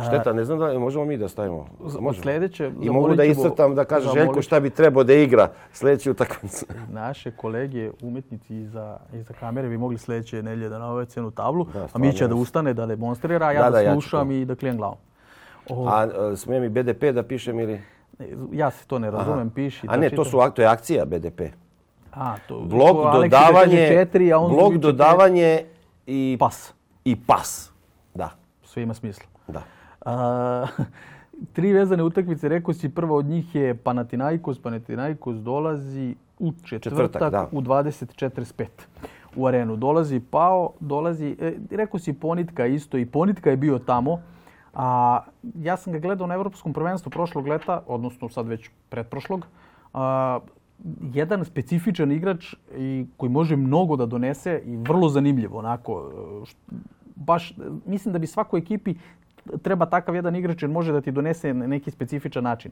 Šteta, 0.00 0.32
ne 0.32 0.44
znam 0.44 0.58
da 0.58 0.78
možemo 0.78 1.04
mi 1.04 1.16
da 1.16 1.28
stavimo. 1.28 1.66
Možemo. 1.80 2.22
Sljedeće, 2.22 2.70
I 2.80 2.90
mogu 2.90 3.14
da 3.14 3.24
iscrtam 3.24 3.74
da 3.74 3.84
kaže 3.84 4.08
Željko 4.14 4.42
šta 4.42 4.60
bi 4.60 4.70
trebao 4.70 5.04
da 5.04 5.14
igra 5.14 5.48
sljedeći 5.72 6.10
utakmicu. 6.10 6.66
Naše 7.02 7.30
kolege, 7.30 7.90
umetnici 8.02 8.56
iza, 8.56 8.96
iza 9.14 9.34
kamere, 9.34 9.68
bi 9.68 9.78
mogli 9.78 9.98
sljedeće 9.98 10.42
nelje 10.42 10.68
da 10.68 10.78
navove 10.78 11.06
cenu 11.06 11.30
tablu, 11.30 11.66
da, 11.72 11.88
a 11.92 11.98
mi 11.98 12.12
će 12.12 12.28
da 12.28 12.34
ustane, 12.34 12.74
da 12.74 12.86
demonstrira, 12.86 13.46
a 13.46 13.52
ja 13.52 13.62
da, 13.62 13.70
da, 13.70 13.82
da 13.82 13.92
slušam 13.92 14.30
ja 14.30 14.38
i 14.38 14.44
da 14.44 14.54
klijem 14.54 14.76
glavom. 14.76 14.98
O... 15.68 15.86
A, 15.88 16.08
a 16.18 16.36
smijem 16.36 16.64
i 16.64 16.68
BDP 16.68 17.02
da 17.14 17.22
pišem 17.22 17.60
ili? 17.60 17.80
Ja 18.52 18.70
se 18.70 18.86
to 18.86 18.98
ne 18.98 19.10
razumem, 19.10 19.46
Aha. 19.46 19.54
piši. 19.54 19.86
A 19.90 19.96
ne, 19.96 20.10
to, 20.10 20.24
su, 20.24 20.38
to 20.54 20.62
je 20.62 20.68
akcija 20.68 21.04
BDP. 21.04 21.40
A, 22.12 22.36
to, 22.48 22.60
blok 22.60 23.12
to, 23.12 23.22
dodavanje, 23.22 23.88
četiri, 23.88 24.32
a 24.32 24.38
on 24.38 24.56
blok 24.56 24.74
dodavanje 24.74 25.64
i 26.06 26.36
pas. 26.40 26.74
I 27.04 27.16
pas, 27.16 27.70
da. 28.14 28.30
Sve 28.64 28.82
ima 28.82 28.94
smisla. 28.94 29.24
Da. 29.48 29.62
A, 30.04 30.66
tri 31.54 31.72
vezane 31.72 32.02
utakmice, 32.02 32.48
rekao 32.48 32.74
si, 32.74 32.88
prva 32.88 33.16
od 33.16 33.26
njih 33.26 33.54
je 33.54 33.74
Panathinaikos. 33.74 34.58
Panathinaikos 34.58 35.36
dolazi 35.36 36.14
u 36.38 36.52
četvrtak, 36.64 37.12
četvrtak 37.12 37.52
u 37.52 37.60
20.45 37.60 38.66
u 39.36 39.46
arenu. 39.46 39.76
Dolazi 39.76 40.20
Pao, 40.20 40.70
dolazi, 40.80 41.36
e, 41.40 41.54
rekao 41.70 42.00
si 42.00 42.12
Ponitka 42.12 42.66
isto 42.66 42.98
i 42.98 43.06
Ponitka 43.06 43.50
je 43.50 43.56
bio 43.56 43.78
tamo. 43.78 44.20
A, 44.74 45.20
ja 45.58 45.76
sam 45.76 45.92
ga 45.92 45.98
gledao 45.98 46.26
na 46.26 46.34
Evropskom 46.34 46.72
prvenstvu 46.72 47.10
prošlog 47.10 47.46
leta, 47.46 47.82
odnosno 47.86 48.28
sad 48.28 48.46
već 48.46 48.70
pretprošlog. 48.88 49.46
A, 49.94 50.38
jedan 51.14 51.44
specifičan 51.44 52.12
igrač 52.12 52.54
i 52.76 53.06
koji 53.16 53.30
može 53.30 53.56
mnogo 53.56 53.96
da 53.96 54.06
donese 54.06 54.62
i 54.64 54.76
vrlo 54.76 55.08
zanimljivo 55.08 55.58
onako 55.58 56.10
baš 57.16 57.54
mislim 57.86 58.12
da 58.12 58.18
bi 58.18 58.26
svakoj 58.26 58.58
ekipi 58.60 58.94
treba 59.62 59.86
takav 59.86 60.14
jedan 60.14 60.36
igrač 60.36 60.62
jer 60.62 60.70
može 60.70 60.92
da 60.92 61.00
ti 61.00 61.12
donese 61.12 61.54
neki 61.54 61.90
specifičan 61.90 62.44
način. 62.44 62.70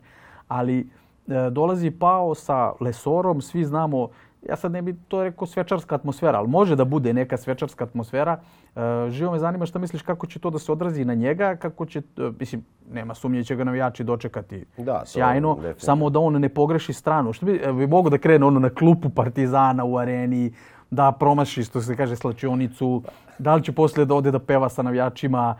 Ali 0.48 0.78
e, 0.80 1.50
dolazi 1.50 1.90
Pao 1.90 2.35
sa 2.35 2.72
Lesorom, 2.80 3.40
svi 3.40 3.64
znamo, 3.64 4.09
ja 4.48 4.56
sad 4.56 4.72
ne 4.72 4.83
bi 4.83 4.96
to 5.09 5.22
rekao 5.22 5.46
svečarska 5.46 5.94
atmosfera, 5.94 6.38
ali 6.38 6.48
može 6.48 6.76
da 6.76 6.85
bude 6.85 7.12
neka 7.12 7.37
svečarska 7.37 7.85
atmosfera. 7.85 8.40
E, 8.76 8.80
živo 9.11 9.33
me 9.33 9.38
zanima 9.38 9.66
šta 9.66 9.78
misliš 9.78 10.02
kako 10.02 10.26
će 10.26 10.38
to 10.38 10.50
da 10.50 10.59
se 10.59 10.72
odrazi 10.72 11.04
na 11.04 11.14
njega, 11.14 11.56
kako 11.56 11.87
će, 11.87 11.98
e, 11.98 12.30
mislim, 12.38 12.64
nema 12.92 13.14
sumnje 13.14 13.44
će 13.44 13.56
ga 13.56 13.64
navijači 13.64 14.04
dočekati 14.04 14.64
da, 14.78 15.02
sjajno, 15.06 15.59
samo 15.78 16.11
da 16.11 16.18
on 16.18 16.40
ne 16.40 16.48
pogreši 16.48 16.92
stranu. 16.92 17.33
Što 17.33 17.46
bi, 17.46 17.61
bi 17.76 17.87
mogo 17.87 18.11
da 18.11 18.18
krene 18.18 18.46
ono 18.46 18.61
na 18.61 18.70
klupu 18.70 19.09
Partizana 19.11 19.85
u 19.85 19.96
areni, 19.98 20.52
da 20.90 21.12
promaši, 21.12 21.62
što 21.64 21.80
se 21.80 21.96
kaže, 21.96 22.16
slačionicu, 22.16 23.02
da 23.38 23.54
li 23.54 23.62
će 23.62 23.72
poslije 23.72 24.06
da 24.06 24.14
ode 24.14 24.30
da 24.30 24.38
peva 24.38 24.68
sa 24.68 24.83
navijačima, 24.83 25.54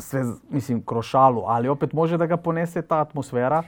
sve, 0.00 0.24
mislim, 0.50 0.82
kroz 0.82 1.04
šalu, 1.04 1.42
ali 1.46 1.68
opet 1.68 1.92
može 1.92 2.18
da 2.18 2.26
ga 2.26 2.36
ponese 2.36 2.82
ta 2.82 3.00
atmosfera, 3.00 3.62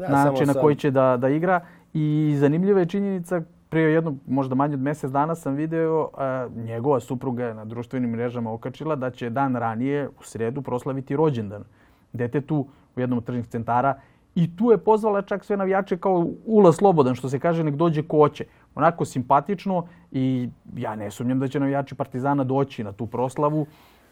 ja, 0.00 0.08
način 0.08 0.46
na 0.46 0.54
koji 0.54 0.76
će 0.76 0.90
da, 0.90 1.16
da 1.16 1.28
igra. 1.28 1.60
I 1.92 2.34
zanimljiva 2.38 2.80
je 2.80 2.86
činjenica, 2.86 3.42
prije 3.68 3.92
jedno, 3.92 4.14
možda 4.26 4.54
manje 4.54 4.74
od 4.74 4.80
mjesec 4.80 5.10
dana 5.10 5.34
sam 5.34 5.54
video, 5.54 6.00
uh, 6.02 6.56
njegova 6.64 7.00
supruga 7.00 7.54
na 7.54 7.64
društvenim 7.64 8.10
mrežama 8.10 8.52
okačila 8.52 8.96
da 8.96 9.10
će 9.10 9.30
dan 9.30 9.56
ranije, 9.56 10.08
u 10.08 10.22
sredu, 10.22 10.62
proslaviti 10.62 11.16
rođendan. 11.16 11.64
Dete 12.12 12.40
tu 12.40 12.66
u 12.96 13.00
jednom 13.00 13.18
od 13.18 13.24
tržnih 13.24 13.46
centara 13.46 14.00
i 14.34 14.56
tu 14.56 14.70
je 14.70 14.78
pozvala 14.78 15.22
čak 15.22 15.44
sve 15.44 15.56
navijače 15.56 15.96
kao 15.96 16.26
ula 16.46 16.72
slobodan, 16.72 17.14
što 17.14 17.28
se 17.28 17.38
kaže, 17.38 17.64
nek 17.64 17.74
dođe 17.74 18.02
ko 18.02 18.28
će. 18.28 18.44
Onako 18.74 19.04
simpatično 19.04 19.86
i 20.12 20.48
ja 20.76 20.96
ne 20.96 21.10
sumnjam 21.10 21.40
da 21.40 21.48
će 21.48 21.60
navijači 21.60 21.94
Partizana 21.94 22.44
doći 22.44 22.84
na 22.84 22.92
tu 22.92 23.06
proslavu. 23.06 23.66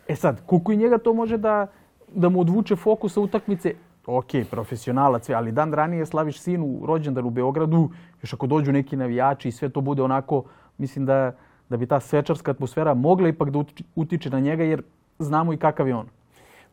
E 0.09 0.16
sad, 0.16 0.47
koliko 0.47 0.73
i 0.73 0.77
njega 0.77 0.99
to 0.99 1.14
može 1.14 1.37
da, 1.37 1.66
da 2.14 2.29
mu 2.29 2.40
odvuče 2.40 2.77
fokus 2.77 3.12
sa 3.12 3.21
utakmice, 3.21 3.75
ok, 4.07 4.31
profesionalac, 4.51 5.31
ali 5.31 5.53
dan 5.53 5.73
ranije 5.73 6.07
slaviš 6.07 6.40
sinu 6.40 6.83
rođendan 6.87 7.25
u 7.25 7.31
Beogradu, 7.31 7.90
još 8.23 8.33
ako 8.33 8.47
dođu 8.47 8.73
neki 8.73 8.97
navijači 8.97 9.49
i 9.49 9.53
sve 9.53 9.69
to 9.69 9.81
bude 9.81 10.03
onako, 10.03 10.45
mislim 10.79 11.07
da, 11.07 11.33
da 11.69 11.77
bi 11.77 11.87
ta 11.87 12.01
svečarska 12.01 12.51
atmosfera 12.51 12.95
mogla 12.95 13.29
ipak 13.29 13.51
da 13.51 13.64
utiče 13.95 14.31
na 14.31 14.40
njega, 14.40 14.64
jer 14.64 14.83
znamo 15.19 15.53
i 15.53 15.57
kakav 15.57 15.88
je 15.88 15.95
on. 15.95 16.07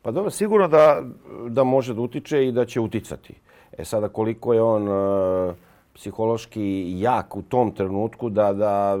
Pa 0.02 0.10
dobro, 0.10 0.30
sigurno 0.30 0.68
da, 0.68 1.02
da 1.48 1.64
može 1.64 1.94
da 1.94 2.00
utiče 2.00 2.46
i 2.48 2.52
da 2.52 2.64
će 2.64 2.80
uticati. 2.80 3.34
E 3.78 3.84
sada 3.84 4.08
koliko 4.08 4.54
je 4.54 4.62
on... 4.62 4.88
Uh 4.88 5.54
psihološki 5.94 6.94
jak 7.00 7.36
u 7.36 7.42
tom 7.42 7.70
trenutku 7.72 8.28
da, 8.30 8.52
da 8.52 8.96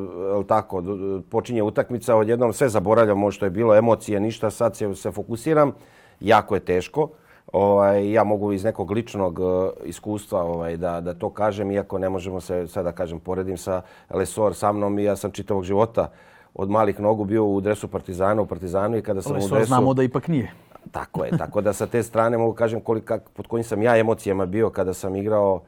tako, 0.48 0.82
počinje 1.30 1.62
utakmica, 1.62 2.16
odjednom 2.16 2.52
sve 2.52 2.68
zaboravljam, 2.68 3.18
možda 3.18 3.36
što 3.36 3.46
je 3.46 3.50
bilo 3.50 3.76
emocije, 3.76 4.20
ništa, 4.20 4.50
sad 4.50 4.76
se, 4.76 4.94
se 4.94 5.10
fokusiram, 5.10 5.72
jako 6.20 6.54
je 6.54 6.60
teško. 6.60 7.08
Ovaj, 7.52 8.12
ja 8.12 8.24
mogu 8.24 8.52
iz 8.52 8.64
nekog 8.64 8.90
ličnog 8.90 9.38
uh, 9.38 9.70
iskustva 9.84 10.42
ovaj, 10.42 10.76
da, 10.76 11.00
da 11.00 11.14
to 11.14 11.30
kažem, 11.30 11.70
iako 11.70 11.98
ne 11.98 12.08
možemo 12.08 12.40
se, 12.40 12.66
sad 12.68 12.84
da 12.84 12.92
kažem, 12.92 13.20
poredim 13.20 13.56
sa 13.56 13.82
Lesor 14.10 14.54
sa 14.54 14.72
mnom 14.72 14.98
i 14.98 15.04
ja 15.04 15.16
sam 15.16 15.30
čitavog 15.30 15.64
života 15.64 16.10
od 16.54 16.70
malih 16.70 17.00
nogu 17.00 17.24
bio 17.24 17.44
u 17.44 17.60
dresu 17.60 17.88
Partizana, 17.88 18.42
u 18.42 18.46
Partizanu 18.46 18.96
i 18.96 19.02
kada 19.02 19.22
sam 19.22 19.32
Ali 19.32 19.44
u 19.44 19.48
dresu... 19.48 19.66
znamo 19.66 19.94
da 19.94 20.02
ipak 20.02 20.28
nije. 20.28 20.52
Tako 20.90 21.24
je, 21.24 21.38
tako 21.38 21.60
da 21.60 21.72
sa 21.72 21.86
te 21.86 22.02
strane 22.02 22.38
mogu 22.38 22.52
kažem 22.52 22.80
koliko, 22.80 23.18
pod 23.36 23.46
kojim 23.46 23.64
sam 23.64 23.82
ja 23.82 23.96
emocijama 23.96 24.46
bio 24.46 24.70
kada 24.70 24.94
sam 24.94 25.16
igrao 25.16 25.60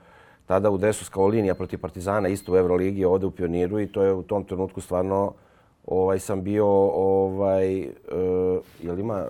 tada 0.46 0.70
u 0.70 0.78
dresu 0.78 1.04
Skaolinija 1.04 1.54
protiv 1.54 1.78
Partizana, 1.78 2.28
isto 2.28 2.52
u 2.52 2.56
Euroligi, 2.56 3.04
ovde 3.04 3.26
u 3.26 3.30
Pioniru 3.30 3.80
i 3.80 3.86
to 3.86 4.02
je 4.02 4.12
u 4.12 4.22
tom 4.22 4.44
trenutku 4.44 4.80
stvarno 4.80 5.32
ovaj 5.86 6.18
sam 6.18 6.42
bio 6.42 6.66
ovaj 6.94 7.80
uh, 7.80 7.86
jel 8.82 8.98
ima 8.98 9.26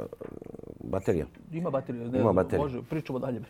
baterija? 0.81 1.26
Ima 1.52 1.70
baterija, 1.70 2.09
ne, 2.09 2.20
ima 2.20 2.33
baterija. 2.33 2.62
može, 2.62 2.83
pričamo 2.90 3.18
dalje. 3.18 3.40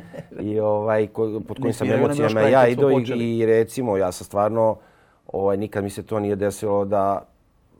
I 0.50 0.60
ovaj 0.60 1.06
ko, 1.06 1.40
pod 1.48 1.60
kojim 1.60 1.74
sam 1.74 1.90
emocijama 1.90 2.40
ja 2.40 2.68
ido 2.68 2.90
i, 2.90 3.38
i 3.38 3.46
recimo 3.46 3.96
ja 3.96 4.12
sam 4.12 4.24
stvarno 4.24 4.76
ovaj 5.26 5.56
nikad 5.56 5.84
mi 5.84 5.90
se 5.90 6.02
to 6.02 6.20
nije 6.20 6.36
desilo 6.36 6.84
da 6.84 7.28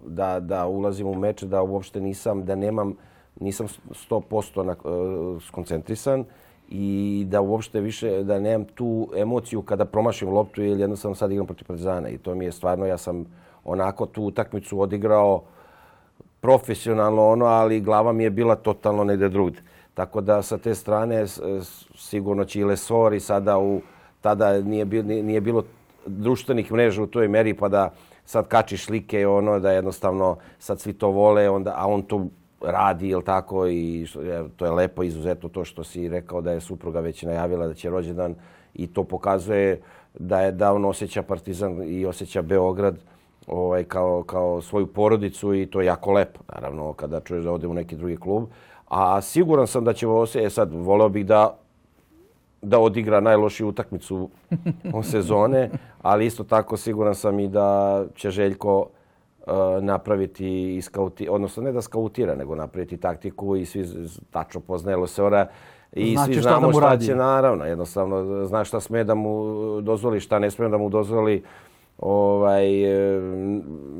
da 0.06 0.40
da 0.40 0.66
ulazim 0.66 1.06
u 1.06 1.14
meč 1.14 1.42
da 1.42 1.62
uopšte 1.62 2.00
nisam 2.00 2.44
da 2.44 2.54
nemam 2.54 2.94
nisam 3.40 3.66
100% 4.10 4.62
na, 4.62 4.76
uh, 4.84 5.42
skoncentrisan 5.42 6.24
i 6.68 7.24
da 7.28 7.40
uopšte 7.40 7.80
više 7.80 8.22
da 8.22 8.40
nemam 8.40 8.64
tu 8.64 9.08
emociju 9.16 9.62
kada 9.62 9.84
promašim 9.84 10.28
loptu 10.28 10.62
ili 10.62 10.80
jednostavno 10.80 11.14
sad 11.14 11.32
igram 11.32 11.46
protiv 11.46 11.66
Partizana 11.66 12.08
i 12.08 12.18
to 12.18 12.34
mi 12.34 12.44
je 12.44 12.52
stvarno 12.52 12.86
ja 12.86 12.98
sam 12.98 13.26
onako 13.64 14.06
tu 14.06 14.22
utakmicu 14.22 14.80
odigrao 14.80 15.42
profesionalno 16.40 17.28
ono, 17.28 17.44
ali 17.44 17.80
glava 17.80 18.12
mi 18.12 18.24
je 18.24 18.30
bila 18.30 18.54
totalno 18.54 19.04
negde 19.04 19.28
drugde. 19.28 19.60
Tako 19.94 20.20
da 20.20 20.42
sa 20.42 20.58
te 20.58 20.74
strane 20.74 21.24
sigurno 21.96 22.44
će 22.44 22.60
i 22.60 22.64
Lesori 22.64 23.20
sada 23.20 23.58
u, 23.58 23.80
tada 24.20 24.60
nije, 24.60 24.84
bilo, 24.84 25.02
nije 25.02 25.40
bilo 25.40 25.64
društvenih 26.06 26.72
mreža 26.72 27.02
u 27.02 27.06
toj 27.06 27.28
meri 27.28 27.54
pa 27.54 27.68
da 27.68 27.90
sad 28.24 28.48
kačiš 28.48 28.84
slike 28.84 29.26
ono 29.26 29.60
da 29.60 29.72
jednostavno 29.72 30.36
sad 30.58 30.80
svi 30.80 30.92
to 30.92 31.08
vole 31.08 31.50
onda 31.50 31.74
a 31.76 31.86
on 31.86 32.02
to 32.02 32.26
radi 32.66 33.08
ili 33.08 33.24
tako 33.24 33.66
i 33.66 34.06
što, 34.06 34.20
je, 34.20 34.44
to 34.56 34.64
je 34.64 34.70
lepo 34.70 35.02
izuzetno 35.02 35.48
to 35.48 35.64
što 35.64 35.84
si 35.84 36.08
rekao 36.08 36.40
da 36.40 36.52
je 36.52 36.60
supruga 36.60 37.00
već 37.00 37.22
najavila 37.22 37.66
da 37.66 37.74
će 37.74 37.90
rođendan 37.90 38.34
i 38.74 38.86
to 38.86 39.04
pokazuje 39.04 39.80
da 40.18 40.40
je 40.40 40.52
da 40.52 40.72
on 40.72 40.84
osjeća 40.84 41.22
Partizan 41.22 41.82
i 41.82 42.06
osjeća 42.06 42.42
Beograd 42.42 42.96
ovaj, 43.46 43.84
kao, 43.84 44.22
kao 44.22 44.62
svoju 44.62 44.86
porodicu 44.86 45.54
i 45.54 45.66
to 45.66 45.80
je 45.80 45.86
jako 45.86 46.12
lepo, 46.12 46.40
naravno, 46.54 46.92
kada 46.92 47.20
čuješ 47.20 47.44
da 47.44 47.52
ode 47.52 47.66
u 47.66 47.74
neki 47.74 47.96
drugi 47.96 48.16
klub. 48.16 48.44
A 48.88 49.20
siguran 49.20 49.66
sam 49.66 49.84
da 49.84 49.92
će 49.92 50.06
ovo 50.06 50.26
e 50.34 50.50
sad, 50.50 50.72
voleo 50.72 51.08
bih 51.08 51.26
da 51.26 51.58
da 52.64 52.78
odigra 52.78 53.20
najlošiju 53.20 53.68
utakmicu 53.68 54.28
o 54.94 55.02
sezone, 55.02 55.70
ali 56.02 56.26
isto 56.26 56.44
tako 56.44 56.76
siguran 56.76 57.14
sam 57.14 57.40
i 57.40 57.48
da 57.48 58.04
će 58.14 58.30
Željko 58.30 58.86
napraviti 59.80 60.76
iskauti, 60.76 61.28
odnosno 61.28 61.62
ne 61.62 61.72
da 61.72 61.82
skautira, 61.82 62.34
nego 62.34 62.54
napraviti 62.54 62.96
taktiku 62.96 63.56
i 63.56 63.66
svi 63.66 63.84
tačno 64.30 64.60
poznaje 64.60 64.96
Losora 64.96 65.46
i 65.92 66.14
znači 66.14 66.34
svi 66.34 66.42
znamo 66.42 66.72
šta, 66.72 66.80
šta 66.80 66.98
će 66.98 67.16
naravno. 67.16 67.64
Jednostavno, 67.64 68.46
znaš 68.46 68.68
šta 68.68 68.80
sme 68.80 69.04
da 69.04 69.14
mu 69.14 69.44
dozvoli, 69.80 70.20
šta 70.20 70.38
ne 70.38 70.50
sme 70.50 70.68
da 70.68 70.78
mu 70.78 70.88
dozvoli. 70.88 71.36
Uh, 71.36 71.74
ovaj, 71.98 72.84
e, 72.84 73.20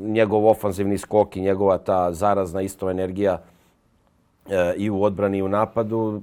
njegov 0.05 0.47
ofanzivni 0.47 0.97
skok 0.97 1.35
i 1.35 1.41
njegova 1.41 1.77
ta 1.77 2.13
zarazna 2.13 2.61
isto 2.61 2.89
energija 2.89 3.41
e, 4.49 4.73
i 4.77 4.89
u 4.89 5.03
odbrani 5.03 5.37
i 5.37 5.41
u 5.41 5.47
napadu. 5.47 6.21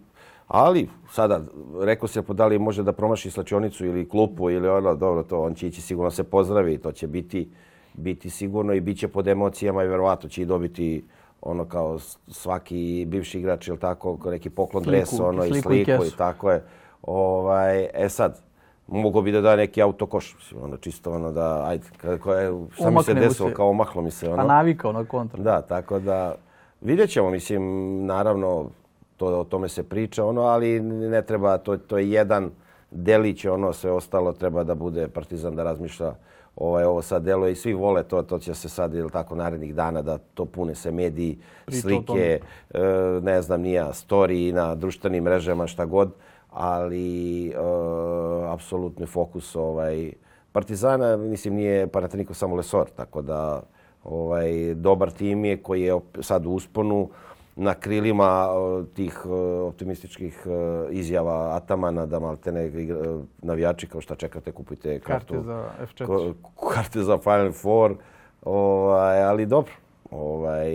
Ali 0.49 0.89
sada, 1.11 1.41
rekao 1.81 2.09
se 2.09 2.23
po 2.23 2.33
da 2.33 2.47
li 2.47 2.59
može 2.59 2.83
da 2.83 2.93
promaši 2.93 3.31
slačionicu 3.31 3.87
ili 3.87 4.09
klupu 4.09 4.51
ili 4.51 4.69
ono, 4.69 4.95
dobro, 4.95 5.23
to 5.23 5.43
on 5.43 5.55
će 5.55 5.69
ići 5.69 5.81
sigurno 5.81 6.11
se 6.11 6.25
pozdravi 6.25 6.79
to 6.79 6.93
će 6.93 7.07
biti, 7.07 7.49
biti 7.95 8.31
sigurno 8.31 8.73
i 8.73 8.81
bit 8.81 8.99
će 8.99 9.09
pod 9.09 9.29
emocijama 9.29 9.85
i 9.85 9.89
verovatno 9.89 10.29
će 10.29 10.43
i 10.43 10.47
dobiti 10.47 11.05
ono 11.43 11.65
kao 11.65 11.99
svaki 12.29 13.05
bivši 13.09 13.39
igrač 13.39 13.69
ili 13.69 13.79
tako, 13.79 14.19
neki 14.25 14.51
poklon 14.51 14.85
sliku, 14.85 14.97
dres, 14.97 15.21
ono 15.21 15.45
i 15.45 15.49
sliku 15.49 15.73
i, 15.73 15.81
i 15.81 16.17
tako 16.19 16.51
je. 16.51 16.65
Ovaj, 17.03 17.89
e 17.95 18.09
sad, 18.09 18.41
mogo 18.87 19.23
bi 19.23 19.33
da 19.33 19.41
da 19.41 19.57
neki 19.57 19.83
autokoš, 19.83 20.35
mislim, 20.35 20.63
ono, 20.63 20.77
čisto 20.77 21.13
ono 21.13 21.33
da, 21.33 21.65
ajde, 21.67 21.85
kako 21.97 22.35
je, 22.35 22.53
šta 22.73 22.91
mi 22.91 23.03
se 23.03 23.15
desilo, 23.15 23.51
kao 23.55 23.69
omahlo 23.69 24.03
mi 24.03 24.11
se, 24.11 24.29
ono. 24.29 24.37
Pa 24.37 24.45
navikao 24.45 24.93
na 24.93 25.05
kontra. 25.05 25.43
Da, 25.43 25.63
tako 25.63 25.99
da, 25.99 26.35
vidjet 26.81 27.11
ćemo, 27.11 27.31
mislim, 27.31 27.63
naravno, 28.07 28.71
to, 29.17 29.27
o 29.27 29.45
tome 29.45 29.69
se 29.69 29.83
priča, 29.83 30.25
ono, 30.25 30.43
ali 30.43 30.81
ne 30.81 31.23
treba, 31.23 31.59
to, 31.59 31.77
to 31.77 31.99
je 31.99 32.11
jedan 32.11 32.51
delić, 32.91 33.45
ono, 33.45 33.73
sve 33.73 33.91
ostalo 33.91 34.33
treba 34.33 34.65
da 34.65 34.75
bude 34.75 35.09
partizan 35.09 35.57
da 35.57 35.63
razmišlja 35.63 36.15
ovaj, 36.57 36.85
ovo 36.85 37.03
sad 37.03 37.23
delo 37.23 37.49
i 37.49 37.55
svi 37.55 37.73
vole 37.73 38.03
to, 38.03 38.23
to 38.23 38.39
će 38.39 38.55
se 38.55 38.69
sad, 38.69 38.95
ili 38.95 39.11
tako, 39.11 39.35
narednih 39.35 39.75
dana 39.75 40.03
da 40.03 40.19
to 40.19 40.45
pune 40.45 40.75
se 40.75 40.93
mediji, 40.93 41.39
Priča 41.67 41.81
slike, 41.81 42.41
e, 42.71 42.81
ne 43.23 43.43
znam, 43.43 43.61
nija, 43.61 43.93
story 43.93 44.53
na 44.53 44.75
društvenim 44.75 45.25
mrežama, 45.25 45.67
šta 45.67 45.85
god 45.85 46.13
ali 46.53 47.49
uh, 47.49 48.53
apsolutni 48.53 49.07
fokus 49.07 49.57
ovaj 49.57 50.13
Partizana 50.53 51.17
mislim 51.17 51.55
nije 51.55 51.87
Panathinaikos 51.87 52.39
samo 52.39 52.57
Lesor 52.57 52.91
tako 52.97 53.23
da 53.23 53.63
ovaj 54.05 54.75
dobar 54.75 55.11
tim 55.11 55.45
je 55.45 55.57
koji 55.57 55.83
je 55.83 56.01
sad 56.21 56.47
u 56.47 56.51
usponu 56.51 57.09
na 57.57 57.75
krilima 57.75 58.49
tih 58.95 59.27
optimističkih 59.67 60.47
uh, 60.47 60.53
izjava 60.91 61.57
Atamana 61.57 62.07
da 62.07 62.21
maltene 62.21 62.67
uh, 62.67 63.25
navijači 63.43 63.87
kao 63.87 64.01
šta 64.01 64.15
čekate 64.15 64.53
kupite 64.53 65.01
kartu 65.01 65.35
karte 65.35 65.47
za 65.47 65.71
F4 65.81 66.35
karte 66.75 67.03
za 67.03 67.19
Final 67.19 67.53
Four 67.53 67.97
ovaj 68.43 69.23
ali 69.23 69.47
dobro 69.47 69.73
ovaj 70.11 70.71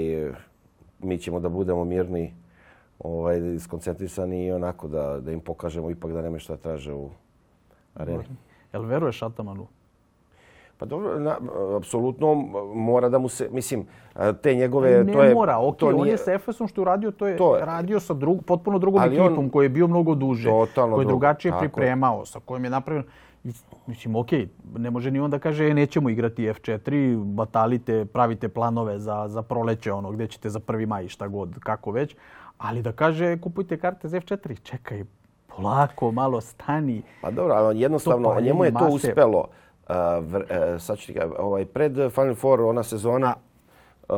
mi 0.99 1.17
ćemo 1.17 1.39
da 1.39 1.49
budemo 1.49 1.85
mirni 1.85 2.33
ovaj, 2.99 3.59
skoncentrisani 3.59 4.45
i 4.45 4.51
onako 4.51 4.87
da, 4.87 5.19
da 5.19 5.31
im 5.31 5.39
pokažemo 5.39 5.89
ipak 5.89 6.11
da 6.11 6.21
nema 6.21 6.39
šta 6.39 6.57
traže 6.57 6.93
u 6.93 7.09
areni. 7.93 8.23
Jel 8.73 8.83
veruješ 8.83 9.21
Atamanu? 9.21 9.67
Pa 10.77 10.85
dobro, 10.85 11.19
na, 11.19 11.37
apsolutno 11.77 12.35
mora 12.75 13.09
da 13.09 13.17
mu 13.17 13.29
se, 13.29 13.49
mislim, 13.51 13.85
te 14.41 14.55
njegove... 14.55 15.03
Ne 15.03 15.13
to 15.13 15.23
je, 15.23 15.33
mora, 15.33 15.59
ok, 15.59 15.77
to 15.77 15.91
nije, 15.91 16.01
on 16.01 16.07
je 16.07 16.17
sa 16.17 16.33
Efesom 16.33 16.67
što 16.67 16.81
je 16.81 16.83
uradio, 16.83 17.11
to 17.11 17.27
je, 17.27 17.37
to 17.37 17.55
je 17.55 17.65
radio 17.65 17.99
sa 17.99 18.13
drug, 18.13 18.43
potpuno 18.43 18.79
drugom 18.79 19.03
ekipom 19.03 19.37
on, 19.37 19.49
koji 19.49 19.65
je 19.65 19.69
bio 19.69 19.87
mnogo 19.87 20.15
duže, 20.15 20.49
koji 20.75 21.03
je 21.03 21.07
drugačije 21.07 21.51
tako. 21.51 21.59
pripremao, 21.59 22.25
sa 22.25 22.39
kojim 22.45 22.63
je 22.63 22.69
napravio... 22.69 23.03
Mislim, 23.87 24.15
ok, 24.15 24.27
ne 24.77 24.91
može 24.91 25.11
ni 25.11 25.19
on 25.19 25.31
da 25.31 25.39
kaže 25.39 25.67
e, 25.67 25.73
nećemo 25.73 26.09
igrati 26.09 26.47
F4, 26.47 27.23
batalite, 27.23 28.05
pravite 28.05 28.49
planove 28.49 28.99
za, 28.99 29.27
za 29.27 29.41
proleće, 29.41 29.93
ono, 29.93 30.11
gdje 30.11 30.27
ćete 30.27 30.49
za 30.49 30.59
prvi 30.59 30.85
maj, 30.85 31.07
šta 31.07 31.27
god, 31.27 31.59
kako 31.59 31.91
već. 31.91 32.15
Ali 32.57 32.81
da 32.81 32.91
kaže 32.91 33.37
kupujte 33.37 33.77
karte 33.77 34.07
za 34.07 34.19
F4, 34.19 34.61
čekaj, 34.63 35.03
polako, 35.47 36.11
malo 36.11 36.41
stani. 36.41 37.01
Pa 37.21 37.31
dobro, 37.31 37.53
ali 37.53 37.81
jednostavno, 37.81 38.33
to 38.33 38.41
njemu 38.41 38.65
je 38.65 38.73
to 38.73 38.87
uspelo. 38.87 39.47
Uh, 39.89 39.95
sad 40.79 40.97
ću 40.97 41.13
ti 41.13 41.19
ovaj, 41.37 41.65
pred 41.65 41.93
Final 41.93 42.35
Four, 42.35 42.61
ona 42.61 42.83
sezona, 42.83 43.35
uh, 44.09 44.17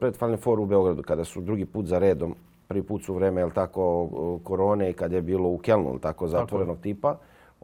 pred 0.00 0.16
Final 0.16 0.36
Four 0.36 0.60
u 0.60 0.66
Beogradu, 0.66 1.02
kada 1.02 1.24
su 1.24 1.40
drugi 1.40 1.64
put 1.64 1.86
za 1.86 1.98
redom, 1.98 2.34
prvi 2.68 2.82
put 2.82 3.04
su 3.04 3.14
vreme, 3.14 3.40
jel 3.40 3.50
tako, 3.50 4.08
korone 4.44 4.90
i 4.90 4.92
kad 4.92 5.12
je 5.12 5.22
bilo 5.22 5.48
u 5.48 5.58
Kelnu, 5.58 5.98
tako, 5.98 6.28
zatvorenog 6.28 6.76
tako. 6.76 6.82
tipa, 6.82 7.16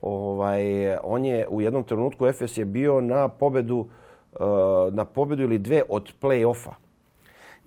ovaj, 0.02 0.96
on 1.02 1.24
je 1.24 1.46
u 1.50 1.60
jednom 1.60 1.84
trenutku, 1.84 2.26
Efes 2.26 2.58
je 2.58 2.64
bio 2.64 3.00
na 3.00 3.28
pobedu, 3.28 3.86
na 4.90 5.04
pobedu 5.04 5.42
ili 5.42 5.58
dve 5.58 5.82
od 5.88 6.12
play-offa. 6.20 6.72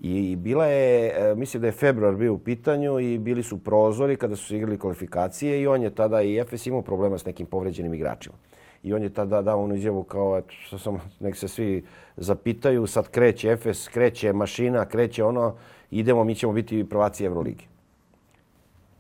I 0.02 0.36
bila 0.36 0.66
je, 0.66 1.14
e, 1.16 1.36
mislim 1.36 1.62
da 1.62 1.68
je 1.68 1.72
februar 1.72 2.16
bio 2.16 2.34
u 2.34 2.38
pitanju 2.38 3.00
i 3.00 3.18
bili 3.18 3.44
su 3.44 3.64
prozori 3.64 4.16
kada 4.16 4.36
su 4.36 4.56
igrali 4.56 4.80
kvalifikacije 4.80 5.62
i 5.62 5.68
on 5.68 5.82
je 5.82 5.96
tada 5.96 6.22
i 6.22 6.38
Efes 6.38 6.68
imao 6.68 6.82
problema 6.82 7.18
s 7.18 7.26
nekim 7.26 7.46
povređenim 7.46 7.94
igračima. 7.94 8.36
I 8.84 8.94
on 8.94 9.04
je 9.04 9.10
tada 9.10 9.42
dao 9.42 9.64
onu 9.64 9.76
izjavu 9.76 10.04
kao, 10.04 10.38
eto, 10.38 10.48
što 10.50 10.78
sam, 10.78 10.98
nek 11.20 11.36
se 11.36 11.48
svi 11.48 11.86
zapitaju, 12.18 12.88
sad 12.88 13.08
kreće 13.08 13.52
Efes, 13.52 13.88
kreće 13.88 14.34
mašina, 14.34 14.86
kreće 14.86 15.24
ono, 15.24 15.54
idemo, 15.92 16.24
mi 16.24 16.36
ćemo 16.36 16.54
biti 16.54 16.90
prvaci 16.90 17.26
Euroligi. 17.26 17.66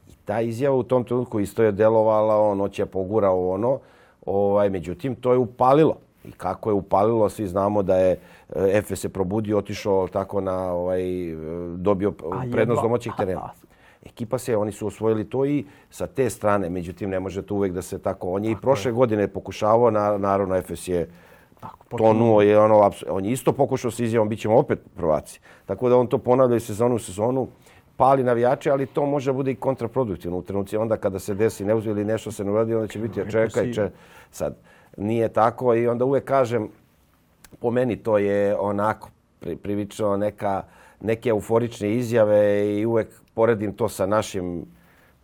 I 0.09 0.13
ta 0.25 0.41
izjava 0.41 0.75
u 0.75 0.83
tom 0.83 1.03
trenutku 1.03 1.39
isto 1.39 1.63
je 1.63 1.71
delovala, 1.71 2.41
ono 2.41 2.69
će 2.69 2.85
pogurao 2.85 3.49
ono, 3.49 3.79
ovaj, 4.25 4.69
međutim, 4.69 5.15
to 5.15 5.31
je 5.31 5.37
upalilo. 5.37 5.97
I 6.25 6.31
kako 6.31 6.69
je 6.69 6.73
upalilo, 6.73 7.29
svi 7.29 7.47
znamo 7.47 7.83
da 7.83 7.97
je 7.97 8.19
Efe 8.55 8.95
se 8.95 9.09
probudio, 9.09 9.57
otišao 9.57 10.07
tako 10.07 10.41
na 10.41 10.73
ovaj 10.73 11.01
dobio 11.75 12.13
prednost 12.51 12.81
domaćih 12.81 13.13
terena. 13.17 13.49
Ekipa 14.05 14.37
se, 14.37 14.57
oni 14.57 14.71
su 14.71 14.87
osvojili 14.87 15.29
to 15.29 15.45
i 15.45 15.65
sa 15.89 16.07
te 16.07 16.29
strane, 16.29 16.69
međutim 16.69 17.09
ne 17.09 17.19
može 17.19 17.41
to 17.41 17.55
uvek 17.55 17.73
da 17.73 17.81
se 17.81 17.99
tako. 17.99 18.29
On 18.29 18.45
je 18.45 18.51
i 18.51 18.55
prošle 18.61 18.91
godine 18.91 19.27
pokušavao, 19.27 19.91
na, 19.91 20.17
naravno 20.17 20.55
Efes 20.55 20.87
je 20.87 21.09
tako, 21.59 21.97
tonuo, 21.97 22.41
je 22.41 22.59
ono, 22.59 22.91
on 23.09 23.25
je 23.25 23.31
isto 23.31 23.53
pokušao 23.53 23.91
se 23.91 24.03
izjavom, 24.03 24.29
bit 24.29 24.39
ćemo 24.39 24.57
opet 24.57 24.79
prvaci. 24.95 25.39
Tako 25.65 25.89
da 25.89 25.97
on 25.97 26.07
to 26.07 26.17
ponavlja 26.17 26.55
i 26.55 26.59
sezonu 26.59 26.95
u 26.95 26.99
sezonu, 26.99 27.47
pali 27.97 28.23
navijače, 28.23 28.71
ali 28.71 28.85
to 28.85 29.05
može 29.05 29.33
bude 29.33 29.51
i 29.51 29.55
kontraproduktivno 29.55 30.37
u 30.37 30.41
trenuci. 30.41 30.77
Onda 30.77 30.97
kada 30.97 31.19
se 31.19 31.33
desi 31.33 31.65
neuzo 31.65 31.89
ili 31.89 32.05
nešto 32.05 32.31
se 32.31 32.43
ne 32.43 32.51
uradi, 32.51 32.75
onda 32.75 32.87
će 32.87 32.99
biti, 32.99 33.21
čekaj, 33.31 33.73
če, 33.73 33.89
sad 34.31 34.55
nije 34.97 35.29
tako 35.29 35.75
i 35.75 35.87
onda 35.87 36.05
uvek 36.05 36.25
kažem, 36.25 36.69
po 37.59 37.71
meni 37.71 37.95
to 37.97 38.17
je 38.17 38.57
onako 38.57 39.09
pri, 39.39 39.55
privično 39.55 40.17
neka, 40.17 40.63
neke 41.01 41.29
euforične 41.29 41.91
izjave 41.91 42.67
i 42.79 42.85
uvek 42.85 43.07
poredim 43.33 43.73
to 43.73 43.89
sa 43.89 44.05
našim 44.05 44.65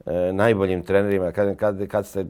e, 0.05 0.33
najboljim 0.33 0.83
trenerima. 0.83 1.31
Kad, 1.31 1.55
kad, 1.55 1.87
kad, 1.87 2.05
ste, 2.05 2.25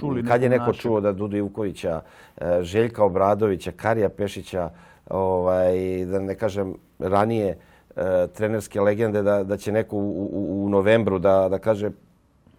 Čuli 0.00 0.24
kad 0.24 0.42
je 0.42 0.48
neko 0.48 0.72
čuo 0.72 1.00
da 1.00 1.12
Dudu 1.12 1.36
Ivkovića, 1.36 2.00
e, 2.36 2.62
Željka 2.62 3.04
Obradovića, 3.04 3.72
Karija 3.72 4.08
Pešića, 4.08 4.70
ovaj, 5.10 6.04
da 6.04 6.18
ne 6.18 6.34
kažem 6.34 6.74
ranije, 6.98 7.58
e, 7.96 8.26
trenerske 8.34 8.80
legende 8.80 9.22
da, 9.22 9.44
da 9.44 9.56
će 9.56 9.72
neko 9.72 9.96
u, 9.96 10.30
u, 10.32 10.64
u 10.64 10.68
novembru 10.68 11.18
da, 11.18 11.48
da 11.48 11.58
kaže 11.58 11.90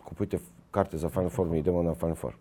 kupujte 0.03 0.37
karte 0.71 0.97
za 0.97 1.09
Final 1.09 1.29
Four, 1.29 1.47
mi 1.47 1.59
idemo 1.59 1.83
na 1.83 1.93
Final 1.93 2.15
Four. 2.15 2.33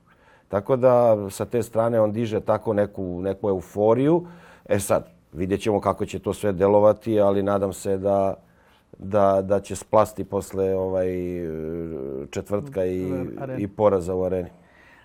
Tako 0.48 0.76
da 0.76 1.16
sa 1.30 1.44
te 1.44 1.62
strane 1.62 2.00
on 2.00 2.12
diže 2.12 2.40
tako 2.40 2.72
neku, 2.72 3.20
neku 3.22 3.48
euforiju. 3.48 4.26
E 4.68 4.78
sad, 4.78 5.17
vidjet 5.32 5.60
ćemo 5.60 5.80
kako 5.80 6.06
će 6.06 6.18
to 6.18 6.34
sve 6.34 6.52
delovati, 6.52 7.20
ali 7.20 7.42
nadam 7.42 7.72
se 7.72 7.98
da, 7.98 8.34
da, 8.98 9.42
da 9.42 9.60
će 9.60 9.76
splasti 9.76 10.24
posle 10.24 10.74
ovaj 10.74 11.08
četvrtka 12.30 12.84
i, 12.84 13.12
i 13.58 13.68
poraza 13.68 14.14
u 14.14 14.24
areni. 14.24 14.48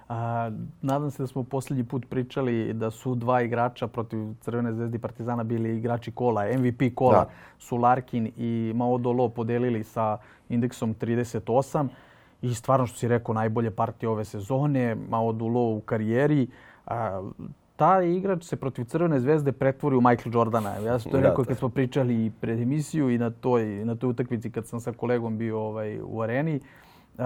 A, 0.09 0.51
nadam 0.81 1.11
se 1.11 1.23
da 1.23 1.27
smo 1.27 1.43
posljednji 1.43 1.83
put 1.83 2.09
pričali 2.09 2.73
da 2.73 2.91
su 2.91 3.15
dva 3.15 3.41
igrača 3.41 3.87
protiv 3.87 4.17
Crvene 4.41 4.73
zvezde 4.73 4.97
i 4.97 5.01
Partizana 5.01 5.43
bili 5.43 5.77
igrači 5.77 6.11
kola. 6.11 6.45
MVP 6.57 6.95
kola 6.95 7.13
Da. 7.13 7.29
su 7.59 7.77
Larkin 7.77 8.31
i 8.37 8.71
Maodolo 8.75 9.29
podelili 9.29 9.83
sa 9.83 10.17
indeksom 10.49 10.95
38. 10.95 11.87
I 12.41 12.53
stvarno 12.53 12.87
što 12.87 12.97
si 12.97 13.07
rekao, 13.07 13.35
najbolje 13.35 13.71
partije 13.71 14.09
ove 14.09 14.25
sezone, 14.25 14.95
Maodolo 14.95 15.61
u 15.61 15.81
karijeri. 15.81 16.47
A, 16.85 17.31
taj 17.75 18.15
igrač 18.15 18.43
se 18.43 18.55
protiv 18.55 18.85
Crvene 18.85 19.19
zvezde 19.19 19.51
pretvori 19.51 19.95
u 19.95 20.01
Michael 20.01 20.33
Jordana. 20.33 20.75
Ja 20.75 20.99
sam 20.99 21.11
to 21.11 21.17
Da, 21.17 21.29
rekao 21.29 21.45
kad 21.45 21.57
smo 21.57 21.69
pričali 21.69 22.25
i 22.25 22.31
pred 22.41 22.59
emisiju 22.59 23.09
i 23.09 23.17
na 23.17 23.29
toj, 23.29 23.65
na 23.65 23.95
toj 23.95 24.09
utakmici 24.09 24.51
kad 24.51 24.67
sam 24.67 24.79
sa 24.79 24.91
kolegom 24.91 25.37
bio 25.37 25.59
ovaj, 25.59 25.99
u 26.03 26.21
areni. 26.21 26.55
E, 26.55 27.23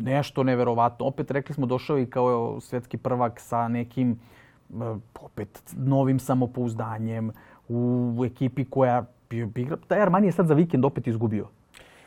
nešto 0.00 0.42
neverovatno. 0.42 1.06
Opet 1.06 1.30
rekli 1.30 1.54
smo 1.54 1.66
došao 1.66 1.98
i 1.98 2.06
kao 2.06 2.60
svetski 2.60 2.96
prvak 2.96 3.40
sa 3.40 3.68
nekim 3.68 4.12
e, 4.12 4.74
opet 5.20 5.74
novim 5.76 6.18
samopouzdanjem 6.18 7.30
u 7.68 8.22
ekipi 8.26 8.64
koja 8.64 9.04
igra. 9.30 9.76
Taj 9.88 10.00
Armani 10.00 10.26
je 10.26 10.32
sad 10.32 10.46
za 10.46 10.54
vikend 10.54 10.84
opet 10.84 11.06
izgubio. 11.06 11.48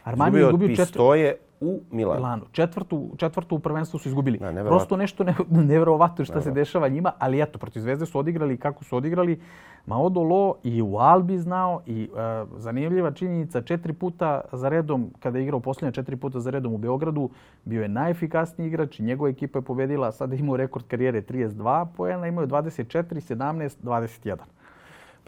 Armani 0.04 0.38
je 0.38 0.42
Izgubio 0.42 0.66
od 0.66 0.72
izgubio 0.72 0.86
četiri... 0.86 1.47
u 1.62 1.82
Milanu. 1.92 2.20
Milanu. 2.20 2.46
Četvrtu, 2.52 3.10
četvrtu 3.18 3.56
u 3.56 3.60
prvenstvu 3.60 4.00
su 4.00 4.10
izgubili. 4.10 4.38
Da. 4.38 4.64
Prosto 4.66 4.98
nešto 4.98 5.24
ne, 5.24 5.36
neverovatno 5.74 6.26
šta 6.26 6.42
se 6.42 6.52
dešava 6.52 6.88
njima, 6.88 7.12
ali 7.20 7.42
eto, 7.42 7.60
protiv 7.60 7.80
Zvezde 7.80 8.06
su 8.06 8.20
odigrali 8.20 8.58
kako 8.58 8.84
su 8.84 8.98
odigrali. 8.98 9.40
Maodolo 9.86 10.56
i 10.64 10.82
u 10.82 10.98
Albi 10.98 11.38
znao 11.38 11.82
i 11.86 12.04
e, 12.04 12.46
zanimljiva 12.58 13.12
činjenica, 13.12 13.62
četiri 13.62 13.94
puta 13.94 14.42
za 14.52 14.70
redom, 14.70 15.12
kada 15.20 15.38
je 15.38 15.44
igrao 15.44 15.60
posljednje 15.60 15.92
četiri 15.92 16.16
puta 16.16 16.40
za 16.40 16.50
redom 16.50 16.74
u 16.74 16.78
Beogradu, 16.78 17.30
bio 17.66 17.82
je 17.82 17.88
najefikasniji 17.88 18.68
igrač 18.68 19.00
i 19.00 19.04
njegova 19.04 19.30
ekipa 19.30 19.60
je 19.60 19.64
pobedila, 19.64 20.12
sada 20.12 20.36
imao 20.36 20.58
rekord 20.58 20.88
karijere 20.88 21.22
32 21.22 21.88
poena, 21.98 22.28
imao 22.28 22.42
je 22.42 22.48
24, 22.48 23.04
17, 23.36 23.76
21. 23.84 24.36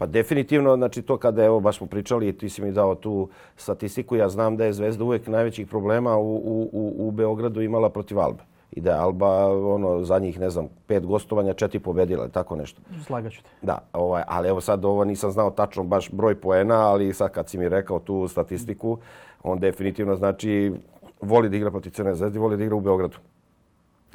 Pa 0.00 0.06
definitivno, 0.06 0.76
znači 0.76 1.02
to 1.02 1.16
kada 1.16 1.44
evo 1.44 1.60
baš 1.60 1.78
smo 1.78 1.86
pričali 1.86 2.28
i 2.28 2.32
ti 2.32 2.48
si 2.48 2.62
mi 2.62 2.72
dao 2.72 2.94
tu 2.94 3.28
statistiku, 3.56 4.16
ja 4.16 4.28
znam 4.28 4.56
da 4.56 4.64
je 4.64 4.72
Zvezda 4.72 5.04
uvek 5.04 5.26
najvećih 5.26 5.66
problema 5.66 6.16
u, 6.16 6.36
u, 6.36 6.70
u, 6.72 7.08
u 7.08 7.10
Beogradu 7.10 7.60
imala 7.60 7.90
protiv 7.90 8.18
Albe. 8.18 8.42
I 8.72 8.80
da 8.80 8.90
je 8.90 8.98
Alba 8.98 9.48
ono, 9.48 10.04
zadnjih, 10.04 10.40
ne 10.40 10.50
znam, 10.50 10.68
pet 10.86 11.06
gostovanja, 11.06 11.54
četiri 11.54 11.78
pobedila, 11.78 12.28
tako 12.28 12.56
nešto. 12.56 12.80
Slagaću 13.06 13.42
te. 13.42 13.48
Da, 13.62 13.78
ovaj, 13.92 14.22
ali 14.26 14.48
evo 14.48 14.60
sad 14.60 14.84
ovo 14.84 15.04
nisam 15.04 15.30
znao 15.30 15.50
tačno 15.50 15.84
baš 15.84 16.10
broj 16.10 16.40
poena, 16.40 16.88
ali 16.88 17.12
sad 17.12 17.30
kad 17.30 17.48
si 17.48 17.58
mi 17.58 17.68
rekao 17.68 17.98
tu 17.98 18.28
statistiku, 18.28 18.98
on 19.42 19.58
definitivno 19.58 20.16
znači 20.16 20.72
voli 21.20 21.48
da 21.48 21.56
igra 21.56 21.70
protiv 21.70 21.90
Crne 21.90 22.14
zvezde, 22.14 22.38
voli 22.38 22.56
da 22.56 22.64
igra 22.64 22.76
u 22.76 22.80
Beogradu. 22.80 23.16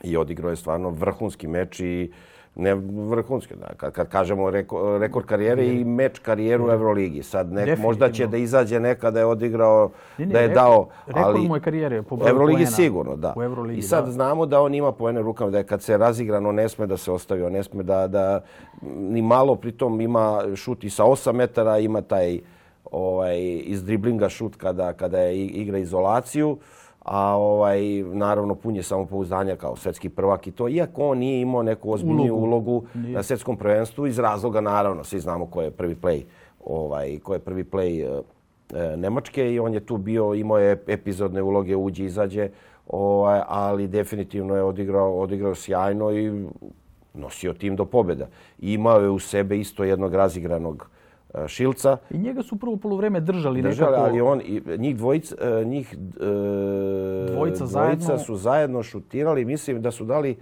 I 0.04 0.18
odigrao 0.18 0.50
je 0.50 0.56
stvarno 0.56 0.90
vrhunski 0.90 1.48
meč 1.48 1.80
i 1.80 2.12
ne 2.56 2.74
vrhunski, 3.10 3.56
da, 3.56 3.68
kad, 3.78 3.94
kad 3.94 4.10
kažemo 4.10 4.50
reko, 4.50 4.98
rekord 4.98 5.26
karijere 5.26 5.66
i 5.66 5.84
meč 5.86 6.20
karijeru 6.20 6.68
u 6.68 6.72
Euroligi. 6.72 7.24
Sad 7.24 7.52
nek, 7.54 7.80
možda 7.80 8.12
će 8.12 8.28
da 8.28 8.38
izađe 8.38 8.80
nekada 8.80 9.12
da 9.12 9.20
je 9.20 9.26
odigrao, 9.26 9.92
Ne, 10.18 10.26
ne, 10.26 10.34
da 10.34 10.40
je 10.40 10.48
re- 10.48 10.54
dao, 10.54 10.88
rekord 11.08 11.26
ali 11.26 11.48
mu 11.48 11.56
je 11.56 11.62
karijere 11.62 12.02
po 12.02 12.16
broju 12.16 12.30
Euroligi 12.30 12.58
poena. 12.58 12.72
sigurno, 12.72 13.16
da. 13.16 13.34
U 13.38 13.44
Euroligi, 13.44 13.80
I 13.80 13.82
sad 13.82 14.06
da. 14.06 14.12
znamo 14.12 14.46
da 14.46 14.62
on 14.62 14.74
ima 14.74 14.92
poene 14.92 15.22
rukama, 15.22 15.52
da 15.52 15.58
je 15.58 15.64
kad 15.64 15.82
se 15.82 15.98
razigrano 15.98 16.52
ne 16.52 16.70
sme 16.70 16.88
da 16.88 16.98
se 16.98 17.12
ostavi, 17.12 17.44
on 17.44 17.52
ne 17.52 17.64
sme 17.64 17.84
da, 17.84 18.08
da 18.08 18.42
ni 18.82 19.22
malo, 19.22 19.56
pritom 19.56 20.02
ima 20.02 20.44
šut 20.56 20.84
i 20.84 20.90
sa 20.90 21.04
8 21.04 21.32
metara, 21.34 21.80
ima 21.80 22.02
taj 22.02 22.40
ovaj, 22.92 23.38
iz 23.64 23.84
driblinga 23.84 24.30
šut 24.30 24.56
kada, 24.56 24.94
kada 24.94 25.20
je 25.20 25.46
igra 25.46 25.78
izolaciju, 25.78 26.58
a 27.06 27.36
ovaj, 27.36 27.82
naravno 28.04 28.56
pun 28.56 28.76
je 28.76 28.84
samopouzdanja 28.84 29.56
kao 29.56 29.76
svetski 29.76 30.10
prvak 30.10 30.48
i 30.48 30.52
to, 30.52 30.70
iako 30.70 31.10
on 31.10 31.18
nije 31.18 31.42
imao 31.42 31.64
neku 31.64 31.92
ozbiljniju 31.94 32.36
Ulogu. 32.36 32.72
ulogu, 32.72 32.88
na 32.94 33.24
svetskom 33.24 33.58
prvenstvu 33.58 34.08
iz 34.08 34.20
razloga, 34.20 34.62
naravno, 34.62 35.04
svi 35.04 35.20
znamo 35.20 35.46
ko 35.46 35.62
je 35.62 35.72
prvi 35.72 35.96
play, 35.96 36.24
ovaj, 36.66 37.20
ko 37.20 37.34
je 37.34 37.40
prvi 37.40 37.64
play 37.64 38.22
e, 38.74 38.98
Nemačke 38.98 39.54
i 39.54 39.60
on 39.60 39.74
je 39.74 39.80
tu 39.80 39.98
bio, 39.98 40.34
imao 40.34 40.58
je 40.58 40.84
epizodne 40.88 41.42
uloge, 41.42 41.76
uđe, 41.76 42.06
izađe, 42.06 42.50
ovaj, 42.88 43.42
ali 43.48 43.88
definitivno 43.88 44.56
je 44.56 44.64
odigrao, 44.64 45.20
odigrao 45.20 45.56
sjajno 45.56 46.12
i 46.12 46.46
nosio 47.14 47.54
tim 47.54 47.76
do 47.76 47.86
pobjeda. 47.86 48.28
I 48.60 48.74
imao 48.74 49.00
je 49.00 49.10
u 49.10 49.20
sebe 49.20 49.60
isto 49.60 49.84
jednog 49.84 50.14
razigranog 50.14 50.90
e, 50.90 51.05
Šilca, 51.48 51.98
I 52.10 52.18
njega 52.18 52.44
su 52.44 52.56
prvo 52.56 52.78
polovreme 52.78 53.20
držali, 53.20 53.62
držali, 53.62 53.92
nekako. 53.92 54.10
ali 54.10 54.22
on, 54.22 54.42
i 54.42 54.62
njih 54.78 54.98
dvojica, 54.98 55.36
e, 55.42 55.66
njih 55.66 55.94
e, 55.94 55.98
Dvojica 57.32 57.66
dvojica 57.66 57.66
zajedno. 57.66 58.18
su 58.18 58.36
zajedno 58.36 58.84
šutirali, 58.84 59.46
mislim 59.46 59.82
da 59.82 59.92
su 59.92 60.06
dali 60.06 60.32
e, 60.32 60.36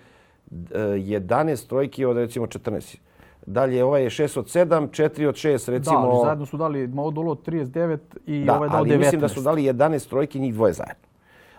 11 0.80 1.68
trojki 1.68 2.06
od 2.06 2.18
recimo 2.18 2.46
14. 2.46 2.98
Dalje, 3.46 3.84
ovaj 3.84 4.04
je 4.04 4.10
6 4.10 4.40
od 4.40 4.46
7, 4.46 4.88
4 4.90 5.28
od 5.28 5.36
6, 5.36 5.70
recimo... 5.70 6.02
Da, 6.02 6.08
ali 6.08 6.20
zajedno 6.26 6.46
su 6.46 6.58
dali 6.58 6.88
Maodolo 6.88 7.36
39 7.36 7.98
i 8.26 8.44
Da, 8.46 8.56
ovaj 8.58 8.70
dao 8.70 8.78
ali 8.78 8.90
19. 8.90 8.98
mislim 8.98 9.22
da 9.22 9.28
su 9.28 9.42
dali 9.42 9.64
11 9.64 10.10
trojki, 10.10 10.40
njih 10.40 10.54
dvoje 10.54 10.74
zajedno. 10.74 11.04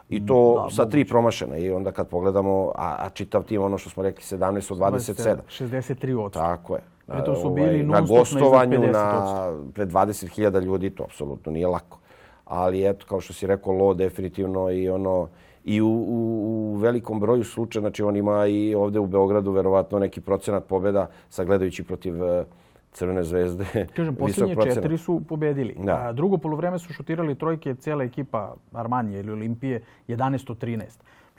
I 0.08 0.26
to 0.26 0.62
Da, 0.64 0.74
sa 0.74 0.88
tri 0.88 1.04
promašena. 1.04 1.56
I 1.56 1.70
onda 1.70 1.92
kad 1.92 2.08
pogledamo, 2.08 2.72
a, 2.74 2.96
a 2.98 3.10
čitav 3.10 3.42
tim, 3.42 3.62
ono 3.62 3.78
što 3.78 3.90
smo 3.90 4.02
rekli, 4.02 4.22
17 4.38 4.72
od 4.72 4.78
27. 4.78 5.36
63 5.48 6.24
od. 6.24 6.32
Tako 6.32 6.74
je. 6.74 6.93
Pritom 7.06 7.36
su 7.36 7.46
Ovaj, 7.46 7.62
bili 7.62 7.82
na 7.82 8.00
gostovanju 8.00 8.78
50%. 8.78 8.92
na 8.92 9.70
pred 9.74 9.88
20.000 9.88 10.62
ljudi, 10.62 10.90
to 10.90 11.04
apsolutno 11.04 11.52
nije 11.52 11.66
lako. 11.66 11.98
Ali 12.44 12.88
eto, 12.88 13.06
kao 13.08 13.20
što 13.20 13.32
si 13.32 13.46
rekao, 13.46 13.72
Lo 13.72 13.94
definitivno 13.94 14.70
i 14.70 14.88
ono 14.88 15.28
i 15.64 15.80
u, 15.80 15.88
u, 15.88 16.72
u 16.74 16.76
velikom 16.76 17.20
broju 17.20 17.44
slučaja, 17.44 17.80
znači 17.80 18.02
on 18.02 18.16
ima 18.16 18.46
i 18.46 18.74
ovde 18.74 18.98
u 18.98 19.06
Beogradu 19.06 19.50
verovatno 19.50 19.98
neki 19.98 20.20
procenat 20.20 20.64
pobjeda 20.64 21.06
sagledajući 21.30 21.84
protiv 21.84 22.24
eh, 22.24 22.44
Crvene 22.92 23.22
zvezde. 23.22 23.64
Kažem, 23.96 24.14
posljednje 24.14 24.54
procenat. 24.54 24.76
četiri 24.76 24.98
su 24.98 25.22
pobedili. 25.28 25.76
Da. 25.78 25.94
A 25.94 26.12
drugo 26.12 26.38
polovreme 26.38 26.78
su 26.78 26.92
šutirali 26.92 27.34
trojke 27.34 27.74
cijela 27.74 28.04
ekipa 28.04 28.54
Armanije 28.72 29.20
ili 29.20 29.32
Olimpije 29.32 29.82
11 30.08 30.50
od 30.50 30.62
13. 30.62 30.82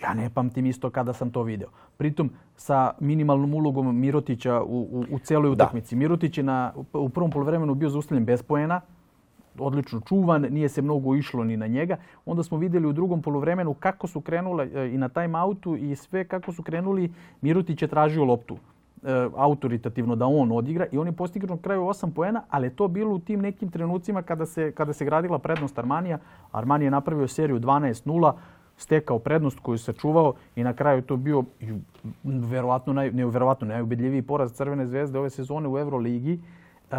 Ja 0.02 0.14
ne 0.14 0.30
pamtim 0.30 0.66
isto 0.66 0.90
kada 0.90 1.14
sam 1.14 1.32
to 1.32 1.44
video. 1.44 1.70
Pritom 1.98 2.30
sa 2.56 2.94
minimalnom 3.00 3.54
ulogom 3.54 4.00
Mirotića 4.00 4.62
u, 4.62 4.82
u, 4.92 5.06
u 5.12 5.20
cijeloj 5.20 5.52
utakmici. 5.52 5.96
Mirotić 5.96 6.38
je 6.38 6.44
na, 6.44 6.74
u 6.94 7.10
prvom 7.10 7.32
polovremenu 7.32 7.76
bio 7.76 7.90
zaustavljen 7.90 8.26
bez 8.26 8.44
poena, 8.44 8.82
odlično 9.60 10.00
čuvan, 10.00 10.42
nije 10.42 10.70
se 10.70 10.82
mnogo 10.82 11.16
išlo 11.16 11.44
ni 11.44 11.58
na 11.58 11.68
njega. 11.68 11.98
Onda 12.26 12.44
smo 12.44 12.58
vidjeli 12.58 12.88
u 12.88 12.94
drugom 12.94 13.22
polovremenu 13.22 13.74
kako 13.74 14.08
su 14.08 14.22
krenule 14.22 14.70
e, 14.74 14.90
i 14.94 14.98
na 14.98 15.10
time 15.10 15.40
outu 15.40 15.76
i 15.76 15.96
sve 15.96 16.24
kako 16.24 16.52
su 16.52 16.64
krenuli. 16.64 17.14
Mirotić 17.42 17.82
je 17.82 17.88
tražio 17.88 18.24
loptu 18.24 18.58
e, 19.04 19.30
autoritativno 19.36 20.16
da 20.16 20.26
on 20.26 20.52
odigra 20.52 20.86
i 20.92 20.98
on 20.98 21.08
je 21.08 21.14
postigao 21.14 21.56
na 21.56 21.62
kraju 21.62 21.82
8 21.82 22.14
poena, 22.14 22.44
ali 22.50 22.68
je 22.68 22.76
to 22.76 22.88
bilo 22.88 23.16
u 23.16 23.20
tim 23.20 23.42
nekim 23.42 23.72
trenucima 23.72 24.22
kada 24.22 24.46
se, 24.46 24.72
kada 24.72 24.94
se 24.94 25.06
gradila 25.06 25.40
prednost 25.40 25.80
Armanija. 25.80 26.20
Armanija 26.52 26.88
je 26.88 26.92
napravio 26.92 27.28
seriju 27.28 27.60
12-0, 27.60 28.34
stekao 28.78 29.20
prednost 29.20 29.60
koju 29.60 29.78
se 29.78 29.94
čuvao 29.94 30.34
i 30.56 30.64
na 30.64 30.74
kraju 30.74 31.02
to 31.02 31.18
bio 31.18 31.44
verovatno, 32.24 32.94
naj, 32.94 33.12
ne, 33.12 33.26
verovatno 33.26 33.68
najubedljiviji 33.68 34.22
poraz 34.22 34.54
Crvene 34.54 34.88
zvezde 34.88 35.20
ove 35.20 35.30
sezone 35.30 35.68
u 35.68 35.78
Euroligi. 35.78 36.40
E, 36.92 36.96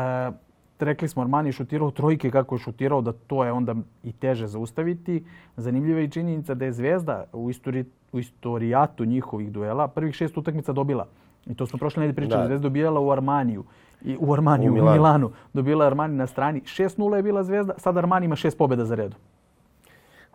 rekli 0.78 1.08
smo 1.08 1.22
Armani 1.22 1.48
je 1.48 1.52
šutirao 1.52 1.90
trojke 1.90 2.30
kako 2.30 2.54
je 2.54 2.58
šutirao, 2.58 3.00
da 3.00 3.12
to 3.12 3.44
je 3.44 3.52
onda 3.52 3.74
i 4.02 4.12
teže 4.12 4.46
zaustaviti. 4.46 5.24
Zanimljiva 5.56 6.00
je 6.00 6.10
činjenica 6.10 6.54
da 6.54 6.64
je 6.64 6.72
Zvezda 6.72 7.24
u, 7.32 7.50
istori, 7.50 7.84
u 8.12 8.18
istorijatu 8.18 9.04
njihovih 9.04 9.52
duela 9.52 9.88
prvih 9.88 10.14
šest 10.14 10.38
utakmica 10.38 10.72
dobila. 10.72 11.06
I 11.46 11.54
to 11.54 11.66
smo 11.66 11.78
prošle 11.78 12.00
nedelje 12.00 12.16
pričali. 12.16 12.42
Da. 12.42 12.46
Zvezda 12.46 12.62
dobijala 12.62 13.00
u 13.00 13.10
Armaniju. 13.10 13.64
I 14.04 14.16
u 14.20 14.32
Armaniju, 14.32 14.70
U 14.70 14.72
u 14.72 14.74
Milanu. 14.74 14.92
Milanu. 14.92 15.30
Dobila 15.52 15.86
Armani 15.86 16.16
na 16.16 16.26
strani. 16.26 16.60
6-0 16.60 17.14
je 17.14 17.22
bila 17.22 17.42
Zvezda, 17.42 17.74
sad 17.78 17.96
Armani 17.96 18.26
ima 18.26 18.36
šest 18.36 18.58
pobjeda 18.58 18.84
za. 18.84 19.16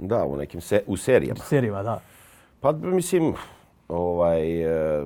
Da, 0.01 0.25
u 0.25 0.37
nekim 0.37 0.61
se, 0.61 0.83
u 0.87 0.97
serijama. 0.97 1.39
Serijima, 1.39 1.83
da. 1.83 1.99
Pa 2.59 2.71
mislim, 2.71 3.33
ovaj, 3.87 4.63
e, 4.63 5.05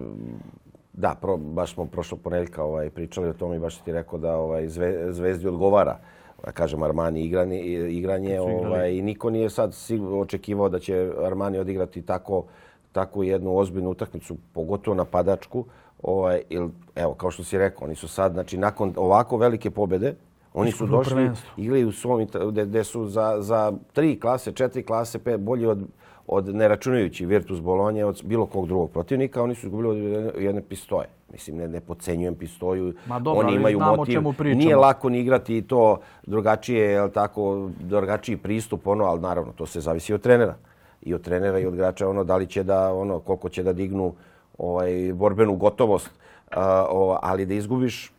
Da, 0.94 1.16
pro, 1.22 1.38
baš 1.38 1.74
smo 1.74 1.86
prošlog 1.86 2.20
ponedjeljka 2.20 2.64
ovaj, 2.64 2.90
pričali 2.90 3.30
o 3.30 3.34
tome 3.34 3.56
i 3.56 3.60
baš 3.60 3.78
ti 3.78 3.92
rekao 3.92 4.20
da 4.20 4.38
ovaj, 4.38 4.68
zve, 4.68 5.14
Zvezdi 5.14 5.48
odgovara 5.48 5.98
da 6.46 6.52
kažem 6.52 6.84
Armani 6.84 7.22
igranje, 7.22 7.60
igranje 7.90 8.40
ovaj, 8.40 8.94
i 8.94 9.02
niko 9.02 9.30
nije 9.30 9.50
sad 9.50 9.76
očekivao 10.20 10.70
da 10.70 10.80
će 10.80 11.12
Armani 11.26 11.60
odigrati 11.60 12.02
tako, 12.02 12.44
tako 12.92 13.24
jednu 13.24 13.58
ozbiljnu 13.58 13.90
utakmicu, 13.90 14.38
pogotovo 14.54 14.96
napadačku. 14.96 15.66
Ovaj, 16.04 16.42
il, 16.50 16.70
evo, 16.96 17.14
kao 17.14 17.32
što 17.32 17.44
si 17.44 17.58
rekao, 17.58 17.86
oni 17.86 17.96
su 17.96 18.08
sad, 18.08 18.34
znači, 18.34 18.58
nakon 18.58 18.94
ovako 18.96 19.38
velike 19.38 19.72
pobjede, 19.72 20.16
oni 20.56 20.72
su 20.72 20.86
došli, 20.86 21.32
igraju 21.58 21.88
u 21.88 21.92
svom, 21.92 22.28
gde 22.66 22.84
su 22.84 23.06
za, 23.08 23.36
za 23.40 23.74
tri 23.94 24.20
klase, 24.20 24.52
četiri 24.52 24.84
klase, 24.84 25.20
pet, 25.20 25.40
bolji 25.40 25.66
od, 25.66 25.88
od 26.28 26.56
neračunajući 26.56 27.26
Virtus 27.26 27.60
Bolonje 27.62 28.06
od 28.06 28.22
bilo 28.24 28.46
kog 28.46 28.68
drugog 28.68 28.92
protivnika, 28.92 29.44
oni 29.44 29.56
su 29.56 29.68
izgubili 29.68 30.18
od 30.28 30.42
jedne 30.42 30.62
pistoje. 30.62 31.08
Mislim, 31.32 31.58
ne, 31.58 31.68
ne 31.68 31.82
podcenjujem 31.82 32.36
pistoju. 32.36 32.94
Ma 33.08 33.20
dobro, 33.20 33.48
oni 33.48 33.56
imaju 33.56 33.80
motiv. 33.80 34.22
Nije 34.44 34.76
lako 34.76 35.10
ni 35.10 35.20
igrati 35.20 35.62
to 35.62 36.00
drugačije, 36.24 36.92
je 36.92 37.12
tako, 37.12 37.70
drugačiji 37.80 38.38
pristup, 38.38 38.88
ono, 38.88 39.06
ali 39.06 39.22
naravno, 39.22 39.52
to 39.52 39.66
se 39.66 39.82
zavisi 39.82 40.14
od 40.14 40.22
trenera. 40.22 40.56
I 41.02 41.14
od 41.14 41.22
trenera 41.22 41.60
i 41.60 41.66
od 41.66 41.74
igrača, 41.74 42.10
ono, 42.10 42.24
da 42.24 42.38
li 42.38 42.48
će 42.48 42.64
da, 42.64 42.94
ono, 42.94 43.20
koliko 43.20 43.50
će 43.50 43.64
da 43.64 43.74
dignu 43.74 44.14
ovaj, 44.58 45.14
borbenu 45.14 45.56
gotovost. 45.56 46.10
Uh, 46.52 46.58
o, 46.90 47.18
ali 47.22 47.46
da 47.46 47.54
izgubiš 47.54 48.15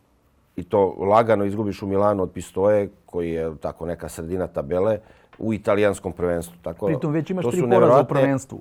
i 0.57 0.63
to 0.63 0.97
lagano 0.99 1.45
izgubiš 1.45 1.83
u 1.83 1.87
Milanu 1.87 2.23
od 2.23 2.31
pistoje, 2.31 2.89
koji 3.07 3.31
je 3.31 3.57
tako 3.61 3.87
neka 3.87 4.09
sredina 4.09 4.47
tabele, 4.47 4.99
u 5.39 5.55
italijanskom 5.55 6.13
prvenstvu. 6.13 6.55
Tako, 6.63 6.87
Pritom 6.87 7.13
već 7.13 7.31
imaš 7.31 7.47
tri 7.51 7.63
poraza 7.71 8.01
u 8.01 8.05
prvenstvu. 8.05 8.61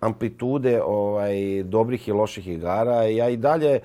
Amplitude 0.00 0.82
ovaj, 0.82 1.62
dobrih 1.62 2.08
i 2.08 2.12
loših 2.12 2.48
igara. 2.48 3.02
Ja 3.02 3.28
i 3.28 3.36
dalje 3.36 3.70
e, 3.70 3.80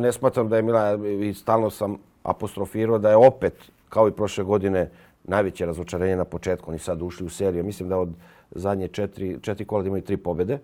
ne 0.00 0.12
smatram 0.12 0.48
da 0.48 0.56
je 0.56 0.62
Milan, 0.62 1.06
i 1.06 1.34
stalno 1.34 1.70
sam 1.70 1.96
apostrofirao 2.22 2.98
da 2.98 3.10
je 3.10 3.16
opet, 3.16 3.54
kao 3.88 4.08
i 4.08 4.12
prošle 4.12 4.44
godine, 4.44 4.90
najveće 5.24 5.66
razočarenje 5.66 6.16
na 6.16 6.24
početku. 6.24 6.70
Oni 6.70 6.78
sad 6.78 7.02
ušli 7.02 7.26
u 7.26 7.30
seriju. 7.30 7.64
Mislim 7.64 7.88
da 7.88 7.98
od 7.98 8.08
zadnje 8.50 8.88
četiri, 8.88 9.38
četiri 9.42 9.64
kola 9.64 9.86
imaju 9.86 10.02
tri 10.02 10.16
pobjede. 10.16 10.58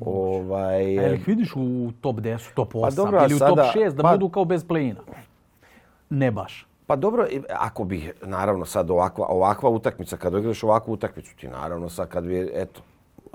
Ovaj, 0.00 0.98
A 0.98 1.02
je 1.02 1.08
li 1.10 1.20
vidiš 1.26 1.52
u 1.56 1.92
top 2.00 2.16
10, 2.16 2.54
top 2.54 2.74
8 2.74 2.80
pa 2.80 2.90
dobro, 2.90 3.24
ili 3.24 3.34
u 3.34 3.38
top 3.38 3.58
6 3.58 3.90
da 3.90 4.02
pa, 4.02 4.12
budu 4.12 4.28
kao 4.28 4.44
bez 4.44 4.66
play-ina? 4.66 5.00
Ne 6.12 6.30
baš. 6.30 6.66
Pa 6.86 6.96
dobro, 6.96 7.26
ako 7.58 7.84
bi, 7.84 8.12
naravno, 8.22 8.64
sad 8.64 8.90
ovakva, 8.90 9.26
ovakva 9.28 9.70
utakmica, 9.70 10.16
kad 10.16 10.34
igraš 10.34 10.62
ovakvu 10.62 10.92
utakmicu, 10.92 11.36
ti 11.36 11.48
naravno 11.48 11.88
sad 11.88 12.08
kad 12.08 12.24
bi, 12.24 12.50
eto, 12.54 12.80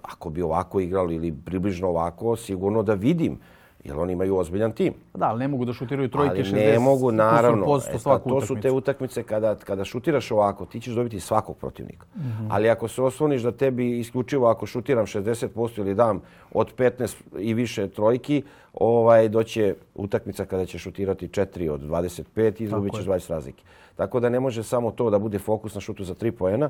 ako 0.04 0.30
bi 0.30 0.42
ovako 0.42 0.80
igrali 0.80 1.16
ili 1.16 1.34
približno 1.46 1.88
ovako, 1.88 2.36
sigurno 2.36 2.84
da 2.84 2.94
vidim 2.94 3.40
jer 3.88 4.00
oni 4.00 4.14
imaju 4.14 4.38
ozbiljan 4.38 4.72
tim. 4.72 4.94
Da, 5.14 5.26
ali 5.26 5.40
ne 5.40 5.48
mogu 5.48 5.66
da 5.66 5.74
šutiraju 5.74 6.10
trojke 6.10 6.44
60. 6.44 6.54
Ne 6.54 6.80
mogu, 6.80 7.12
naravno. 7.12 7.66
E, 7.90 7.98
pa, 8.04 8.20
to 8.20 8.42
su 8.42 8.56
te 8.56 8.72
utakmice 8.72 9.24
kada, 9.24 9.56
kada 9.56 9.86
šutiraš 9.86 10.32
ovako, 10.32 10.66
ti 10.66 10.82
ćeš 10.82 10.94
dobiti 10.94 11.20
svakog 11.20 11.58
protivnika. 11.58 12.06
Mm 12.16 12.20
-hmm. 12.20 12.48
Ali 12.50 12.70
ako 12.70 12.88
se 12.88 13.02
osloniš 13.02 13.42
da 13.42 13.52
tebi 13.52 14.00
isključivo 14.00 14.48
ako 14.48 14.66
šutiram 14.66 15.06
60% 15.06 15.80
ili 15.80 15.96
dam 15.96 16.22
od 16.52 16.76
15 16.76 17.16
i 17.40 17.54
više 17.54 17.88
trojki, 17.88 18.44
ovaj 18.74 19.30
doće 19.30 19.76
utakmica 19.96 20.46
kada 20.46 20.66
će 20.66 20.80
šutirati 20.80 21.28
4 21.28 21.70
od 21.70 21.82
25 21.82 22.62
i 22.62 22.64
izgubit 22.64 22.94
ćeš 22.94 23.06
20 23.06 23.30
razlike. 23.30 23.64
Tako 23.96 24.20
da 24.20 24.30
ne 24.30 24.40
može 24.40 24.64
samo 24.64 24.92
to 24.92 25.10
da 25.10 25.20
bude 25.20 25.40
fokus 25.40 25.76
na 25.76 25.82
šutu 25.82 26.04
za 26.04 26.14
3 26.14 26.32
poena 26.32 26.70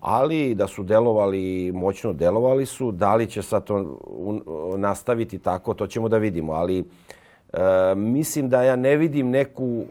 ali 0.00 0.54
da 0.54 0.66
su 0.66 0.82
delovali, 0.82 1.72
moćno 1.74 2.12
delovali 2.12 2.66
su. 2.66 2.92
Da 2.92 3.14
li 3.14 3.26
će 3.26 3.42
sad 3.42 3.64
to 3.64 3.98
nastaviti 4.76 5.38
tako, 5.38 5.74
to 5.74 5.86
ćemo 5.86 6.08
da 6.08 6.18
vidimo. 6.18 6.52
Ali 6.52 6.78
e, 6.78 6.84
mislim 7.96 8.48
da 8.48 8.62
ja 8.62 8.76
ne 8.76 8.96
vidim 8.96 9.30
neku 9.30 9.84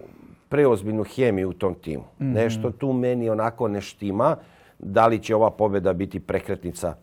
preozbiljnu 0.50 1.04
hemiju 1.04 1.50
u 1.50 1.54
tom 1.54 1.74
timu. 1.74 2.04
Mm 2.04 2.24
-hmm. 2.24 2.34
Nešto 2.34 2.72
tu 2.72 2.94
meni 2.94 3.30
onako 3.30 3.68
ne 3.68 3.82
štima. 3.82 4.36
Da 4.80 5.08
li 5.08 5.20
će 5.20 5.36
ova 5.36 5.52
pobjeda 5.52 5.94
biti 5.94 6.20
prekretnica 6.20 6.96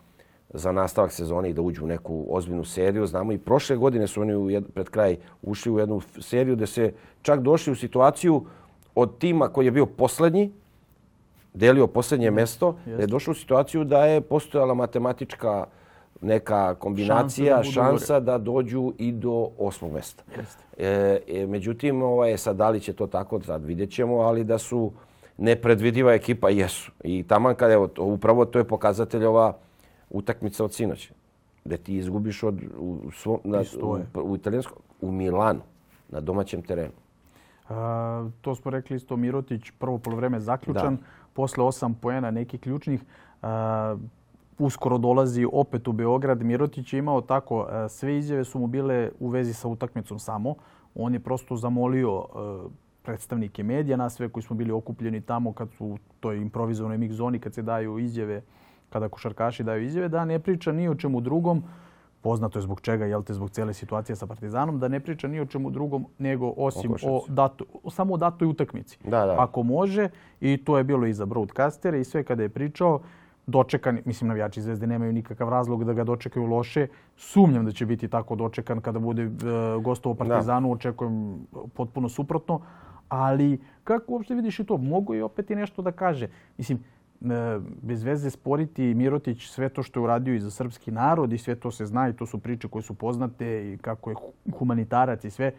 za 0.55 0.73
nastavak 0.73 1.13
sezone 1.13 1.51
i 1.51 1.53
da 1.53 1.63
uđu 1.63 1.85
u 1.85 1.87
neku 1.87 2.27
ozbiljnu 2.31 2.65
seriju. 2.65 3.07
Znamo 3.07 3.33
i 3.33 3.39
prošle 3.39 3.77
godine 3.77 4.07
su 4.07 4.21
oni 4.21 4.37
u 4.37 4.51
jed, 4.51 4.65
pred 4.75 4.89
kraj 4.89 5.17
ušli 5.43 5.73
u 5.73 5.79
jednu 5.79 6.01
seriju 6.21 6.57
gde 6.57 6.67
se 6.67 6.93
čak 7.23 7.41
došli 7.41 7.73
u 7.73 7.77
situaciju 7.77 8.45
od 8.95 9.19
tima 9.19 9.49
koji 9.49 9.65
je 9.65 9.71
bio 9.71 9.87
poslednji, 9.87 10.53
delio 11.55 11.87
posljednje 11.87 12.31
mjesto, 12.31 12.77
je 12.87 13.07
došao 13.07 13.33
u 13.33 13.35
situaciju 13.35 13.85
da 13.85 14.05
je 14.05 14.21
postojala 14.21 14.75
matematička 14.75 15.67
neka 16.21 16.75
kombinacija, 16.75 17.63
šansa, 17.63 17.73
šansa 17.73 18.21
da 18.21 18.39
dođu 18.39 18.93
i 18.99 19.13
do 19.13 19.49
osmog 19.59 19.93
mjesta. 19.93 20.23
E, 20.79 21.19
e, 21.29 21.47
međutim, 21.47 22.03
ovaj, 22.03 22.39
sad 22.39 22.57
da 22.57 22.71
li 22.71 22.81
će 22.81 22.93
to 22.93 23.07
tako, 23.07 23.43
sad 23.43 23.65
vidjet 23.65 23.91
ćemo, 23.91 24.17
ali 24.17 24.45
da 24.45 24.59
su 24.59 24.93
nepredvidiva 25.39 26.13
ekipa, 26.13 26.49
jesu. 26.49 26.93
I 27.05 27.23
tamo 27.23 27.55
kad, 27.55 27.71
evo, 27.71 27.89
to, 27.89 28.05
upravo 28.05 28.45
to 28.45 28.59
je 28.59 28.65
pokazatelj 28.65 29.25
ova 29.25 29.57
utakmica 30.11 30.65
od 30.65 30.75
sinoća. 30.75 31.15
Da 31.65 31.77
ti 31.77 31.97
izgubiš 31.97 32.43
od, 32.43 32.61
u, 32.79 33.11
svo, 33.11 33.41
na, 33.45 33.63
u, 33.83 33.99
u, 34.23 34.37
italijanskom, 34.37 34.79
u 35.01 35.13
Milanu, 35.13 35.61
na 36.09 36.21
domaćem 36.21 36.63
terenu. 36.63 36.93
A, 37.69 38.29
to 38.41 38.55
smo 38.55 38.71
rekli 38.71 38.97
isto 38.97 39.17
Mirotić, 39.17 39.71
prvo 39.79 39.99
polovreme 39.99 40.41
zaključan. 40.41 40.97
Da 40.97 41.03
posle 41.33 41.65
osam 41.65 41.95
poena 41.95 42.31
nekih 42.31 42.61
ključnih, 42.61 43.03
uh, 43.43 43.49
uskoro 44.59 44.99
dolazi 44.99 45.47
opet 45.53 45.89
u 45.89 45.93
Beograd. 45.93 46.43
Mirotić 46.43 46.93
je 46.93 46.99
imao 46.99 47.21
tako, 47.21 47.59
uh, 47.61 47.69
sve 47.89 48.19
izjave 48.19 48.45
su 48.45 48.59
mu 48.59 48.67
bile 48.67 49.11
u 49.21 49.29
vezi 49.29 49.53
sa 49.55 49.69
utakmicom 49.69 50.19
samo. 50.19 50.55
On 50.95 51.15
je 51.15 51.21
prosto 51.21 51.57
zamolio 51.57 52.19
uh, 52.19 52.71
predstavnike 53.03 53.63
medija, 53.63 53.97
nas 53.97 54.15
sve 54.15 54.29
koji 54.29 54.43
smo 54.43 54.57
bili 54.57 54.73
okupljeni 54.73 55.21
tamo 55.21 55.53
kad 55.53 55.71
su 55.73 55.87
u 55.87 55.99
toj 56.21 56.39
improvizovanoj 56.39 56.99
mix 56.99 57.11
zoni, 57.11 57.39
kad 57.39 57.55
se 57.55 57.63
daju 57.63 57.99
izjave, 57.99 58.43
kada 58.91 59.09
košarkaši 59.09 59.63
daju 59.63 59.83
izjave, 59.83 60.09
da 60.09 60.25
ne 60.25 60.39
priča 60.39 60.73
ni 60.73 60.89
o 60.89 60.95
čemu 60.95 61.21
drugom, 61.21 61.65
poznato 62.23 62.59
je 62.59 62.63
zbog 62.63 62.81
čega, 62.81 63.07
jel 63.07 63.23
te, 63.23 63.35
zbog 63.35 63.51
cijele 63.51 63.75
situacije 63.75 64.17
sa 64.17 64.27
Partizanom, 64.27 64.79
da 64.79 64.89
ne 64.89 65.01
priča 65.01 65.29
ni 65.29 65.41
o 65.41 65.47
čemu 65.47 65.71
drugom 65.71 66.07
nego 66.19 66.55
osim 66.57 66.95
o, 67.03 67.25
dato, 67.29 67.65
samo 67.91 68.15
o 68.15 68.17
datoj 68.17 68.49
utakmici. 68.49 68.99
Da, 69.05 69.27
da. 69.27 69.37
Ako 69.39 69.63
može, 69.63 70.09
i 70.41 70.57
to 70.65 70.79
je 70.79 70.85
bilo 70.85 71.07
i 71.07 71.13
za 71.13 71.27
broadcastere 71.27 72.01
i 72.01 72.05
sve 72.05 72.25
kada 72.25 72.43
je 72.43 72.49
pričao, 72.49 73.01
dočekan, 73.47 73.99
mislim 74.05 74.29
navijači 74.29 74.63
Zvezde 74.63 74.87
nemaju 74.87 75.13
nikakav 75.13 75.49
razlog 75.49 75.85
da 75.85 75.93
ga 75.93 76.05
dočekaju 76.05 76.47
loše. 76.47 76.87
Sumnjam 77.17 77.65
da 77.65 77.73
će 77.73 77.87
biti 77.87 78.09
tako 78.09 78.35
dočekan 78.35 78.81
kada 78.81 78.99
bude 78.99 79.27
uh, 79.27 79.83
gostovo 79.83 80.15
Partizanu, 80.15 80.69
da. 80.69 80.73
očekujem 80.73 81.47
potpuno 81.75 82.09
suprotno. 82.09 82.61
Ali 83.09 83.61
kako 83.85 84.13
uopšte 84.13 84.35
vidiš 84.35 84.59
i 84.59 84.65
to? 84.65 84.77
Mogu 84.77 85.15
i 85.15 85.23
opet 85.23 85.51
i 85.51 85.57
nešto 85.57 85.83
da 85.83 85.93
kaže. 85.93 86.29
Mislim, 86.59 86.79
E, 86.79 87.02
E, 87.31 87.61
bez 87.83 88.03
veze 88.03 88.31
sporiti 88.31 88.95
Mirotić 88.95 89.47
sve 89.47 89.69
to 89.69 89.83
što 89.83 90.01
je 90.01 90.05
uradio 90.05 90.35
i 90.35 90.41
za 90.41 90.51
srpski 90.51 90.91
narod 90.91 91.33
i 91.33 91.39
sve 91.39 91.55
to 91.55 91.71
se 91.71 91.87
zna 91.87 92.09
i 92.09 92.13
to 92.13 92.27
su 92.27 92.39
priče 92.39 92.69
koje 92.69 92.83
su 92.83 92.95
poznate 92.95 93.73
i 93.73 93.79
kako 93.79 94.11
je 94.11 94.17
humanitarac 94.59 95.25
i 95.25 95.31
sve. 95.31 95.53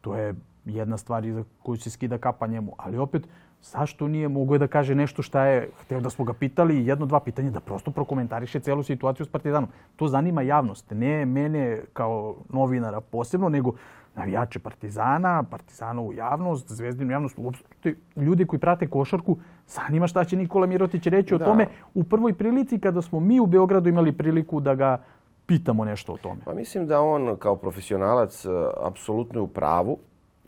To 0.00 0.16
je 0.16 0.34
jedna 0.64 0.96
stvar 0.96 1.32
za 1.32 1.44
koju 1.62 1.76
se 1.76 1.90
skida 1.90 2.18
kapa 2.18 2.46
njemu. 2.46 2.72
Ali 2.78 2.98
opet, 2.98 3.28
zašto 3.62 4.08
nije 4.08 4.28
mogo 4.28 4.58
da 4.58 4.66
kaže 4.66 4.94
nešto 4.94 5.22
šta 5.22 5.44
je 5.44 5.70
hteo 5.80 6.00
da 6.00 6.10
smo 6.10 6.24
ga 6.24 6.32
pitali 6.32 6.86
jedno, 6.86 7.06
dva 7.06 7.20
pitanja, 7.20 7.50
da 7.50 7.60
prosto 7.60 7.90
prokomentariše 7.90 8.60
celu 8.60 8.82
situaciju 8.82 9.26
s 9.26 9.28
Partizanom. 9.28 9.68
To 9.96 10.08
zanima 10.08 10.42
javnost, 10.42 10.90
ne 10.90 11.26
mene 11.26 11.80
kao 11.92 12.36
novinara 12.48 13.00
posebno, 13.00 13.48
nego 13.48 13.72
navijače 14.16 14.58
Partizana, 14.58 15.42
Partizanovu 15.50 16.12
javnost, 16.12 16.72
Zvezdinu 16.72 17.12
javnost, 17.12 17.38
uopšte 17.38 17.94
ljudi 18.16 18.46
koji 18.46 18.60
prate 18.60 18.86
košarku, 18.86 19.36
zanima 19.66 20.06
šta 20.06 20.24
će 20.24 20.36
Nikola 20.36 20.66
Mirotić 20.66 21.06
reći 21.06 21.38
da. 21.38 21.44
o 21.44 21.48
tome 21.48 21.66
u 21.94 22.04
prvoj 22.04 22.34
prilici 22.34 22.78
kada 22.78 23.02
smo 23.02 23.20
mi 23.20 23.40
u 23.40 23.46
Beogradu 23.46 23.88
imali 23.88 24.12
priliku 24.12 24.60
da 24.60 24.74
ga 24.74 25.02
pitamo 25.46 25.84
nešto 25.84 26.12
o 26.12 26.16
tome. 26.16 26.40
Pa 26.44 26.54
mislim 26.54 26.86
da 26.86 27.00
on 27.00 27.36
kao 27.36 27.56
profesionalac 27.56 28.44
e, 28.44 28.48
apsolutno 28.82 29.38
je 29.40 29.42
u 29.42 29.48
pravu 29.48 29.98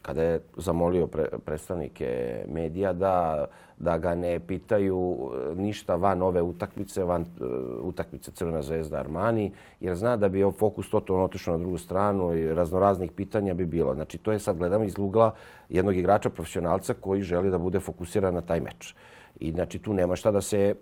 kada 0.03 0.22
je 0.22 0.40
zamolio 0.57 1.07
pre, 1.07 1.26
predstavnike 1.44 2.44
medija 2.48 2.92
da 2.92 3.46
da 3.82 3.98
ga 3.98 4.14
ne 4.14 4.40
pitaju 4.40 5.30
e, 5.50 5.55
ništa 5.55 5.94
van 5.94 6.22
ove 6.22 6.42
utakmice, 6.42 7.05
van 7.05 7.22
uh, 7.22 7.48
utakmice 7.82 8.30
Crvena 8.30 8.62
zvezda 8.62 8.96
Armani, 8.96 9.53
jer 9.80 9.96
zna 9.96 10.16
da 10.16 10.28
bi 10.28 10.44
fokus 10.59 10.90
totalno 10.90 11.24
otišao 11.24 11.57
na 11.57 11.59
drugu 11.59 11.78
stranu 11.78 12.34
i 12.34 12.55
raznoraznih 12.55 13.12
pitanja 13.12 13.55
bi 13.55 13.66
bilo. 13.66 13.94
Znači, 13.94 14.18
to 14.18 14.32
je 14.32 14.38
sad 14.38 14.57
gledamo 14.59 14.84
iz 14.84 14.98
ugla 14.98 15.34
jednog 15.68 15.96
igrača 15.96 16.30
profesionalca 16.30 16.94
koji 16.94 17.22
želi 17.22 17.50
da 17.50 17.59
bude 17.59 17.80
fokusiran 17.80 18.34
na 18.34 18.40
taj 18.40 18.61
meč. 18.61 18.94
I 19.40 19.50
znači, 19.50 19.78
tu 19.78 19.94
nema 19.94 20.16
šta 20.16 20.30
da 20.30 20.40
se 20.40 20.74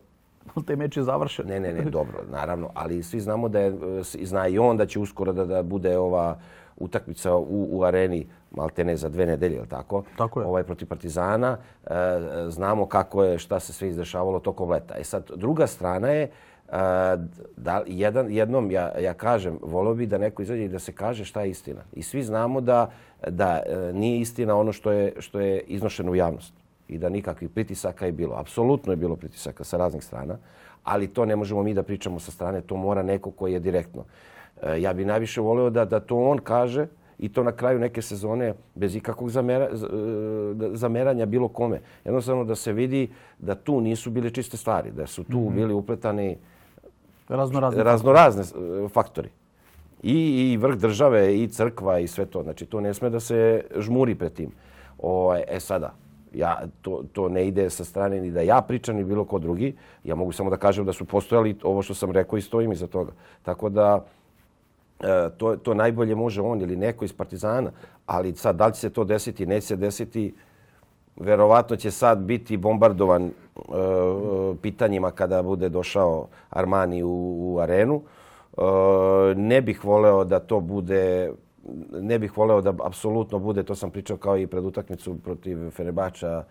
taj 0.67 0.77
meč 0.77 0.97
je 0.97 1.03
završen. 1.03 1.47
Ne, 1.47 1.61
ne, 1.61 1.73
ne, 1.73 1.85
dobro, 1.91 2.25
naravno. 2.31 2.71
Ali 2.75 3.03
svi 3.03 3.21
znamo 3.21 3.49
da 3.49 3.61
je, 3.61 3.73
zna 4.03 4.49
i 4.49 4.59
on 4.59 4.77
da 4.77 4.87
će 4.87 5.01
uskoro 5.01 5.33
da, 5.33 5.45
da 5.45 5.63
bude 5.63 5.99
ova 5.99 6.39
utakmica 6.77 7.37
u, 7.37 7.69
u 7.71 7.85
areni 7.85 8.27
maltene 8.51 8.97
za 8.97 9.09
dve 9.09 9.27
nedelje, 9.27 9.57
ili 9.57 9.69
tako? 9.69 10.03
Tako 10.19 10.41
je. 10.41 10.47
Ovaj, 10.47 10.63
protiv 10.63 10.89
Partizana. 10.89 11.57
E, 11.87 11.91
znamo 12.49 12.87
kako 12.87 13.25
je, 13.25 13.39
šta 13.39 13.61
se 13.61 13.73
sve 13.73 13.89
izdešavalo 13.89 14.41
tokom 14.41 14.71
leta. 14.71 14.95
E 14.99 15.05
sad, 15.05 15.31
druga 15.37 15.67
strana 15.67 16.09
je, 16.09 16.31
da, 17.57 17.83
jedan, 17.87 18.31
jednom 18.31 18.71
ja, 18.71 18.93
ja 18.99 19.15
kažem, 19.15 19.59
volio 19.63 19.95
bi 19.95 20.07
da 20.07 20.19
neko 20.19 20.43
izađe 20.43 20.65
i 20.65 20.69
da 20.69 20.79
se 20.79 20.93
kaže 20.93 21.25
šta 21.25 21.43
je 21.43 21.51
istina. 21.51 21.81
I 21.93 22.03
svi 22.03 22.23
znamo 22.23 22.61
da, 22.61 22.91
da 23.29 23.63
e, 23.67 23.93
nije 23.93 24.21
istina 24.21 24.57
ono 24.57 24.73
što 24.73 24.93
je, 24.93 25.13
što 25.19 25.41
je 25.41 25.61
iznošeno 25.61 26.13
u 26.13 26.15
javnost 26.15 26.55
i 26.89 26.99
da 26.99 27.09
nikakvih 27.09 27.51
pritisaka 27.51 28.07
je 28.07 28.13
bilo. 28.13 28.37
Apsolutno 28.37 28.93
je 28.93 28.97
bilo 28.97 29.17
pritisaka 29.17 29.65
sa 29.65 29.77
raznih 29.77 30.05
strana, 30.05 30.39
ali 30.85 31.09
to 31.09 31.25
ne 31.25 31.37
možemo 31.37 31.63
mi 31.63 31.75
da 31.75 31.83
pričamo 31.83 32.21
sa 32.21 32.31
strane, 32.31 32.61
to 32.61 32.77
mora 32.77 33.03
neko 33.03 33.31
koji 33.31 33.53
je 33.53 33.61
direktno. 33.61 34.05
E, 34.63 34.81
ja 34.81 34.93
bih 34.93 35.07
najviše 35.07 35.41
volio 35.41 35.71
da, 35.71 35.85
da 35.85 36.01
to 36.01 36.17
on 36.17 36.39
kaže 36.39 36.87
i 37.21 37.29
to 37.29 37.43
na 37.43 37.53
kraju 37.53 37.79
neke 37.79 38.03
sezone 38.03 38.55
bez 38.75 38.97
ikakvog 38.97 39.31
zamera, 39.31 39.65
e, 39.65 39.77
zameranja 40.73 41.27
bilo 41.27 41.49
kome. 41.49 41.81
Jednostavno 42.05 42.45
da 42.45 42.55
se 42.55 42.73
vidi 42.73 43.09
da 43.39 43.55
tu 43.55 43.81
nisu 43.81 44.11
bile 44.11 44.31
čiste 44.31 44.57
stvari, 44.57 44.91
da 44.91 45.07
su 45.07 45.25
tu 45.25 45.39
mm 45.39 45.49
-hmm. 45.49 45.55
bili 45.55 45.75
upletani 45.75 46.37
raznorazne, 47.29 47.83
raznorazne 47.83 48.45
faktori. 48.93 49.29
I, 50.03 50.53
I 50.53 50.57
vrh 50.57 50.77
države, 50.77 51.37
i 51.37 51.49
crkva, 51.49 51.99
i 51.99 52.07
sve 52.07 52.27
to. 52.27 52.43
Znači, 52.43 52.67
to 52.67 52.81
ne 52.81 52.95
sme 52.95 53.11
da 53.11 53.21
se 53.21 53.65
žmuri 53.77 54.15
pred 54.15 54.33
tim. 54.33 54.51
O, 54.99 55.35
e 55.49 55.61
sada, 55.61 55.95
ja, 56.35 56.63
to, 56.83 57.03
to 57.13 57.29
ne 57.29 57.49
ide 57.49 57.71
sa 57.71 57.85
strane 57.85 58.21
ni 58.21 58.31
da 58.31 58.41
ja 58.41 58.63
pričam 58.63 58.97
ni 58.97 59.05
bilo 59.05 59.25
ko 59.25 59.39
drugi. 59.39 59.75
Ja 60.05 60.15
mogu 60.15 60.33
samo 60.33 60.51
da 60.51 60.57
kažem 60.57 60.85
da 60.85 60.93
su 60.93 61.05
postojali 61.05 61.57
ovo 61.63 61.83
što 61.83 61.95
sam 61.95 62.11
rekao 62.11 62.37
i 62.37 62.43
stojim 62.43 62.73
iza 62.73 62.87
toga. 62.87 63.13
Tako 63.43 63.69
da, 63.69 64.05
E, 65.01 65.31
to, 65.37 65.57
to 65.57 65.75
najbolje 65.75 66.15
može 66.15 66.43
on 66.43 66.61
ili 66.61 66.77
neko 66.77 67.05
iz 67.05 67.13
Partizana. 67.13 67.71
Ali 68.07 68.35
sad, 68.35 68.57
da 68.57 68.67
li 68.67 68.73
će 68.73 68.81
se 68.81 68.91
to 68.91 69.05
desiti, 69.05 69.47
neće 69.47 69.67
se 69.67 69.77
desiti, 69.77 70.35
verovatno 71.17 71.77
će 71.77 71.91
sad 71.91 72.19
biti 72.19 72.57
bombardovan 72.57 73.25
e, 73.27 73.31
pitanjima 74.63 75.11
kada 75.11 75.43
bude 75.43 75.69
došao 75.69 76.27
Armani 76.51 77.03
u, 77.03 77.37
u 77.39 77.59
arenu. 77.59 78.03
E, 78.03 78.63
ne 79.37 79.61
bih 79.61 79.85
voleo 79.85 80.25
da 80.25 80.39
to 80.39 80.61
bude 80.61 81.33
ne 81.93 82.19
bih 82.19 82.37
voleo 82.37 82.61
da 82.61 82.75
apsolutno 82.85 83.39
bude, 83.39 83.63
to 83.63 83.75
sam 83.75 83.91
pričao 83.91 84.17
kao 84.17 84.39
i 84.39 84.47
pred 84.47 84.65
utakmicu 84.65 85.17
protiv 85.25 85.71
Fenebača 85.71 86.45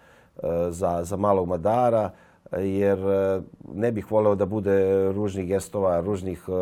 e, 0.43 0.47
za, 0.69 1.03
za 1.03 1.17
malog 1.17 1.47
Madara, 1.47 2.11
jer 2.51 2.99
e, 2.99 3.41
ne 3.73 3.91
bih 3.91 4.11
voleo 4.11 4.35
da 4.35 4.45
bude 4.45 5.11
ružnih 5.11 5.47
gestova, 5.47 5.99
ružnih 5.99 6.49
uh, 6.49 6.55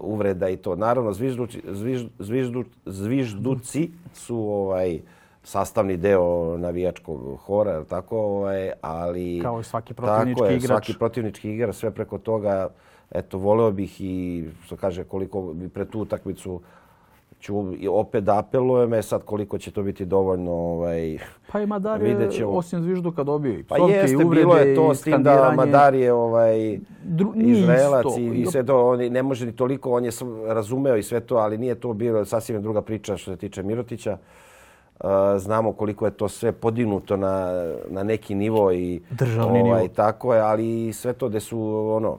uvreda 0.00 0.48
i 0.48 0.56
to. 0.56 0.76
Naravno, 0.76 1.12
zvižduci, 1.12 1.62
zviž, 1.68 2.02
zviždu, 2.18 2.64
zvižduci 2.86 3.90
su 4.14 4.36
ovaj, 4.36 5.00
sastavni 5.44 5.96
deo 5.96 6.56
navijačkog 6.58 7.38
hora, 7.46 7.84
tako, 7.84 8.18
ovaj, 8.18 8.70
ali... 8.80 9.40
Kao 9.42 9.60
i 9.60 9.64
svaki 9.64 9.94
protivnički 9.94 10.38
tako 10.38 10.50
je, 10.50 10.56
igrač. 10.56 10.68
Svaki 10.68 10.98
protivnički 10.98 11.50
igrač, 11.50 11.74
sve 11.76 11.90
preko 11.90 12.18
toga. 12.18 12.68
Eto, 13.10 13.38
voleo 13.38 13.70
bih 13.70 14.00
i, 14.00 14.44
što 14.64 14.76
kaže, 14.76 15.04
koliko 15.04 15.42
bi 15.52 15.68
pre 15.68 15.84
tu 15.84 16.00
utakmicu 16.00 16.60
ću 17.42 17.54
opet 17.90 18.24
da 18.24 18.38
apelujem, 18.38 18.94
e 18.94 19.02
sad 19.02 19.24
koliko 19.24 19.58
će 19.58 19.70
to 19.70 19.82
biti 19.82 20.04
dovoljno, 20.04 20.52
ovaj, 20.52 21.18
Pa 21.52 21.60
i 21.60 21.66
Madar 21.66 22.02
je, 22.02 22.46
osim 22.46 22.82
zviždu 22.82 23.12
kad 23.12 23.26
dobio 23.26 23.58
i 23.58 23.62
pa 23.62 23.76
jeste, 23.76 24.12
i 24.12 24.16
uvrede 24.16 24.40
bilo 24.40 24.56
je 24.56 24.74
to 24.74 24.94
s 24.94 25.02
tim 25.02 25.22
da 25.22 25.52
Madar 25.56 25.94
je 25.94 26.12
ovaj, 26.12 26.78
Dru, 27.04 27.32
Izraelac 27.36 28.06
i, 28.18 28.24
i 28.24 28.46
sve 28.46 28.66
to, 28.66 28.88
on 28.88 28.98
ne 28.98 29.22
može 29.22 29.46
ni 29.46 29.56
toliko, 29.56 29.90
on 29.90 30.04
je 30.04 30.10
razumeo 30.46 30.96
i 30.96 31.02
sve 31.02 31.20
to, 31.20 31.36
ali 31.36 31.58
nije 31.58 31.74
to 31.74 31.92
bilo 31.92 32.24
sasvim 32.24 32.62
druga 32.62 32.82
priča 32.82 33.16
što 33.16 33.30
se 33.30 33.36
tiče 33.36 33.62
Mirotića. 33.62 34.18
Uh, 35.00 35.08
znamo 35.38 35.72
koliko 35.72 36.04
je 36.04 36.10
to 36.10 36.28
sve 36.28 36.52
podignuto 36.52 37.16
na, 37.16 37.52
na 37.88 38.02
neki 38.02 38.34
nivo 38.34 38.72
i 38.72 39.00
državni 39.10 39.60
ovaj, 39.60 39.82
nivo. 39.82 39.94
Tako 39.94 40.34
je, 40.34 40.40
ali 40.40 40.92
sve 40.92 41.12
to 41.12 41.28
gde 41.28 41.40
su 41.40 41.60
ono, 41.96 42.18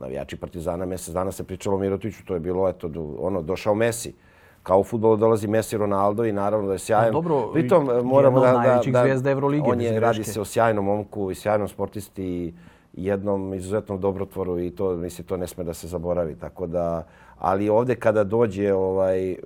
navijači 0.00 0.36
Partizana, 0.36 0.86
mjesec 0.86 1.14
dana 1.14 1.32
se 1.32 1.44
pričalo 1.44 1.76
o 1.76 1.78
Mirotiću, 1.78 2.24
to 2.24 2.34
je 2.34 2.40
bilo 2.40 2.68
eto, 2.68 2.90
ono, 3.18 3.42
došao 3.42 3.74
Messi 3.74 4.25
kao 4.66 4.80
u 4.80 4.84
futbolu 4.84 5.16
dolazi 5.16 5.48
Messi 5.48 5.76
Ronaldo 5.76 6.24
i 6.24 6.32
naravno 6.32 6.66
da 6.66 6.72
je 6.72 6.78
sjajan. 6.78 7.12
dobro, 7.12 7.52
Pritom 7.52 7.90
moramo 8.04 8.40
da, 8.40 8.52
da, 8.52 8.80
da, 8.92 9.00
zvijezda 9.02 9.30
Evrolige. 9.30 9.70
On 9.70 9.80
je, 9.80 10.00
radi 10.00 10.24
se 10.24 10.40
o 10.40 10.44
sjajnom 10.44 10.84
momku 10.84 11.30
i 11.30 11.34
sjajnom 11.34 11.68
sportisti 11.68 12.24
i 12.24 12.52
jednom 13.04 13.54
izuzetnom 13.54 14.00
dobrotvoru 14.00 14.60
i 14.60 14.70
to 14.70 14.96
mislim 14.96 15.26
to 15.26 15.36
ne 15.36 15.46
sme 15.46 15.64
da 15.64 15.74
se 15.74 15.88
zaboravi 15.88 16.34
tako 16.34 16.66
da 16.66 17.06
ali 17.38 17.68
ovdje 17.68 17.94
kada 17.94 18.24
dođe 18.24 18.74
ovaj 18.74 19.36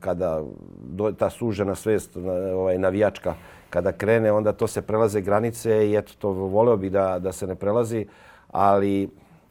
kada 0.00 0.42
do, 0.82 1.12
ta 1.12 1.30
sužena 1.30 1.74
svest 1.74 2.16
ovaj 2.54 2.78
navijačka 2.78 3.34
kada 3.70 3.92
krene 3.92 4.32
onda 4.32 4.52
to 4.52 4.66
se 4.66 4.82
prelaze 4.82 5.20
granice 5.20 5.88
i 5.88 5.96
eto 5.96 6.12
to 6.18 6.30
voleo 6.30 6.76
bi 6.76 6.90
da 6.90 7.18
da 7.18 7.32
se 7.32 7.46
ne 7.46 7.54
prelazi 7.54 8.06
ali 8.50 9.08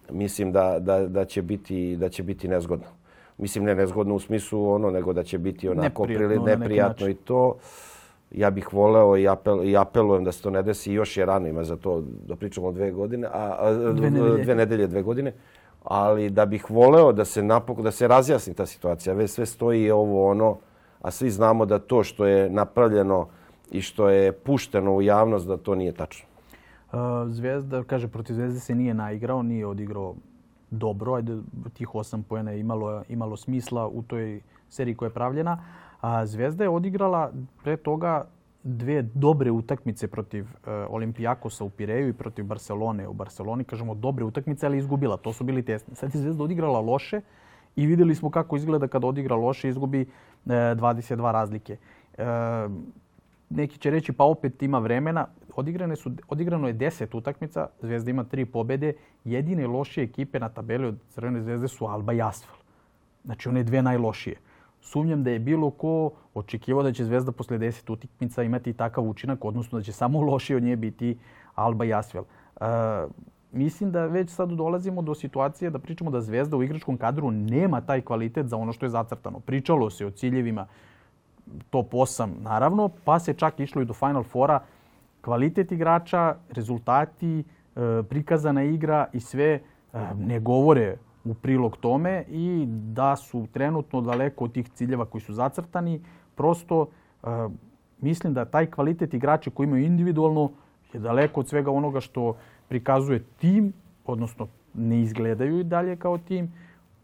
mislim 0.10 0.52
da, 0.52 0.80
da, 0.80 1.08
da 1.08 1.26
će 1.26 1.42
biti 1.42 1.96
da 1.96 2.10
će 2.10 2.24
biti 2.24 2.48
nezgodno 2.48 3.05
mislim 3.38 3.64
ne 3.64 3.76
nezgodno 3.76 4.16
u 4.16 4.20
smislu 4.20 4.70
ono, 4.70 4.92
nego 4.92 5.14
da 5.14 5.24
će 5.24 5.38
biti 5.38 5.70
onako 5.70 6.06
neprijatno, 6.06 6.46
neprijatno 6.46 7.08
i 7.10 7.14
to. 7.14 7.56
Ja 8.32 8.50
bih 8.50 8.74
voleo 8.74 9.18
i, 9.18 9.28
apel, 9.28 9.64
i 9.64 9.78
apelujem 9.78 10.24
da 10.24 10.32
se 10.32 10.42
to 10.42 10.50
ne 10.50 10.64
desi. 10.64 10.94
Još 10.94 11.18
je 11.18 11.26
rano 11.26 11.48
ima 11.48 11.64
za 11.64 11.76
to 11.76 12.04
da 12.28 12.36
pričamo 12.36 12.72
dve 12.72 12.92
godine, 12.92 13.28
a, 13.28 13.56
a 13.60 13.74
dve, 13.74 14.10
nedelje. 14.10 14.44
dve 14.44 14.56
nedelje, 14.56 14.88
dve 14.88 15.02
godine. 15.02 15.34
Ali 15.84 16.30
da 16.30 16.46
bih 16.46 16.72
voleo 16.72 17.12
da 17.12 17.26
se 17.26 17.44
napok, 17.44 17.82
da 17.82 17.92
se 17.92 18.08
razjasni 18.08 18.54
ta 18.54 18.66
situacija. 18.66 19.14
Već 19.14 19.32
sve 19.32 19.46
stoji 19.46 19.92
ovo 19.92 20.30
ono, 20.30 20.58
a 21.02 21.12
svi 21.12 21.30
znamo 21.30 21.66
da 21.66 21.80
to 21.80 22.04
što 22.04 22.26
je 22.26 22.50
napravljeno 22.50 23.28
i 23.72 23.82
što 23.82 24.10
je 24.10 24.32
pušteno 24.32 24.96
u 24.96 25.02
javnost, 25.02 25.48
da 25.48 25.58
to 25.58 25.76
nije 25.76 25.92
tačno. 25.92 26.28
Zvezda, 27.28 27.84
kaže, 27.84 28.08
protiv 28.08 28.34
Zvezde 28.34 28.60
se 28.60 28.76
nije 28.76 28.94
naigrao, 28.94 29.44
nije 29.44 29.68
odigrao 29.68 30.16
dobro, 30.76 31.14
ajde 31.14 31.38
tih 31.74 31.96
osam 31.96 32.24
pojena 32.24 32.52
je 32.52 32.60
imalo, 32.60 33.04
imalo 33.10 33.38
smisla 33.38 33.88
u 33.88 34.04
toj 34.04 34.42
seriji 34.70 34.96
koja 34.96 35.08
je 35.08 35.14
pravljena. 35.14 35.64
A 36.02 36.26
Zvezda 36.26 36.64
je 36.64 36.70
odigrala 36.70 37.32
pre 37.64 37.78
toga 37.78 38.26
dve 38.64 39.02
dobre 39.02 39.52
utakmice 39.52 40.08
protiv 40.08 40.46
e, 40.46 40.72
Olimpijakosa 40.72 41.64
u 41.64 41.70
Pireju 41.70 42.10
i 42.10 42.14
protiv 42.14 42.46
Barcelone 42.46 43.08
u 43.08 43.14
Barceloni. 43.14 43.64
Kažemo 43.64 43.96
dobre 43.96 44.26
utakmice, 44.26 44.66
ali 44.66 44.78
izgubila. 44.78 45.18
To 45.18 45.34
su 45.34 45.44
bili 45.44 45.66
tesni. 45.66 45.96
Sad 45.96 46.16
je 46.16 46.22
Zvezda 46.22 46.44
odigrala 46.44 46.80
loše 46.80 47.22
i 47.76 47.86
videli 47.86 48.16
smo 48.16 48.30
kako 48.30 48.56
izgleda 48.56 48.88
kad 48.88 49.06
odigra 49.06 49.36
loše, 49.36 49.70
izgubi 49.70 50.02
e, 50.02 50.08
22 50.46 51.32
razlike. 51.32 51.78
E, 52.18 52.24
neki 53.50 53.78
će 53.78 53.90
reći 53.90 54.14
pa 54.14 54.24
opet 54.24 54.62
ima 54.64 54.80
vremena 54.80 55.28
odigrane 55.56 55.96
su, 55.96 56.12
odigrano 56.28 56.68
je 56.68 56.74
10 56.74 57.18
utakmica, 57.18 57.68
Zvezda 57.82 58.12
ima 58.12 58.24
tri 58.24 58.46
pobede. 58.46 58.94
Jedine 59.24 59.68
lošije 59.68 60.04
ekipe 60.04 60.40
na 60.40 60.50
tabeli 60.50 60.88
od 60.88 60.98
Crvene 61.10 61.42
zvezde 61.42 61.68
su 61.68 61.86
Alba 61.86 62.14
i 62.14 62.22
Asfal. 62.22 62.56
Znači 63.24 63.50
one 63.50 63.64
dve 63.64 63.82
najlošije. 63.82 64.36
Sumnjam 64.82 65.24
da 65.24 65.32
je 65.32 65.40
bilo 65.40 65.70
ko 65.70 66.12
očekivao 66.34 66.84
da 66.84 66.94
će 66.94 67.06
Zvezda 67.06 67.32
posle 67.32 67.58
10 67.60 67.92
utakmica 67.94 68.44
imati 68.44 68.74
takav 68.74 69.04
učinak, 69.04 69.46
odnosno 69.46 69.80
da 69.80 69.84
će 69.84 69.92
samo 69.92 70.22
lošije 70.22 70.58
od 70.58 70.64
nje 70.64 70.76
biti 70.76 71.18
Alba 71.56 71.86
i 71.86 71.94
Asfal. 71.94 72.24
E, 72.24 72.66
mislim 73.52 73.92
da 73.92 74.06
već 74.06 74.30
sad 74.30 74.50
dolazimo 74.50 75.02
do 75.02 75.16
situacije 75.16 75.70
da 75.70 75.80
pričamo 75.80 76.12
da 76.12 76.22
Zvezda 76.22 76.58
u 76.58 76.64
igračkom 76.64 76.98
kadru 76.98 77.32
nema 77.32 77.82
taj 77.82 78.02
kvalitet 78.02 78.48
za 78.48 78.58
ono 78.58 78.74
što 78.74 78.86
je 78.86 78.90
zacrtano. 78.90 79.40
Pričalo 79.40 79.90
se 79.90 80.06
o 80.06 80.12
ciljevima 80.12 80.68
top 81.70 81.94
8, 81.94 82.30
naravno, 82.42 82.90
pa 83.06 83.20
se 83.20 83.34
čak 83.34 83.60
išlo 83.60 83.82
i 83.82 83.86
do 83.86 83.94
Final 83.94 84.24
Fora 84.24 84.60
kvalitet 85.22 85.72
igrača, 85.72 86.36
rezultati, 86.50 87.40
e, 87.40 87.44
prikazana 88.10 88.64
igra 88.64 89.08
i 89.14 89.20
sve 89.20 89.46
e, 89.46 89.62
ne 90.18 90.40
govore 90.40 90.98
u 91.24 91.34
prilog 91.34 91.78
tome 91.78 92.24
i 92.30 92.66
da 92.68 93.16
su 93.16 93.48
trenutno 93.54 94.02
daleko 94.02 94.46
od 94.46 94.54
tih 94.54 94.70
ciljeva 94.70 95.06
koji 95.06 95.22
su 95.22 95.34
zacrtani. 95.34 96.02
Prosto 96.36 96.88
e, 97.24 97.28
mislim 98.02 98.34
da 98.34 98.46
taj 98.46 98.66
kvalitet 98.72 99.14
igrača 99.14 99.50
koji 99.50 99.68
imaju 99.68 99.86
individualno 99.86 100.52
je 100.94 101.00
daleko 101.00 101.40
od 101.40 101.48
svega 101.48 101.72
onoga 101.72 102.02
što 102.02 102.36
prikazuje 102.68 103.24
tim, 103.38 103.74
odnosno 104.06 104.48
ne 104.74 105.02
izgledaju 105.02 105.60
i 105.60 105.64
dalje 105.64 105.96
kao 105.96 106.18
tim. 106.18 106.54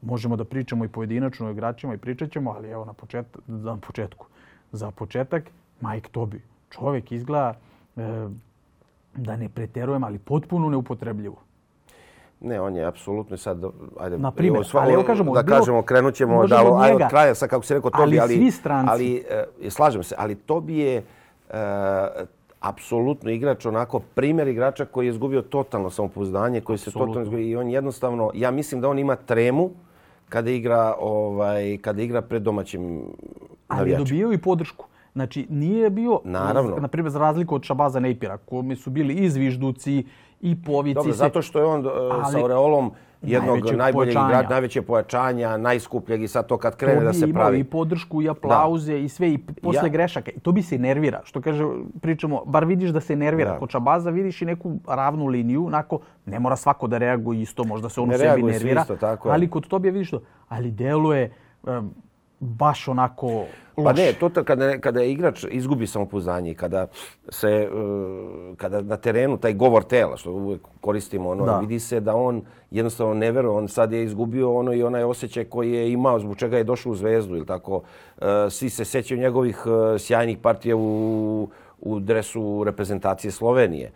Možemo 0.02 0.36
da 0.36 0.46
pričamo 0.46 0.86
i 0.86 0.88
pojedinačno 0.88 1.48
o 1.48 1.52
igračima 1.52 1.94
i 1.94 1.98
pričat 1.98 2.32
ćemo, 2.32 2.52
ali 2.52 2.70
evo 2.70 2.86
na, 2.86 2.94
počet, 2.94 3.26
na 3.48 3.78
početku. 3.78 4.31
Za 4.72 4.92
početak, 4.92 5.44
Mike 5.82 6.10
Tobi. 6.12 6.42
Čovjek 6.70 7.12
izgleda 7.12 7.56
E, 7.98 8.28
da 9.16 9.36
ne 9.36 9.50
preterujem, 9.50 10.04
ali 10.04 10.18
potpuno 10.18 10.70
neupotrebljivo. 10.70 11.36
Ne, 12.40 12.62
on 12.62 12.76
je 12.76 12.86
apsolutno 12.86 13.38
sad, 13.38 13.64
ajde, 14.00 14.18
Na 14.18 14.32
primjer, 14.32 14.66
sva, 14.66 14.82
ali 14.82 14.94
evo 14.94 15.04
kažemo, 15.04 15.34
da 15.34 15.44
bilo, 15.44 15.58
kažemo, 15.58 15.82
krenut 15.82 16.16
ćemo 16.16 16.48
da, 16.48 16.64
od, 16.64 16.82
ajde, 16.84 17.04
od 17.04 17.10
kraja, 17.10 17.36
sad 17.36 17.50
kako 17.50 17.66
se 17.66 17.74
rekao, 17.74 17.92
Tobi, 17.92 18.04
ali, 18.04 18.20
ali, 18.20 18.36
svi 18.36 18.52
stranci. 18.52 18.92
ali 18.92 19.24
e, 19.62 19.70
slažem 19.70 20.04
se, 20.04 20.16
ali 20.18 20.36
Tobi 20.36 20.78
je 20.78 20.98
e, 20.98 21.04
apsolutno 22.60 23.30
igrač, 23.30 23.66
onako 23.66 24.00
primjer 24.00 24.48
igrača 24.48 24.86
koji 24.86 25.06
je 25.06 25.10
izgubio 25.10 25.42
totalno 25.42 25.90
samopouzdanje, 25.90 26.62
koji 26.62 26.78
se 26.78 26.92
totalno 26.92 27.22
izgubio 27.22 27.48
i 27.48 27.56
on 27.56 27.70
jednostavno, 27.70 28.32
ja 28.34 28.52
mislim 28.52 28.82
da 28.82 28.90
on 28.90 29.00
ima 29.00 29.16
tremu 29.16 29.70
kada 30.32 30.52
igra, 30.52 30.96
ovaj, 31.00 31.78
kada 31.82 32.02
igra 32.02 32.22
pred 32.22 32.42
domaćim 32.42 32.82
navijačima. 32.82 33.16
Ali 33.68 33.96
dobijaju 33.96 34.34
i 34.34 34.38
podršku 34.38 34.86
Znači, 35.14 35.48
nije 35.50 35.90
bio, 35.90 36.20
Naravno. 36.24 36.76
na 36.76 36.88
primjer, 36.88 37.12
za 37.12 37.20
razliku 37.20 37.56
od 37.56 37.64
Šabaza 37.64 38.00
Nejpira, 38.00 38.38
kome 38.38 38.76
su 38.76 38.90
bili 38.90 39.14
i 39.14 39.30
zvižduci, 39.30 40.06
i 40.42 40.64
povici. 40.64 40.96
Dobro, 40.96 41.14
zato 41.14 41.42
što 41.42 41.60
je 41.60 41.66
on 41.66 41.86
uh, 41.86 41.92
sa 42.32 42.38
Aureolom 42.40 42.92
jednog 43.22 43.72
najboljeg 43.78 44.12
igrača, 44.12 44.50
najveće 44.50 44.82
pojačanja, 44.82 45.58
najskupljeg 45.58 46.24
i 46.24 46.28
sad 46.28 46.48
to 46.48 46.58
kad 46.58 46.76
krene 46.76 47.00
to 47.00 47.06
da 47.06 47.14
se 47.14 47.34
pravi. 47.34 47.60
i 47.60 47.64
podršku 47.64 48.22
i 48.22 48.30
aplauze 48.30 48.94
da. 48.94 48.98
i 48.98 49.10
sve 49.10 49.34
i 49.34 49.38
posle 49.38 49.84
ja. 49.84 49.90
grešaka. 49.90 50.32
To 50.42 50.52
bi 50.52 50.62
se 50.62 50.78
nervira. 50.78 51.22
Što 51.24 51.42
kaže, 51.42 51.64
pričamo, 52.02 52.44
bar 52.46 52.66
vidiš 52.66 52.90
da 52.90 53.00
se 53.00 53.16
nervira. 53.16 53.52
Da. 53.52 53.60
Kod 53.60 53.70
Čabaza 53.70 54.10
vidiš 54.10 54.42
i 54.42 54.46
neku 54.46 54.78
ravnu 54.88 55.28
liniju, 55.28 55.66
onako, 55.66 56.00
ne 56.26 56.40
mora 56.40 56.56
svako 56.56 56.88
da 56.88 56.98
reaguje 56.98 57.42
isto, 57.42 57.64
možda 57.64 57.90
se 57.90 58.02
on 58.02 58.10
ne 58.10 58.16
u 58.16 58.18
sebi 58.18 58.44
nervira. 58.44 58.82
Isto, 58.82 58.96
tako 58.96 59.30
ali 59.30 59.50
kod 59.50 59.68
Tobija 59.68 59.92
vidiš 59.92 60.10
to. 60.10 60.22
Ali 60.48 60.72
deluje, 60.72 61.32
um, 61.64 61.94
baš 62.42 62.88
onako 62.88 63.28
loš. 63.78 63.84
Pa 63.84 63.94
ne, 63.94 64.14
to 64.14 64.44
kada, 64.44 64.78
kada 64.78 65.02
je 65.02 65.12
igrač 65.12 65.46
izgubi 65.50 65.88
samopouzdanje, 65.88 66.54
kada 66.54 66.88
se 67.30 67.50
e, 67.50 67.68
kada 68.58 68.82
na 68.82 68.98
terenu 68.98 69.38
taj 69.38 69.54
govor 69.54 69.84
tela 69.84 70.18
što 70.18 70.32
uvek 70.32 70.62
koristimo, 70.82 71.30
ono, 71.30 71.46
da. 71.46 71.60
vidi 71.60 71.80
se 71.80 72.00
da 72.00 72.16
on 72.16 72.42
jednostavno 72.72 73.14
ne 73.14 73.32
veruje, 73.32 73.52
on 73.52 73.68
sad 73.68 73.92
je 73.92 74.04
izgubio 74.04 74.54
ono 74.54 74.74
i 74.74 74.84
onaj 74.84 75.04
osjećaj 75.04 75.44
koji 75.44 75.72
je 75.72 75.92
imao 75.92 76.20
zbog 76.20 76.38
čega 76.38 76.58
je 76.58 76.64
došao 76.64 76.92
u 76.92 76.96
Zvezdu 76.96 77.36
ili 77.36 77.46
tako. 77.46 77.82
E, 78.22 78.26
svi 78.50 78.70
se 78.70 78.86
sećaju 78.86 79.22
njegovih 79.22 79.64
e, 79.66 80.00
sjajnih 80.00 80.38
partija 80.38 80.76
u 80.76 81.50
u 81.82 82.00
dresu 82.00 82.64
reprezentacije 82.64 83.32
Slovenije. 83.32 83.92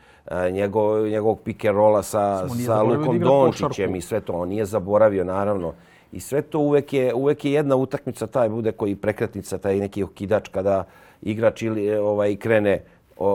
Njegov, 0.52 1.08
njegovog 1.08 1.40
pike 1.42 1.72
rola 1.72 2.04
sa, 2.04 2.50
sa 2.66 2.82
Lukom 2.82 3.20
Dončićem 3.20 3.96
i 3.96 4.02
sve 4.02 4.22
to. 4.22 4.34
On 4.34 4.50
nije 4.50 4.66
zaboravio, 4.66 5.24
naravno. 5.24 5.74
I 6.16 6.20
sve 6.20 6.42
to 6.42 6.60
uvek 6.60 6.94
je, 6.94 7.14
uvek 7.14 7.46
je 7.46 7.52
jedna 7.52 7.76
utakmica 7.76 8.28
taj 8.28 8.50
bude 8.50 8.72
koji 8.72 8.96
prekretnica, 8.96 9.58
taj 9.58 9.80
neki 9.80 10.04
okidač 10.04 10.48
kada 10.48 10.86
igrač 11.22 11.62
ili 11.62 11.88
e, 11.88 12.00
ovaj 12.00 12.36
krene 12.36 12.82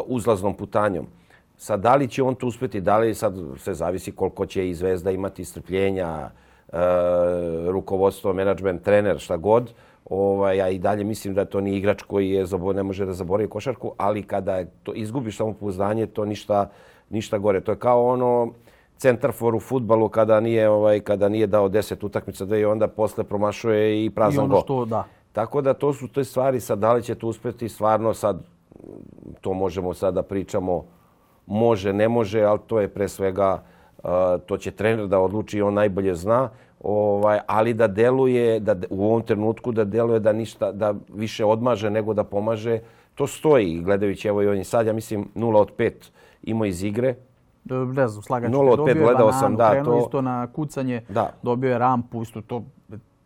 uzlaznom 0.06 0.54
putanjom. 0.56 1.06
Sad, 1.56 1.80
da 1.80 1.94
li 1.94 2.08
će 2.08 2.22
on 2.22 2.34
to 2.34 2.46
uspjeti, 2.46 2.80
da 2.80 2.98
li 2.98 3.14
sad 3.14 3.36
se 3.58 3.74
zavisi 3.74 4.12
koliko 4.12 4.46
će 4.46 4.68
i 4.68 4.74
Zvezda 4.74 5.10
imati 5.10 5.44
strpljenja, 5.44 6.30
e, 6.72 6.78
rukovodstvo, 7.68 8.32
menadžment, 8.32 8.82
trener, 8.82 9.18
šta 9.18 9.36
god. 9.36 9.72
Ovaj, 10.10 10.56
ja 10.56 10.68
i 10.68 10.78
dalje 10.78 11.04
mislim 11.04 11.34
da 11.34 11.44
to 11.44 11.60
ni 11.60 11.76
igrač 11.76 12.02
koji 12.02 12.30
je 12.30 12.46
zabor, 12.46 12.74
ne 12.74 12.82
može 12.82 13.06
da 13.06 13.12
zaboravi 13.12 13.48
košarku, 13.48 13.92
ali 13.96 14.22
kada 14.22 14.64
to 14.82 14.94
izgubiš 14.94 15.36
samopouzdanje, 15.36 16.06
to 16.06 16.24
ništa, 16.24 16.70
ništa 17.10 17.38
gore. 17.38 17.60
To 17.60 17.72
je 17.72 17.78
kao 17.78 18.06
ono, 18.06 18.52
centarfor 19.00 19.54
u 19.54 19.60
futbalu 19.60 20.08
kada 20.08 20.40
nije 20.40 20.68
ovaj 20.68 21.00
kada 21.00 21.28
nije 21.28 21.46
dao 21.46 21.68
10 21.68 22.06
utakmica 22.06 22.44
da 22.44 22.56
je 22.56 22.66
onda 22.66 22.88
posle 22.88 23.24
promašuje 23.24 24.04
i 24.04 24.10
prazan 24.10 24.48
gol. 24.48 24.56
I 24.56 24.58
ono 24.58 24.60
što 24.60 24.84
da. 24.84 25.04
Tako 25.32 25.60
da 25.60 25.74
to 25.74 25.92
su 25.92 26.08
te 26.08 26.24
stvari 26.24 26.60
sad 26.60 26.78
da 26.78 26.92
li 26.92 27.02
će 27.02 27.14
to 27.14 27.26
uspeti 27.26 27.68
stvarno 27.68 28.14
sad 28.14 28.42
to 29.40 29.52
možemo 29.52 29.94
sad 29.94 30.14
da 30.14 30.22
pričamo 30.22 30.84
može 31.46 31.92
ne 31.92 32.08
može 32.08 32.42
al 32.42 32.58
to 32.66 32.80
je 32.80 32.88
pre 32.88 33.08
svega 33.08 33.62
uh, 34.02 34.10
to 34.46 34.56
će 34.56 34.70
trener 34.70 35.06
da 35.06 35.18
odluči 35.18 35.62
on 35.62 35.74
najbolje 35.74 36.14
zna 36.14 36.50
ovaj 36.80 37.38
ali 37.46 37.74
da 37.74 37.86
deluje 37.86 38.60
da 38.60 38.76
u 38.90 39.04
ovom 39.04 39.22
trenutku 39.22 39.72
da 39.72 39.84
deluje 39.84 40.20
da 40.20 40.32
ništa 40.32 40.72
da 40.72 40.94
više 41.14 41.44
odmaže 41.44 41.90
nego 41.90 42.14
da 42.14 42.24
pomaže 42.24 42.78
to 43.14 43.26
stoji 43.26 43.80
gledajući 43.80 44.28
evo 44.28 44.42
i 44.42 44.48
on 44.48 44.64
sad 44.64 44.86
ja 44.86 44.92
mislim 44.92 45.28
0 45.34 45.56
od 45.56 45.76
5 45.76 45.92
ima 46.42 46.66
iz 46.66 46.82
igre 46.82 47.14
ne 47.64 48.08
znam, 48.08 48.22
slagačke. 48.22 48.56
0 48.56 48.70
od 48.70 48.78
5 48.78 48.98
gledao 48.98 49.32
sam, 49.32 49.56
da. 49.56 49.84
To... 49.84 49.98
isto 49.98 50.22
na 50.22 50.46
kucanje, 50.46 51.02
da. 51.08 51.32
dobio 51.42 51.70
je 51.70 51.78
rampu, 51.78 52.22
isto 52.22 52.40
to 52.40 52.62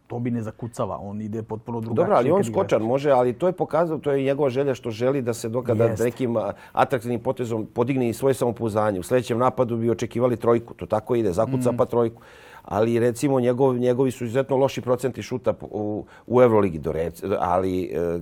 to 0.07 0.19
bi 0.19 0.31
ne 0.31 0.43
zakucava, 0.43 0.99
on 1.03 1.21
ide 1.21 1.43
potpuno 1.43 1.81
drugačije. 1.81 2.05
Dobro, 2.05 2.17
ali 2.17 2.31
on 2.31 2.45
skočan 2.45 2.83
može, 2.83 3.11
ali 3.11 3.33
to 3.33 3.47
je 3.47 3.53
pokazao, 3.53 3.99
to 3.99 4.13
je 4.13 4.23
njegova 4.23 4.51
želja 4.51 4.75
što 4.75 4.91
želi 4.91 5.23
da 5.23 5.35
se 5.35 5.49
dokada 5.49 5.85
Jest. 5.85 6.05
nekim 6.05 6.37
atraktivnim 6.73 7.21
potezom 7.21 7.67
podigne 7.67 8.09
i 8.09 8.13
svoje 8.13 8.35
samopouzdanje. 8.35 9.01
U 9.01 9.03
sljedećem 9.03 9.39
napadu 9.39 9.77
bi 9.77 9.91
očekivali 9.91 10.37
trojku, 10.37 10.75
to 10.75 10.87
tako 10.87 11.15
ide, 11.15 11.33
zakuca 11.33 11.73
mm. 11.73 11.77
pa 11.77 11.85
trojku 11.85 12.23
ali 12.65 12.99
recimo 12.99 13.41
njegov, 13.41 13.79
njegovi 13.79 14.11
su 14.11 14.25
izuzetno 14.25 14.57
loši 14.57 14.81
procenti 14.81 15.23
šuta 15.23 15.55
u, 15.61 16.05
u 16.27 16.43
Euroligi 16.43 16.79
do 16.79 16.93
rec, 16.93 17.23
ali 17.39 17.85
e, 17.85 18.21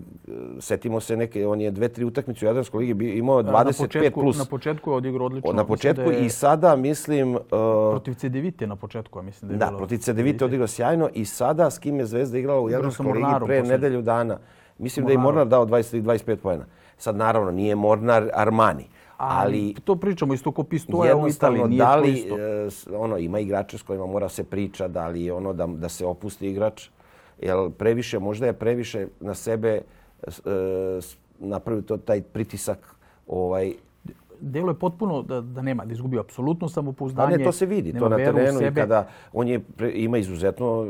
setimo 0.61 1.01
se 1.01 1.17
neke, 1.17 1.47
on 1.47 1.61
je 1.61 1.71
dve, 1.71 1.89
tri 1.89 2.05
utakmice 2.05 2.47
u 2.47 2.49
Jadranskoj 2.49 2.85
ligi 2.85 3.05
imao 3.09 3.43
25 3.43 3.47
na 3.65 3.87
početku, 3.87 4.21
plus. 4.21 4.39
Na 4.39 4.45
početku 4.45 4.91
je 4.91 4.97
odigrao 4.97 5.27
odlično. 5.27 5.53
Na 5.53 5.65
početku 5.65 6.11
je, 6.11 6.27
i 6.27 6.29
sada 6.29 6.77
mislim... 6.77 7.35
Uh, 7.35 7.41
protiv 7.91 8.15
CDVite 8.15 8.67
na 8.67 8.77
početku, 8.77 9.19
ja 9.19 9.23
mislim 9.23 9.49
da 9.49 9.55
je 9.55 9.59
Da, 9.71 9.77
protiv 9.77 9.99
CDVite 9.99 10.45
odigrao 10.45 10.67
sjajno 10.67 11.09
i 11.15 11.25
sada 11.25 11.71
s 11.71 11.79
kim 11.79 11.99
je 11.99 12.07
Zvezda 12.07 12.39
igrala 12.39 12.61
u 12.61 12.71
Jadranskoj 12.71 13.13
ligi 13.13 13.27
pre 13.47 13.59
posljedno. 13.59 13.69
nedelju 13.69 14.03
dana. 14.03 14.39
Mislim 14.79 15.05
Mornaru. 15.05 15.17
da 15.17 15.21
je 15.21 15.25
Mornar 15.25 15.47
dao 15.47 15.67
20-25 15.67 16.37
pojena. 16.37 16.65
Sad 16.97 17.17
naravno 17.17 17.51
nije 17.51 17.75
Mornar 17.75 18.31
Armani. 18.35 18.85
Ali 19.25 19.75
to 19.85 19.97
pričamo 19.97 20.35
isto 20.35 20.53
ko 20.53 20.65
pistoja 20.65 21.17
u 21.17 21.29
Italiji, 21.29 21.65
nije 21.69 21.79
da 21.79 21.97
li, 21.97 22.13
isto. 22.13 22.39
E, 22.39 22.97
ono, 22.97 23.19
ima 23.19 23.41
igrače 23.41 23.79
s 23.79 23.83
kojima 23.83 24.07
mora 24.07 24.29
se 24.29 24.45
priča 24.45 24.89
da 24.89 25.09
li 25.09 25.31
ono 25.31 25.53
da, 25.53 25.67
da 25.67 25.89
se 25.89 26.07
opusti 26.07 26.49
igrač. 26.49 26.89
Jel 27.41 27.71
previše, 27.71 28.19
možda 28.19 28.47
je 28.47 28.53
previše 28.53 29.07
na 29.21 29.35
sebe 29.35 29.81
e, 30.23 30.31
napravio 31.39 31.83
to 31.83 31.97
taj 31.97 32.23
pritisak 32.23 32.97
ovaj 33.27 33.73
delo 34.43 34.71
je 34.71 34.75
potpuno 34.75 35.23
da, 35.23 35.41
da 35.41 35.63
nema, 35.63 35.85
da 35.85 35.93
izgubio 35.93 36.21
apsolutno 36.21 36.69
samopouzdanje. 36.69 37.33
Pa 37.33 37.39
ne, 37.39 37.45
to 37.45 37.53
se 37.53 37.67
vidi, 37.67 37.93
to 37.99 38.09
na 38.09 38.17
terenu 38.17 38.61
i 38.63 38.75
kada 38.75 39.09
on 39.33 39.49
je, 39.49 39.61
ima 39.95 40.19
izuzetno 40.19 40.87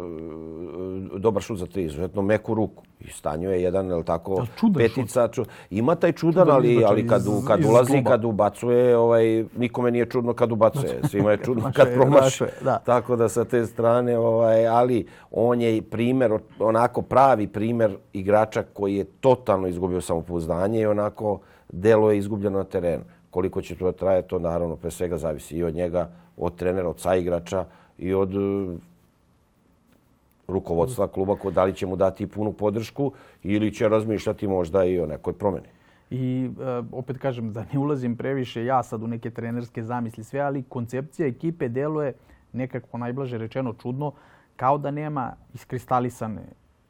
e, 1.14 1.18
dobar 1.18 1.42
šut 1.42 1.58
za 1.58 1.66
tri, 1.66 1.84
izuzetno 1.84 2.22
meku 2.22 2.54
ruku. 2.54 2.84
I 3.00 3.10
stanju 3.10 3.50
je 3.50 3.62
jedan, 3.62 3.90
je 3.90 4.04
tako, 4.04 4.46
petica. 4.76 5.28
Ču, 5.28 5.44
ima 5.70 5.94
taj 5.94 6.12
čudan, 6.12 6.50
ali, 6.50 6.84
ali 6.84 7.06
kad, 7.06 7.22
kad 7.46 7.60
iz 7.60 7.66
ulazi, 7.66 7.92
kluba. 7.92 8.10
kad 8.10 8.24
ubacuje, 8.24 8.96
ovaj, 8.96 9.44
nikome 9.56 9.90
nije 9.90 10.06
čudno 10.06 10.32
kad 10.34 10.52
ubacuje. 10.52 11.00
Svima 11.10 11.30
je 11.30 11.36
čudno 11.36 11.72
kad 11.74 11.94
promaše. 11.94 12.46
Da. 12.64 12.78
Tako 12.78 13.16
da 13.16 13.28
sa 13.28 13.44
te 13.44 13.66
strane, 13.66 14.18
ovaj, 14.18 14.66
ali 14.66 15.06
on 15.30 15.60
je 15.60 15.82
primjer, 15.82 16.32
onako 16.58 17.02
pravi 17.02 17.46
primjer 17.46 17.96
igrača 18.12 18.62
koji 18.62 18.96
je 18.96 19.04
totalno 19.04 19.68
izgubio 19.68 20.00
samopouzdanje 20.00 20.80
i 20.80 20.86
onako 20.86 21.40
delo 21.72 22.10
je 22.10 22.18
izgubljeno 22.18 22.58
na 22.58 22.64
terenu 22.64 23.04
koliko 23.32 23.62
će 23.62 23.74
to 23.74 23.92
traje, 23.92 24.22
to 24.22 24.38
naravno 24.38 24.76
pre 24.76 24.90
svega 24.90 25.18
zavisi 25.18 25.56
i 25.56 25.64
od 25.64 25.74
njega, 25.74 26.10
od 26.36 26.56
trenera, 26.56 26.88
od 26.88 27.00
saigrača 27.00 27.64
i 27.98 28.14
od 28.14 28.34
e, 28.34 28.76
rukovodstva 30.48 31.08
kluba 31.08 31.36
ko 31.36 31.50
da 31.50 31.64
li 31.64 31.74
će 31.74 31.86
mu 31.86 31.96
dati 31.96 32.26
punu 32.26 32.52
podršku 32.52 33.12
ili 33.42 33.72
će 33.74 33.88
razmišljati 33.88 34.48
možda 34.48 34.84
i 34.84 35.00
o 35.00 35.06
nekoj 35.06 35.32
promjeni. 35.32 35.68
I 36.10 36.50
e, 36.60 36.82
opet 36.92 37.18
kažem 37.18 37.52
da 37.52 37.64
ne 37.72 37.78
ulazim 37.78 38.16
previše 38.16 38.64
ja 38.64 38.82
sad 38.82 39.02
u 39.02 39.06
neke 39.06 39.30
trenerske 39.30 39.82
zamisli 39.82 40.24
sve, 40.24 40.40
ali 40.40 40.62
koncepcija 40.62 41.28
ekipe 41.28 41.68
deluje 41.68 42.12
nekako 42.52 42.98
najblaže 42.98 43.38
rečeno 43.38 43.72
čudno, 43.72 44.12
kao 44.56 44.78
da 44.78 44.90
nema 44.90 45.32
iskristalisane 45.54 46.42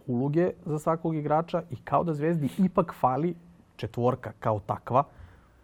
uloge 0.07 0.51
za 0.67 0.79
svakog 0.79 1.17
igrača 1.17 1.63
i 1.71 1.77
kao 1.85 2.05
da 2.05 2.15
Zvezdi 2.15 2.49
ipak 2.59 2.95
fali 3.01 3.35
četvorka 3.77 4.33
kao 4.41 4.61
takva. 4.67 5.05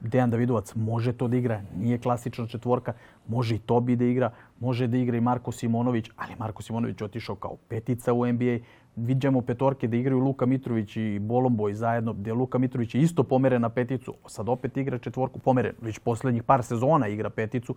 Dejan 0.00 0.30
Davidovac 0.30 0.74
može 0.74 1.12
to 1.12 1.28
da 1.28 1.36
igra, 1.36 1.60
nije 1.76 1.98
klasična 1.98 2.46
četvorka, 2.46 2.92
može 3.28 3.54
i 3.54 3.58
Tobi 3.58 3.96
da 3.96 4.04
igra, 4.04 4.30
može 4.60 4.86
da 4.86 4.96
igra 4.96 5.16
i 5.16 5.20
Marko 5.20 5.52
Simonović, 5.52 6.10
ali 6.16 6.34
Marko 6.38 6.62
Simonović 6.62 7.02
otišao 7.02 7.36
kao 7.36 7.56
petica 7.68 8.12
u 8.12 8.26
NBA. 8.26 8.58
Viđamo 8.96 9.40
petorke 9.40 9.88
da 9.88 9.96
igraju 9.96 10.18
Luka 10.18 10.46
Mitrović 10.46 10.96
i 10.96 11.18
Bolomboj 11.18 11.74
zajedno, 11.74 12.12
gdje 12.12 12.32
Luka 12.32 12.58
Mitrović 12.58 12.94
je 12.94 13.00
isto 13.00 13.22
pomeren 13.22 13.62
na 13.62 13.68
peticu, 13.68 14.14
sad 14.26 14.48
opet 14.48 14.76
igra 14.76 14.98
četvorku, 14.98 15.38
pomeren, 15.38 15.72
već 15.82 15.98
posljednjih 15.98 16.42
par 16.42 16.62
sezona 16.62 17.08
igra 17.08 17.30
peticu. 17.30 17.74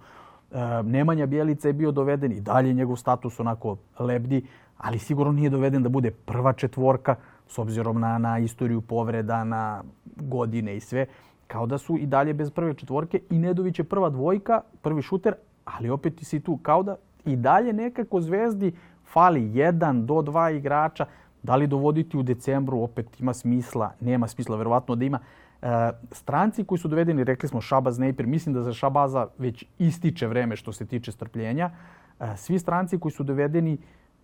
E, 0.52 0.84
Nemanja 0.84 1.26
Bjelica 1.26 1.68
je 1.68 1.74
bio 1.74 1.92
doveden 1.92 2.32
i 2.32 2.42
dalje 2.42 2.74
njegov 2.74 2.96
status 2.96 3.40
onako 3.40 3.78
lebdi, 4.00 4.46
ali 4.78 5.00
sigurno 5.00 5.32
nije 5.32 5.50
doveden 5.50 5.84
da 5.84 5.90
bude 5.90 6.12
prva 6.12 6.54
četvorka 6.54 7.16
s 7.48 7.60
obzirom 7.60 8.00
na, 8.00 8.18
na 8.18 8.40
istoriju 8.40 8.82
povreda, 8.82 9.44
na 9.44 9.84
godine 10.16 10.78
i 10.78 10.80
sve 10.80 11.06
kao 11.52 11.66
da 11.66 11.78
su 11.78 11.98
i 11.98 12.06
dalje 12.06 12.34
bez 12.34 12.52
prve 12.52 12.74
četvorke 12.74 13.20
i 13.30 13.40
Nedović 13.40 13.80
je 13.80 13.84
prva 13.84 14.10
dvojka, 14.10 14.62
prvi 14.82 15.02
šuter, 15.02 15.34
ali 15.66 15.90
opet 15.90 16.14
si 16.22 16.40
tu 16.40 16.58
kao 16.58 16.84
da 16.84 16.96
i 17.26 17.36
dalje 17.36 17.74
nekako 17.74 18.22
zvezdi 18.22 18.72
fali 19.12 19.52
jedan 19.54 20.06
do 20.06 20.22
dva 20.22 20.52
igrača. 20.52 21.06
Da 21.44 21.56
li 21.56 21.68
dovoditi 21.68 22.18
u 22.18 22.24
decembru 22.24 22.80
opet 22.80 23.20
ima 23.20 23.34
smisla, 23.34 23.92
nema 24.00 24.28
smisla, 24.28 24.58
verovatno 24.58 24.96
da 24.96 25.06
ima. 25.06 25.20
E, 25.62 25.92
stranci 26.12 26.64
koji 26.64 26.80
su 26.80 26.88
dovedeni, 26.88 27.24
rekli 27.24 27.50
smo 27.50 27.62
Šabaz, 27.62 28.00
Nejpir, 28.00 28.28
mislim 28.28 28.56
da 28.56 28.64
za 28.64 28.74
Šabaza 28.74 29.28
već 29.38 29.66
ističe 29.80 30.28
vreme 30.28 30.56
što 30.56 30.72
se 30.72 30.86
tiče 30.86 31.12
strpljenja. 31.12 31.72
E, 32.20 32.38
svi 32.38 32.60
stranci 32.60 33.00
koji 33.00 33.12
su 33.12 33.24
dovedeni 33.24 33.78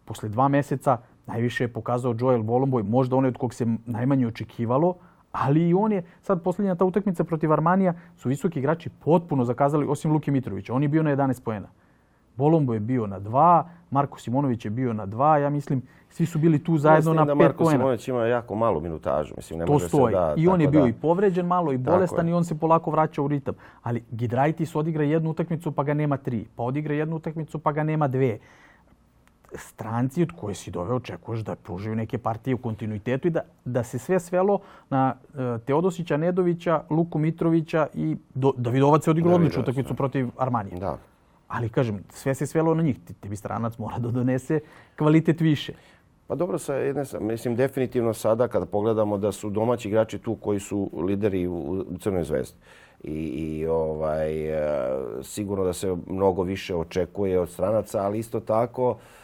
posle 0.05 0.29
dva 0.29 0.47
meseca, 0.47 0.97
najviše 1.25 1.63
je 1.63 1.73
pokazao 1.73 2.15
Joel 2.19 2.43
Bolomboj, 2.43 2.83
možda 2.83 3.15
onaj 3.15 3.29
od 3.29 3.37
kog 3.37 3.53
se 3.53 3.65
najmanje 3.85 4.27
očekivalo, 4.27 4.95
Ali 5.45 5.69
i 5.69 5.73
on 5.73 5.91
je, 5.91 6.03
sad 6.21 6.41
posljednja 6.41 6.75
ta 6.75 6.85
utakmica 6.85 7.23
protiv 7.23 7.53
Armanija, 7.53 7.93
su 8.15 8.29
visoki 8.29 8.59
igrači 8.59 8.89
potpuno 8.89 9.45
zakazali, 9.45 9.85
osim 9.89 10.11
Luki 10.11 10.31
Mitrovića. 10.31 10.73
On 10.73 10.83
je 10.83 10.89
bio 10.89 11.03
na 11.03 11.15
11 11.15 11.43
pojena. 11.43 11.67
Bolombo 12.35 12.73
je 12.73 12.79
bio 12.79 13.07
na 13.07 13.19
dva, 13.19 13.69
Marko 13.91 14.19
Simonović 14.19 14.65
je 14.65 14.71
bio 14.71 14.93
na 14.93 15.05
dva, 15.05 15.37
ja 15.37 15.49
mislim, 15.49 15.81
svi 16.09 16.25
su 16.25 16.39
bili 16.39 16.63
tu 16.63 16.77
zajedno 16.77 17.13
na 17.13 17.25
pet 17.25 17.35
pojena. 17.35 17.43
Marko 17.43 17.65
Simonović 17.65 18.07
ima 18.07 18.25
jako 18.25 18.55
malu 18.55 18.81
minutažu. 18.81 19.33
Mislim, 19.37 19.59
ne 19.59 19.65
to 19.65 19.73
može 19.73 19.87
stoji. 19.87 20.13
Se 20.13 20.19
da, 20.19 20.33
I 20.37 20.47
on 20.47 20.61
je 20.61 20.67
bio 20.67 20.81
da. 20.81 20.87
i 20.87 20.93
povređen 20.93 21.45
malo 21.45 21.71
i 21.71 21.77
bolestan 21.77 22.29
i 22.29 22.33
on 22.33 22.45
se 22.45 22.59
polako 22.59 22.91
vraća 22.91 23.21
u 23.21 23.27
ritam. 23.27 23.55
Ali 23.83 24.03
Gidraitis 24.11 24.75
odigra 24.75 25.03
jednu 25.03 25.29
utakmicu 25.29 25.71
pa 25.71 25.83
ga 25.83 25.93
nema 25.93 26.17
tri. 26.17 26.45
Pa 26.55 26.63
odigra 26.63 26.93
jednu 26.93 27.15
utakmicu 27.15 27.59
pa 27.59 27.71
ga 27.71 27.83
nema 27.83 28.07
dve. 28.07 28.37
Stranci 29.55 30.21
od 30.21 30.31
koje 30.31 30.55
si 30.55 30.71
doveo 30.71 30.95
očekuješ 30.95 31.39
da 31.39 31.55
pružaju 31.55 31.95
neke 31.95 32.17
partije 32.17 32.55
u 32.55 32.57
kontinuitetu 32.57 33.27
i 33.27 33.31
da, 33.31 33.41
da 33.65 33.83
se 33.83 33.99
sve 33.99 34.19
svelo 34.19 34.59
na 34.89 35.15
uh, 35.15 35.61
Teodosića, 35.65 36.17
Nedovića, 36.17 36.83
Luku 36.89 37.19
Mitrovića 37.19 37.87
i 37.93 38.15
do, 38.33 38.53
Davidovac 38.57 39.07
je 39.07 39.11
odigrao 39.11 39.35
odličnu 39.35 39.61
utakmicu 39.61 39.95
protiv 39.95 40.27
Armanije. 40.37 40.79
Da. 40.79 40.97
Ali 41.47 41.69
kažem, 41.69 42.03
sve 42.09 42.35
se 42.35 42.45
svelo 42.45 42.73
na 42.73 42.83
njih. 42.83 42.99
Ti, 43.05 43.13
ti 43.13 43.29
bi 43.29 43.35
stranac 43.35 43.77
mora 43.77 43.99
da 43.99 44.11
donese 44.11 44.59
kvalitet 44.97 45.41
više. 45.41 45.73
Pa 46.27 46.35
dobro, 46.35 46.57
sa 46.57 46.75
jedne, 46.75 47.03
mislim 47.19 47.55
definitivno 47.55 48.13
sada 48.13 48.47
kada 48.47 48.65
pogledamo 48.65 49.17
da 49.17 49.31
su 49.31 49.49
domaći 49.49 49.87
igrači 49.87 50.17
tu 50.19 50.35
koji 50.35 50.59
su 50.59 50.89
lideri 50.93 51.47
u, 51.47 51.85
u 51.89 51.97
Crnoj 51.99 52.23
zvezdi. 52.23 52.57
I, 53.03 53.13
i 53.13 53.67
ovaj, 53.67 54.47
e, 54.47 54.93
sigurno 55.23 55.63
da 55.63 55.73
se 55.73 55.95
mnogo 56.07 56.43
više 56.43 56.75
očekuje 56.75 57.39
od 57.39 57.49
stranaca, 57.49 58.01
ali 58.01 58.19
isto 58.19 58.39
tako, 58.39 58.91
e, 58.91 58.93
e, 58.93 59.16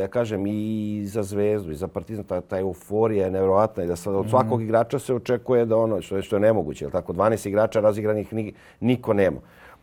ja 0.00 0.08
kažem, 0.08 0.46
i 0.46 1.02
za 1.06 1.22
zvezdu, 1.22 1.72
i 1.72 1.76
za 1.76 1.88
partizan, 1.88 2.24
ta, 2.24 2.40
ta 2.40 2.58
euforija 2.58 3.24
je 3.24 3.30
nevjerovatna 3.30 3.84
i 3.84 3.86
da 3.86 3.96
sad 3.96 4.14
od 4.14 4.30
svakog 4.30 4.62
igrača 4.62 4.98
se 4.98 5.14
očekuje 5.14 5.64
da 5.66 5.76
ono, 5.76 6.02
što 6.02 6.16
je, 6.16 6.22
što 6.22 6.36
je 6.36 6.40
nemoguće, 6.40 6.84
jel 6.84 6.90
tako, 6.90 7.12
12 7.12 7.48
igrača 7.48 7.80
razigranih 7.80 8.32
ni, 8.32 8.52
niko 8.80 9.12
nema 9.12 9.40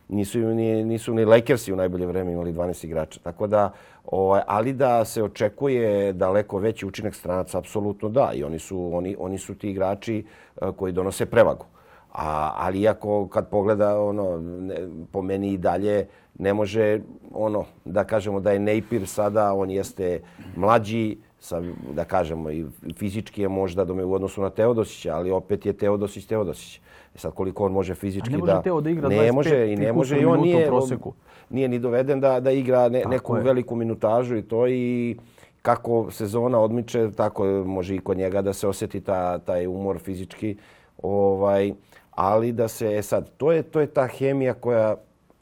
nisu, 0.08 0.38
ni, 0.38 0.84
nisu 0.84 1.14
ni 1.14 1.24
Lakersi 1.24 1.72
u 1.72 1.76
najbolje 1.76 2.06
vreme 2.06 2.32
imali 2.32 2.52
12 2.52 2.84
igrača. 2.84 3.20
Tako 3.20 3.46
da, 3.46 3.70
ovaj, 4.04 4.40
ali 4.46 4.72
da 4.72 5.04
se 5.04 5.22
očekuje 5.22 6.12
daleko 6.12 6.58
veći 6.58 6.86
učinak 6.86 7.14
stranaca, 7.14 7.58
apsolutno 7.58 8.08
da. 8.08 8.30
I 8.34 8.44
oni 8.44 8.58
su, 8.58 8.90
oni, 8.94 9.16
oni 9.18 9.38
su 9.38 9.54
ti 9.54 9.70
igrači 9.70 10.24
eh, 10.62 10.66
koji 10.76 10.92
donose 10.92 11.26
prevagu. 11.26 11.66
A, 12.14 12.52
ali 12.56 12.80
iako 12.80 13.28
kad 13.28 13.48
pogleda 13.48 14.00
ono, 14.00 14.38
ne, 14.38 14.76
po 15.12 15.22
meni 15.22 15.52
i 15.52 15.58
dalje 15.58 16.06
ne 16.38 16.54
može 16.54 17.00
ono 17.32 17.64
da 17.84 18.04
kažemo 18.04 18.40
da 18.40 18.52
je 18.52 18.58
Napier 18.58 19.06
sada, 19.06 19.52
on 19.52 19.70
jeste 19.70 20.20
mlađi, 20.56 21.16
sa, 21.38 21.62
da 21.94 22.04
kažemo 22.04 22.50
i 22.50 22.64
fizički 22.96 23.42
je 23.42 23.48
možda 23.48 23.84
do 23.84 23.94
me 23.94 24.04
u 24.04 24.12
odnosu 24.12 24.42
na 24.42 24.50
Teodosića, 24.50 25.16
ali 25.16 25.30
opet 25.30 25.66
je 25.66 25.72
Teodosić 25.72 26.26
Teodosić. 26.26 26.80
E 27.14 27.18
sad 27.18 27.34
koliko 27.34 27.64
on 27.64 27.72
može 27.72 27.94
fizički 27.94 28.30
da... 28.30 28.36
Ne 28.36 28.40
može 28.40 28.52
da, 28.52 28.62
Teo 28.62 28.80
da 28.80 28.90
igra 28.90 29.08
ne 29.08 29.16
25 29.16 29.32
može, 29.32 29.72
i 29.72 29.76
ne 29.76 29.92
može 29.92 30.20
i 30.20 30.24
on 30.24 30.40
nije, 30.40 30.66
proseku. 30.66 31.12
nije 31.50 31.68
ni 31.68 31.78
doveden 31.78 32.20
da, 32.20 32.40
da 32.40 32.50
igra 32.50 32.88
ne, 32.88 33.04
neku 33.04 33.36
je. 33.36 33.42
veliku 33.42 33.76
minutažu 33.76 34.36
i 34.36 34.42
to 34.42 34.68
i 34.68 35.16
kako 35.62 36.10
sezona 36.10 36.60
odmiče, 36.60 37.10
tako 37.16 37.44
može 37.46 37.94
i 37.94 37.98
kod 37.98 38.16
njega 38.16 38.42
da 38.42 38.52
se 38.52 38.68
osjeti 38.68 39.00
ta, 39.00 39.38
taj 39.38 39.66
umor 39.66 39.98
fizički. 39.98 40.56
Ovaj, 41.02 41.72
ali 42.14 42.52
da 42.52 42.68
se, 42.68 42.96
e 42.96 43.02
sad, 43.02 43.30
to 43.36 43.52
je, 43.52 43.62
to 43.62 43.80
je 43.80 43.86
ta 43.86 44.06
hemija 44.06 44.54
koja 44.54 44.96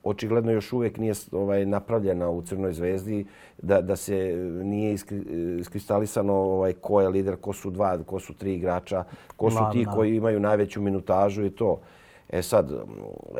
očigledno 0.04 0.52
još 0.52 0.72
uvijek 0.72 0.98
nije 0.98 1.14
ovaj 1.32 1.66
napravljena 1.66 2.30
u 2.30 2.42
Crnoj 2.42 2.72
zvezdi, 2.72 3.26
da, 3.62 3.80
da 3.80 3.96
se 3.96 4.36
nije 4.64 4.92
iskri, 4.92 5.22
iskristalisano 5.60 6.34
ovaj, 6.34 6.72
ko 6.72 7.00
je 7.00 7.08
lider, 7.08 7.36
ko 7.36 7.52
su 7.52 7.70
dva, 7.70 7.98
ko 8.06 8.20
su 8.20 8.34
tri 8.34 8.54
igrača, 8.54 9.04
ko 9.36 9.50
su 9.50 9.58
ti 9.72 9.86
koji 9.94 10.16
imaju 10.16 10.40
najveću 10.40 10.80
minutažu 10.80 11.44
i 11.44 11.50
to. 11.50 11.80
E 12.28 12.42
sad, 12.42 12.72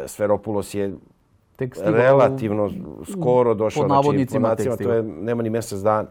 Sferopulos 0.06 0.74
je 0.74 0.94
Tek 1.56 1.76
relativno 1.84 2.64
u, 2.66 3.04
skoro 3.04 3.54
došao. 3.54 3.86
Navodnicima 3.86 4.54
znači, 4.54 4.70
po 4.70 4.84
to 4.84 4.92
je, 4.92 5.02
nema 5.02 5.42
ni 5.42 5.50
mjesec 5.50 5.80
dana. 5.80 6.08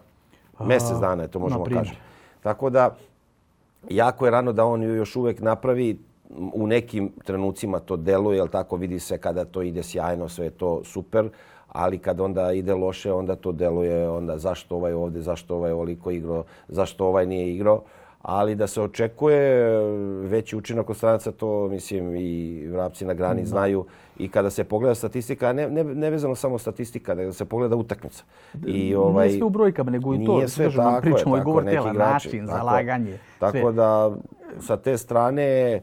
Mjesec 0.59 0.97
dana 0.97 1.23
je 1.23 1.31
to 1.31 1.39
možemo 1.39 1.63
kažem. 1.63 1.95
Tako 2.43 2.69
da, 2.69 2.95
jako 3.89 4.25
je 4.25 4.31
rano 4.31 4.53
da 4.53 4.65
on 4.65 4.83
još 4.83 5.15
uvijek 5.15 5.39
napravi 5.39 5.97
u 6.53 6.67
nekim 6.67 7.11
trenucima 7.23 7.79
to 7.79 7.97
deluje, 7.97 8.37
jel 8.37 8.47
tako 8.47 8.75
vidi 8.75 8.99
se 8.99 9.17
kada 9.17 9.45
to 9.45 9.61
ide 9.61 9.83
sjajno, 9.83 10.29
sve 10.29 10.45
je 10.45 10.49
to 10.49 10.83
super, 10.83 11.29
ali 11.67 11.97
kad 11.97 12.19
onda 12.19 12.51
ide 12.51 12.73
loše, 12.73 13.13
onda 13.13 13.35
to 13.35 13.51
deluje, 13.51 14.09
onda 14.09 14.37
zašto 14.37 14.75
ovaj 14.75 14.93
ovdje, 14.93 15.21
zašto 15.21 15.55
ovaj 15.55 15.71
oliko 15.71 16.11
igrao, 16.11 16.43
zašto 16.67 17.05
ovaj 17.05 17.25
nije 17.25 17.53
igrao. 17.53 17.83
Ali 18.21 18.55
da 18.55 18.67
se 18.67 18.81
očekuje 18.81 19.71
veći 20.27 20.57
učinak 20.57 20.89
od 20.89 20.97
stranaca, 20.97 21.31
to 21.31 21.67
mislim 21.67 22.15
i 22.15 22.67
vrapci 22.67 23.05
na 23.05 23.13
grani 23.13 23.45
znaju. 23.45 23.85
I 24.17 24.29
kada 24.29 24.49
se 24.49 24.63
pogleda 24.63 24.95
statistika, 24.95 25.53
ne, 25.53 25.69
ne, 25.69 25.83
ne 25.83 26.09
vezano 26.09 26.35
samo 26.35 26.57
statistika, 26.57 27.13
nego 27.13 27.29
da 27.29 27.33
se 27.33 27.45
pogleda 27.45 27.75
utakmica. 27.75 28.23
I, 28.65 28.95
ovaj, 28.95 29.27
nije 29.27 29.37
sve 29.37 29.45
u 29.45 29.49
brojkama, 29.49 29.91
nego 29.91 30.13
i 30.13 30.25
to, 30.25 30.35
nije 30.35 30.47
sve 30.47 30.65
kažem, 30.65 30.83
tako, 30.83 31.01
pričamo 31.01 31.35
je, 31.35 31.41
i 31.41 31.43
govor 31.43 31.63
tela, 31.63 31.93
način, 31.93 32.47
tako, 32.47 32.57
zalaganje. 32.57 33.17
Tako 33.39 33.57
sve. 33.57 33.71
da, 33.71 34.15
sa 34.59 34.77
te 34.77 34.97
strane, 34.97 35.81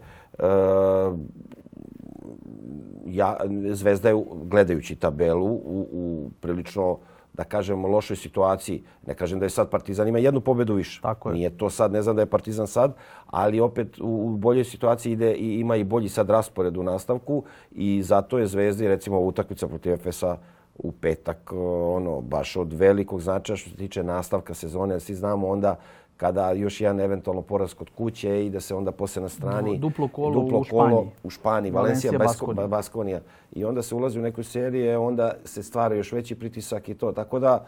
ja, 3.07 3.37
Zvezda 3.71 4.09
je, 4.09 4.25
gledajući 4.45 4.97
tabelu, 4.97 5.47
u, 5.47 5.89
u 5.93 6.31
prilično, 6.41 6.99
da 7.33 7.45
kažemo, 7.45 7.89
lošoj 7.89 8.17
situaciji. 8.17 8.83
Ne 9.07 9.15
kažem 9.15 9.39
da 9.39 9.47
je 9.47 9.51
sad 9.51 9.71
Partizan 9.71 10.09
ima 10.09 10.19
jednu 10.19 10.41
pobedu 10.41 10.75
više. 10.75 11.01
Tako 11.03 11.29
je. 11.29 11.35
Nije 11.35 11.57
to 11.57 11.71
sad, 11.71 11.93
ne 11.93 12.03
znam 12.03 12.17
da 12.17 12.23
je 12.23 12.27
Partizan 12.27 12.67
sad, 12.67 12.95
ali 13.27 13.61
opet 13.61 14.01
u, 14.01 14.27
u 14.27 14.37
boljoj 14.37 14.65
situaciji 14.65 15.13
ide 15.13 15.35
i 15.35 15.61
ima 15.61 15.77
i 15.77 15.85
bolji 15.85 16.09
sad 16.09 16.31
raspored 16.31 16.77
u 16.77 16.83
nastavku 16.83 17.43
i 17.71 18.03
zato 18.03 18.39
je 18.39 18.47
Zvezda, 18.47 18.85
recimo, 18.85 19.21
utakmica 19.21 19.69
protiv 19.69 19.97
FSA 19.97 20.39
u 20.79 20.93
petak, 20.93 21.53
ono, 21.95 22.21
baš 22.21 22.57
od 22.57 22.73
velikog 22.73 23.21
značaja 23.21 23.57
što 23.57 23.71
se 23.71 23.77
tiče 23.77 24.03
nastavka 24.03 24.55
sezone. 24.55 25.01
Svi 25.01 25.15
znamo 25.15 25.49
onda 25.49 25.77
kada 26.19 26.53
još 26.53 26.81
jedan 26.81 27.01
eventualno 27.01 27.43
poraz 27.43 27.75
kod 27.75 27.91
kuće 27.91 28.47
i 28.47 28.51
da 28.51 28.61
se 28.61 28.75
onda 28.75 28.93
posle 28.93 29.23
na 29.23 29.29
strani 29.29 29.79
duplo 29.79 30.09
kolo, 30.09 30.43
duplo 30.43 30.59
u, 30.59 30.65
Španiji. 30.65 30.97
kolo 30.97 31.11
u 31.23 31.31
Španiji, 31.31 31.73
Valencija, 31.73 32.13
Baskonija. 32.19 32.67
Baskonija. 32.67 33.21
I 33.53 33.65
onda 33.65 33.83
se 33.83 33.95
ulazi 33.95 34.19
u 34.19 34.23
neku 34.23 34.43
serije, 34.43 34.99
onda 34.99 35.33
se 35.45 35.63
stvara 35.63 35.95
još 35.95 36.13
veći 36.13 36.35
pritisak 36.35 36.89
i 36.89 36.95
to. 36.95 37.13
Tako 37.13 37.39
da, 37.39 37.67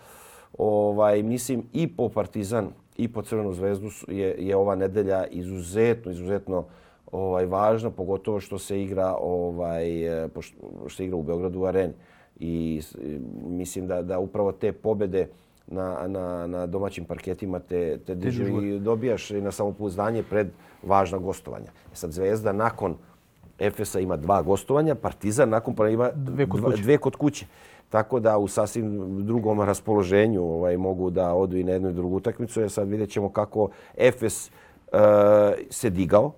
ovaj, 0.58 1.22
mislim, 1.22 1.62
i 1.72 1.86
po 1.96 2.08
Partizan 2.08 2.68
i 2.96 3.08
po 3.08 3.22
Crvenu 3.22 3.52
zvezdu 3.52 3.88
je, 4.08 4.36
je 4.38 4.56
ova 4.56 4.74
nedelja 4.74 5.26
izuzetno, 5.26 6.12
izuzetno 6.12 6.64
ovaj 7.12 7.46
važna, 7.46 7.90
pogotovo 7.90 8.40
što 8.40 8.58
se 8.58 8.82
igra 8.82 9.14
ovaj 9.20 9.86
što 10.86 10.96
se 10.96 11.04
igra 11.04 11.16
u 11.16 11.22
Beogradu 11.22 11.60
u 11.60 11.64
areni. 11.64 11.94
I 12.40 12.80
mislim 13.46 13.86
da 13.86 14.02
da 14.02 14.18
upravo 14.18 14.52
te 14.52 14.72
pobede 14.72 15.28
na, 15.70 16.08
na, 16.08 16.46
na 16.46 16.66
domaćim 16.66 17.04
parketima 17.04 17.58
te, 17.58 17.98
te 17.98 18.14
drži 18.14 18.44
i 18.62 18.78
dobijaš 18.78 19.30
i 19.30 19.40
na 19.40 19.50
samopouzdanje 19.50 20.22
pred 20.22 20.48
važna 20.82 21.18
gostovanja. 21.18 21.70
E 21.92 21.94
sad 21.96 22.12
Zvezda 22.12 22.52
nakon 22.52 22.96
Efesa 23.58 24.00
ima 24.00 24.16
dva 24.16 24.42
gostovanja, 24.42 24.94
Partizan 24.94 25.48
nakon 25.48 25.74
pa 25.74 25.88
ima 25.88 26.10
dve 26.14 26.48
kod, 26.48 26.60
dva, 26.60 26.76
dve 26.76 26.98
kod 26.98 27.16
kuće. 27.16 27.46
Tako 27.88 28.20
da 28.20 28.38
u 28.38 28.48
sasvim 28.48 29.26
drugom 29.26 29.60
raspoloženju 29.60 30.42
ovaj 30.42 30.76
mogu 30.76 31.10
da 31.10 31.34
odu 31.34 31.56
i 31.56 31.64
na 31.64 31.72
jednu 31.72 31.90
i 31.90 31.92
drugu 31.92 32.16
utakmicu. 32.16 32.62
E 32.62 32.68
sad 32.68 32.88
vidjet 32.88 33.10
ćemo 33.10 33.28
kako 33.28 33.68
Efes 33.96 34.50
uh, 34.92 34.98
se 35.70 35.90
digao. 35.90 36.32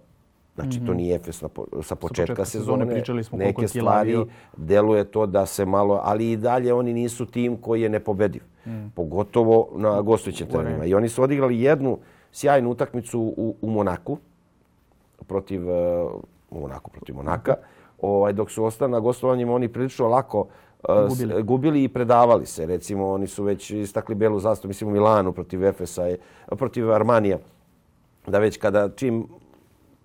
Znači, 0.54 0.78
mm 0.78 0.82
-hmm. 0.82 0.86
to 0.86 0.94
nije 0.94 1.16
Efes 1.16 1.42
na, 1.42 1.48
sa 1.48 1.54
početka, 1.54 1.82
sa 1.82 1.96
početka 1.96 2.44
sezone. 2.44 2.86
Pričali 2.86 3.24
smo 3.24 3.38
Neke 3.38 3.68
stvari 3.68 4.24
deluje 4.56 5.04
to 5.04 5.26
da 5.26 5.46
se 5.46 5.64
malo... 5.64 6.00
Ali 6.02 6.30
i 6.30 6.36
dalje 6.36 6.74
oni 6.74 6.92
nisu 6.92 7.26
tim 7.26 7.56
koji 7.56 7.82
je 7.82 7.88
nepobediv. 7.88 8.42
Mm. 8.66 8.88
Pogotovo 8.94 9.68
na 9.76 10.00
gostujućim 10.00 10.46
terenima. 10.46 10.84
I 10.84 10.94
oni 10.94 11.08
su 11.08 11.22
odigrali 11.22 11.60
jednu 11.60 11.98
sjajnu 12.32 12.70
utakmicu 12.70 13.20
u, 13.20 13.54
u 13.62 13.70
Monaku 13.70 14.18
protiv 15.26 15.70
uh, 15.70 16.12
Monaku 16.50 16.90
protiv 16.90 17.16
Monaka. 17.16 17.54
Ovaj 18.00 18.32
dok 18.32 18.50
su 18.50 18.64
ostali 18.64 18.92
na 18.92 19.00
gostovanjima 19.00 19.54
oni 19.54 19.68
prilično 19.68 20.08
lako 20.08 20.46
uh, 20.88 21.08
gubili. 21.08 21.42
gubili 21.42 21.84
i 21.84 21.88
predavali 21.88 22.46
se. 22.46 22.66
Recimo 22.66 23.08
oni 23.08 23.26
su 23.26 23.44
već 23.44 23.70
istakli 23.70 24.14
belu 24.14 24.40
zastavu 24.40 24.68
mislim 24.68 24.90
u 24.90 24.92
Milanu 24.92 25.32
protiv 25.32 25.64
Efesa 25.64 26.10
i 26.10 26.16
protiv 26.46 26.92
Armanija. 26.92 27.38
Da 28.26 28.38
već 28.38 28.56
kada 28.56 28.88
čim 28.88 29.28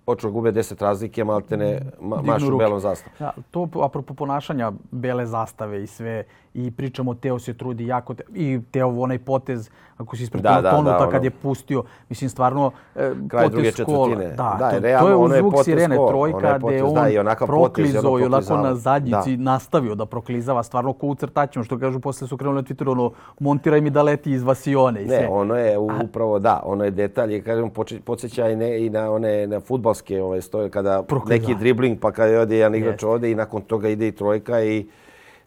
počeo 0.08 0.30
gube 0.30 0.52
10 0.52 0.80
razlike, 0.82 1.24
malo 1.24 1.40
te 1.40 1.56
ne 1.56 1.80
ma, 2.00 2.22
mašu 2.22 2.56
belom 2.58 2.80
zastavom. 2.80 3.16
Ja, 3.20 3.32
to 3.50 3.68
apropo 3.84 4.14
ponašanja 4.14 4.72
bele 4.90 5.26
zastave 5.26 5.82
i 5.82 5.86
sve, 5.86 6.24
i 6.54 6.70
pričamo 6.70 7.14
Teo 7.14 7.38
se 7.38 7.54
trudi 7.54 7.86
jako, 7.86 8.14
te, 8.14 8.24
i 8.34 8.60
Teo 8.70 8.88
onaj 8.88 9.18
potez, 9.18 9.70
ako 9.98 10.16
si 10.16 10.22
ispred 10.22 10.42
da, 10.42 10.60
da, 10.60 10.70
Tonuta 10.70 10.98
ono, 10.98 11.10
kad 11.10 11.24
je 11.24 11.30
pustio, 11.30 11.82
mislim 12.08 12.30
stvarno 12.30 12.70
e, 12.96 13.12
kraj 13.28 13.48
druge 13.48 13.72
četvrtine. 13.72 14.28
Da, 14.28 14.56
da 14.58 14.70
to, 14.70 14.78
realno, 14.78 15.06
to 15.06 15.10
je 15.10 15.16
u 15.16 15.40
zvuk 15.40 15.54
ono 15.54 15.64
sirene 15.64 15.96
trojka 16.08 16.58
gdje 16.58 16.84
on 16.84 16.94
da, 16.94 17.10
i 17.10 17.46
proklizao 17.46 18.20
i 18.20 18.24
onako 18.24 18.56
na 18.56 18.74
zadnjici 18.74 19.36
da. 19.36 19.42
nastavio 19.42 19.94
da 19.94 20.06
proklizava 20.06 20.62
stvarno 20.62 20.92
ko 20.92 21.06
u 21.06 21.14
crtačima, 21.14 21.64
što 21.64 21.78
kažu 21.78 22.00
posle 22.00 22.28
su 22.28 22.36
krenuli 22.36 22.56
na 22.56 22.62
Twitteru, 22.62 22.90
ono, 22.90 23.12
montiraj 23.40 23.80
mi 23.80 23.90
da 23.90 24.02
leti 24.02 24.32
iz 24.32 24.42
vasione 24.42 25.02
i 25.02 25.06
sve. 25.06 25.20
Ne, 25.20 25.28
ono 25.28 25.56
je 25.56 25.78
upravo, 25.78 26.38
da, 26.38 26.62
ono 26.64 26.84
je 26.84 26.90
detalj, 26.90 27.42
kažem, 27.42 27.70
podsjeća 28.04 28.48
i, 28.48 28.56
ne, 28.56 28.86
i 28.86 28.90
na 28.90 29.10
one 29.10 29.46
na 29.46 29.60
futbalske 29.60 30.22
ove 30.22 30.42
stoje, 30.42 30.70
kada 30.70 31.02
Prokliza. 31.02 31.40
neki 31.40 31.54
dribling, 31.54 31.98
pa 32.00 32.12
kada 32.12 32.40
ode 32.40 32.56
jedan 32.56 32.74
igrač 32.74 33.02
ode 33.02 33.30
i 33.30 33.34
nakon 33.34 33.62
toga 33.62 33.88
ide 33.88 34.08
i 34.08 34.12
trojka 34.12 34.62
i 34.62 34.86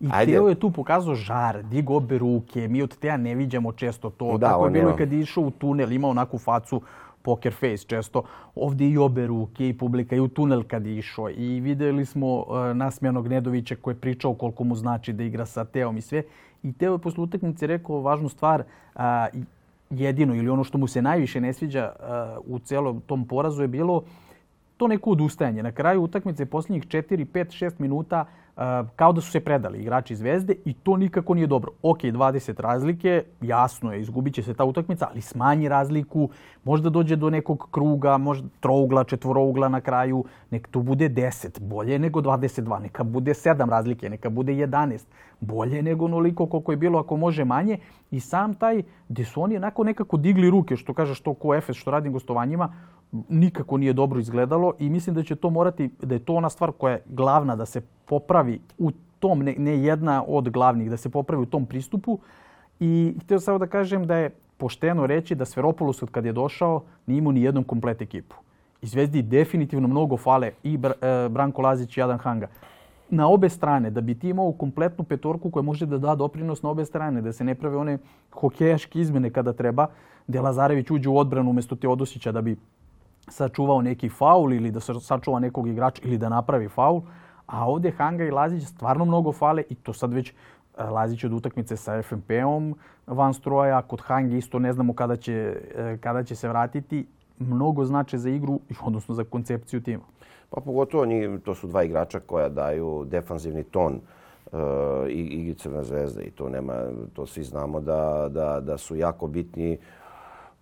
I 0.01 0.07
Ajde. 0.11 0.31
Teo 0.31 0.47
je 0.49 0.55
tu 0.55 0.71
pokazao 0.71 1.15
žar, 1.15 1.63
digo 1.63 1.95
obe 1.95 2.17
ruke, 2.17 2.67
mi 2.67 2.81
od 2.81 2.97
Teja 2.97 3.17
ne 3.17 3.35
viđamo 3.35 3.71
često 3.71 4.09
to. 4.09 4.37
Da, 4.37 4.47
Tako 4.47 4.65
je 4.65 4.71
bilo 4.71 4.89
je... 4.89 4.97
kad 4.97 5.11
je 5.11 5.19
išao 5.19 5.43
u 5.43 5.51
tunel, 5.51 5.91
imao 5.91 6.11
onakvu 6.11 6.39
facu 6.39 6.81
poker 7.21 7.53
face 7.53 7.85
često. 7.87 8.23
Ovdje 8.55 8.89
i 8.89 8.97
obe 8.97 9.27
ruke 9.27 9.69
i 9.69 9.77
publika 9.77 10.15
i 10.15 10.19
u 10.19 10.27
tunel 10.27 10.63
kad 10.63 10.85
je 10.85 10.97
išao. 10.97 11.29
I 11.29 11.59
videli 11.59 12.05
smo 12.05 12.35
uh, 12.35 12.45
nasmijanog 12.75 13.27
Nedovića 13.27 13.75
koji 13.75 13.93
je 13.93 13.99
pričao 13.99 14.33
koliko 14.33 14.63
mu 14.63 14.75
znači 14.75 15.13
da 15.13 15.23
igra 15.23 15.45
sa 15.45 15.65
Teom 15.65 15.97
i 15.97 16.01
sve. 16.01 16.23
I 16.63 16.73
Teo 16.73 16.93
je 16.93 16.97
posle 16.97 17.23
utakmice 17.23 17.67
rekao 17.67 18.01
važnu 18.01 18.29
stvar, 18.29 18.63
uh, 18.95 19.01
jedino 19.89 20.35
ili 20.35 20.49
ono 20.49 20.63
što 20.63 20.77
mu 20.77 20.87
se 20.87 21.01
najviše 21.01 21.41
ne 21.41 21.53
sviđa 21.53 21.91
uh, 21.99 22.55
u 22.55 22.59
celom 22.59 23.01
tom 23.01 23.27
porazu 23.27 23.61
je 23.61 23.67
bilo 23.67 24.03
to 24.77 24.87
neko 24.87 25.09
odustajanje. 25.09 25.63
Na 25.63 25.71
kraju 25.71 26.03
utakmice 26.03 26.45
posljednjih 26.45 26.87
4, 26.87 27.25
5, 27.25 27.65
6 27.65 27.71
minuta 27.77 28.25
kao 28.95 29.13
da 29.13 29.21
su 29.21 29.31
se 29.31 29.39
predali 29.39 29.79
igrači 29.79 30.15
Zvezde 30.15 30.55
i 30.65 30.73
to 30.73 30.97
nikako 30.97 31.33
nije 31.33 31.47
dobro. 31.47 31.71
Ok, 31.81 31.99
20 31.99 32.61
razlike, 32.61 33.23
jasno 33.41 33.93
je, 33.93 34.01
izgubit 34.01 34.33
će 34.33 34.43
se 34.43 34.53
ta 34.53 34.65
utakmica, 34.65 35.07
ali 35.11 35.21
smanji 35.21 35.69
razliku, 35.69 36.29
možda 36.63 36.89
dođe 36.89 37.15
do 37.15 37.29
nekog 37.29 37.67
kruga, 37.71 38.17
možda 38.17 38.47
trougla, 38.59 39.03
četvorougla 39.03 39.69
na 39.69 39.81
kraju, 39.81 40.25
nek 40.49 40.67
to 40.67 40.79
bude 40.79 41.09
10, 41.09 41.59
bolje 41.59 41.99
nego 41.99 42.21
22, 42.21 42.81
neka 42.81 43.03
bude 43.03 43.33
7 43.33 43.69
razlike, 43.69 44.09
neka 44.09 44.29
bude 44.29 44.53
11, 44.53 45.05
bolje 45.39 45.81
nego 45.81 46.05
onoliko 46.05 46.45
koliko 46.45 46.71
je 46.71 46.77
bilo 46.77 46.99
ako 46.99 47.17
može 47.17 47.45
manje. 47.45 47.77
I 48.11 48.19
sam 48.19 48.53
taj, 48.53 48.83
gdje 49.09 49.25
su 49.25 49.41
oni 49.41 49.57
onako 49.57 49.83
nekako 49.83 50.17
digli 50.17 50.49
ruke, 50.49 50.75
što 50.75 50.93
kaže 50.93 51.15
što 51.15 51.33
ko 51.33 51.55
Efes, 51.55 51.77
što 51.77 51.91
radim 51.91 52.13
gostovanjima, 52.13 52.73
nikako 53.29 53.77
nije 53.77 53.93
dobro 53.93 54.19
izgledalo 54.19 54.73
i 54.79 54.89
mislim 54.89 55.15
da 55.15 55.23
će 55.23 55.35
to 55.35 55.49
morati, 55.49 55.89
da 56.01 56.15
je 56.15 56.19
to 56.19 56.33
ona 56.33 56.49
stvar 56.49 56.71
koja 56.71 56.93
je 56.93 57.03
glavna 57.05 57.55
da 57.55 57.65
se 57.65 57.81
popravi 58.05 58.59
u 58.77 58.91
tom, 59.19 59.39
ne, 59.39 59.55
ne 59.57 59.83
jedna 59.83 60.23
od 60.27 60.49
glavnih, 60.49 60.89
da 60.89 60.97
se 60.97 61.09
popravi 61.09 61.43
u 61.43 61.45
tom 61.45 61.65
pristupu. 61.65 62.19
I 62.79 63.15
htio 63.23 63.39
samo 63.39 63.57
da 63.57 63.67
kažem 63.67 64.07
da 64.07 64.15
je 64.15 64.29
pošteno 64.57 65.05
reći 65.05 65.35
da 65.35 65.45
Sferopoulos 65.45 66.03
od 66.03 66.09
kad 66.09 66.25
je 66.25 66.33
došao 66.33 66.83
nije 67.05 67.17
imao 67.17 67.31
ni 67.31 67.41
jednom 67.41 67.63
komplet 67.63 68.01
ekipu. 68.01 68.35
I 68.81 68.87
Zvezdi 68.87 69.21
definitivno 69.21 69.87
mnogo 69.87 70.17
fale 70.17 70.51
i 70.63 70.73
e, 70.73 71.29
Branko 71.29 71.61
Lazić 71.61 71.97
i 71.97 72.01
Adam 72.01 72.17
Hanga. 72.17 72.47
Na 73.09 73.27
obe 73.27 73.49
strane, 73.49 73.89
da 73.89 74.01
bi 74.01 74.15
ti 74.15 74.29
imao 74.29 74.51
kompletnu 74.51 75.03
petorku 75.03 75.51
koja 75.51 75.63
može 75.63 75.85
da 75.85 75.97
da 75.97 76.15
doprinos 76.15 76.61
na 76.61 76.69
obe 76.69 76.85
strane, 76.85 77.21
da 77.21 77.33
se 77.33 77.43
ne 77.43 77.55
prave 77.55 77.77
one 77.77 77.97
hokejaške 78.31 78.99
izmene 78.99 79.29
kada 79.29 79.53
treba, 79.53 79.87
gde 80.27 80.41
Lazarević 80.41 80.91
uđe 80.91 81.09
u 81.09 81.17
odbranu 81.17 81.49
umjesto 81.49 81.75
Teodosića 81.75 82.31
da 82.31 82.41
bi 82.41 82.55
sačuvao 83.31 83.81
neki 83.81 84.09
faul 84.09 84.53
ili 84.53 84.71
da 84.71 84.79
se 84.79 84.93
sačuva 84.99 85.39
nekog 85.39 85.67
igrača 85.67 86.01
ili 86.05 86.17
da 86.17 86.29
napravi 86.29 86.69
faul. 86.69 87.01
A 87.45 87.67
ovdje 87.67 87.91
Hanga 87.91 88.23
i 88.23 88.31
Lazić 88.31 88.67
stvarno 88.67 89.05
mnogo 89.05 89.31
fale 89.31 89.63
i 89.69 89.75
to 89.75 89.93
sad 89.93 90.13
već 90.13 90.33
e, 90.77 90.83
Lazić 90.83 91.23
od 91.23 91.33
utakmice 91.33 91.77
sa 91.77 92.01
FNP-om 92.01 92.75
van 93.07 93.33
stroja. 93.33 93.81
Kod 93.81 94.01
Hange 94.01 94.37
isto 94.37 94.59
ne 94.59 94.73
znamo 94.73 94.93
kada 94.93 95.15
će, 95.15 95.61
e, 95.75 95.97
kada 96.01 96.23
će 96.23 96.35
se 96.35 96.49
vratiti. 96.49 97.07
Mnogo 97.39 97.85
znače 97.85 98.17
za 98.17 98.29
igru, 98.29 98.59
odnosno 98.85 99.15
za 99.15 99.23
koncepciju 99.23 99.81
tima. 99.81 100.03
Pa 100.49 100.61
pogotovo 100.61 101.05
njih, 101.05 101.29
to 101.43 101.55
su 101.55 101.67
dva 101.67 101.83
igrača 101.83 102.19
koja 102.19 102.49
daju 102.49 103.05
defanzivni 103.05 103.63
ton 103.63 103.99
uh, 104.51 104.59
i, 105.09 105.49
i 105.49 105.53
Crna 105.53 105.83
zvezda 105.83 106.21
i 106.21 106.31
to 106.31 106.49
nema, 106.49 106.73
to 107.13 107.25
svi 107.25 107.43
znamo 107.43 107.81
da, 107.81 108.29
da, 108.31 108.59
da 108.59 108.77
su 108.77 108.95
jako 108.95 109.27
bitni 109.27 109.77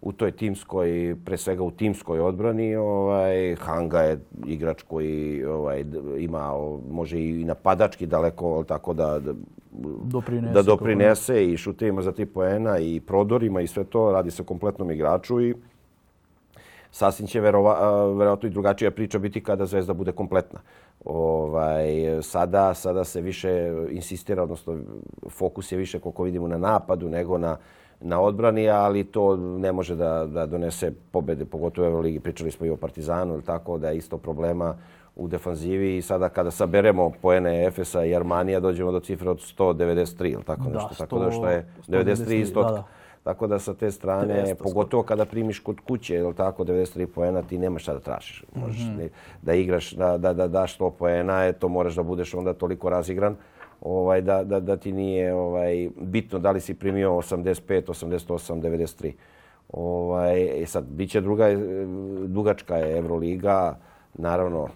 u 0.02 0.12
toj 0.12 0.32
timskoj, 0.32 1.16
pre 1.26 1.38
svega 1.38 1.64
u 1.64 1.72
timskoj 1.72 2.20
odbrani. 2.20 2.76
Ovaj, 2.76 3.56
Hanga 3.56 4.02
je 4.02 4.20
igrač 4.46 4.82
koji 4.82 5.46
ovaj, 5.46 5.86
ima, 6.18 6.54
može 6.92 7.20
i 7.20 7.44
napadački 7.44 8.06
daleko, 8.06 8.64
tako 8.68 8.94
da, 8.94 9.20
da 9.20 9.34
doprinese, 10.04 10.54
da 10.54 10.62
doprinese 10.62 11.46
i 11.46 11.58
šutima 11.58 12.02
za 12.02 12.12
tri 12.12 12.26
poena 12.26 12.80
i 12.80 13.00
prodorima 13.00 13.62
i 13.62 13.68
sve 13.68 13.84
to. 13.84 14.12
Radi 14.12 14.32
se 14.32 14.42
o 14.42 14.46
kompletnom 14.46 14.92
igraču 14.92 15.42
i 15.42 15.56
sasvim 16.92 17.28
će 17.28 17.42
verova, 17.42 18.06
verovatno 18.08 18.48
i 18.48 18.52
drugačija 18.52 18.92
priča 18.92 19.20
biti 19.20 19.44
kada 19.44 19.66
Zvezda 19.66 19.94
bude 19.94 20.12
kompletna. 20.12 20.60
Ovaj, 21.06 21.88
sada, 22.22 22.74
sada 22.74 23.04
se 23.04 23.22
više 23.22 23.72
insistira, 23.90 24.44
odnosno 24.44 24.78
fokus 25.30 25.72
je 25.72 25.78
više 25.78 26.00
koliko 26.00 26.24
vidimo 26.24 26.48
na 26.48 26.58
napadu 26.58 27.10
nego 27.10 27.38
na 27.38 27.58
na 28.02 28.22
odbrani, 28.22 28.70
ali 28.70 29.04
to 29.04 29.38
ne 29.38 29.72
može 29.72 29.96
da, 29.96 30.26
da 30.26 30.46
donese 30.46 30.92
pobede, 31.12 31.46
pogotovo 31.46 31.88
u 31.88 31.90
Euroligi. 31.90 32.20
Pričali 32.20 32.52
smo 32.52 32.66
i 32.66 32.70
o 32.70 32.78
Partizanu, 32.78 33.34
ili 33.34 33.44
tako, 33.44 33.78
da 33.78 33.90
je 33.90 33.98
isto 33.98 34.18
problema 34.18 34.76
u 35.16 35.28
defanzivi 35.28 35.98
i 35.98 36.02
sada 36.02 36.30
kada 36.30 36.52
saberemo 36.52 37.12
poene 37.22 37.66
Efesa 37.66 38.06
i 38.06 38.16
Armanija 38.16 38.60
dođemo 38.60 38.92
do 38.92 39.00
cifre 39.00 39.30
od 39.30 39.38
193 39.58 40.34
ili 40.34 40.44
tako 40.44 40.64
nešto. 40.64 40.90
Da, 40.90 40.96
100, 40.96 40.98
tako 40.98 41.20
da 41.20 41.32
što 41.32 41.48
je 41.48 41.66
93 41.88 42.34
i 42.34 42.46
100. 42.46 42.84
Tako 43.24 43.48
da 43.48 43.60
sa 43.60 43.74
te 43.74 43.92
strane, 43.92 44.44
90, 44.46 44.56
pogotovo 44.56 45.04
kada 45.04 45.26
primiš 45.26 45.60
kod 45.60 45.80
kuće, 45.88 46.16
ili 46.16 46.34
tako, 46.36 46.64
93 46.64 47.06
poena, 47.06 47.42
ti 47.42 47.58
nemaš 47.58 47.82
šta 47.82 47.94
da 47.94 48.00
tražiš. 48.00 48.44
Možeš 48.56 48.82
mm 48.82 49.00
-hmm. 49.00 49.10
da 49.42 49.54
igraš, 49.54 49.92
da, 49.92 50.18
da, 50.18 50.34
da 50.34 50.48
daš 50.48 50.78
100 50.80 50.92
poena, 51.00 51.52
to 51.52 51.68
moraš 51.68 51.96
da 51.96 52.04
budeš 52.04 52.34
onda 52.34 52.54
toliko 52.54 52.90
razigran 52.90 53.36
ovaj 53.82 54.22
da, 54.22 54.44
da, 54.44 54.60
da 54.60 54.78
ti 54.78 54.92
nije 54.92 55.34
ovaj 55.34 55.90
bitno 56.02 56.40
da 56.40 56.52
li 56.52 56.62
si 56.62 56.74
primio 56.74 57.12
85, 57.12 57.84
88, 57.86 58.62
93. 58.62 59.12
Ovaj, 59.74 60.64
e 60.64 60.66
sad, 60.66 60.84
bit 60.84 61.12
će 61.12 61.22
druga, 61.22 61.50
e, 61.50 61.58
dugačka 62.28 62.78
je 62.78 62.98
Euroliga. 62.98 63.78
Naravno, 64.14 64.68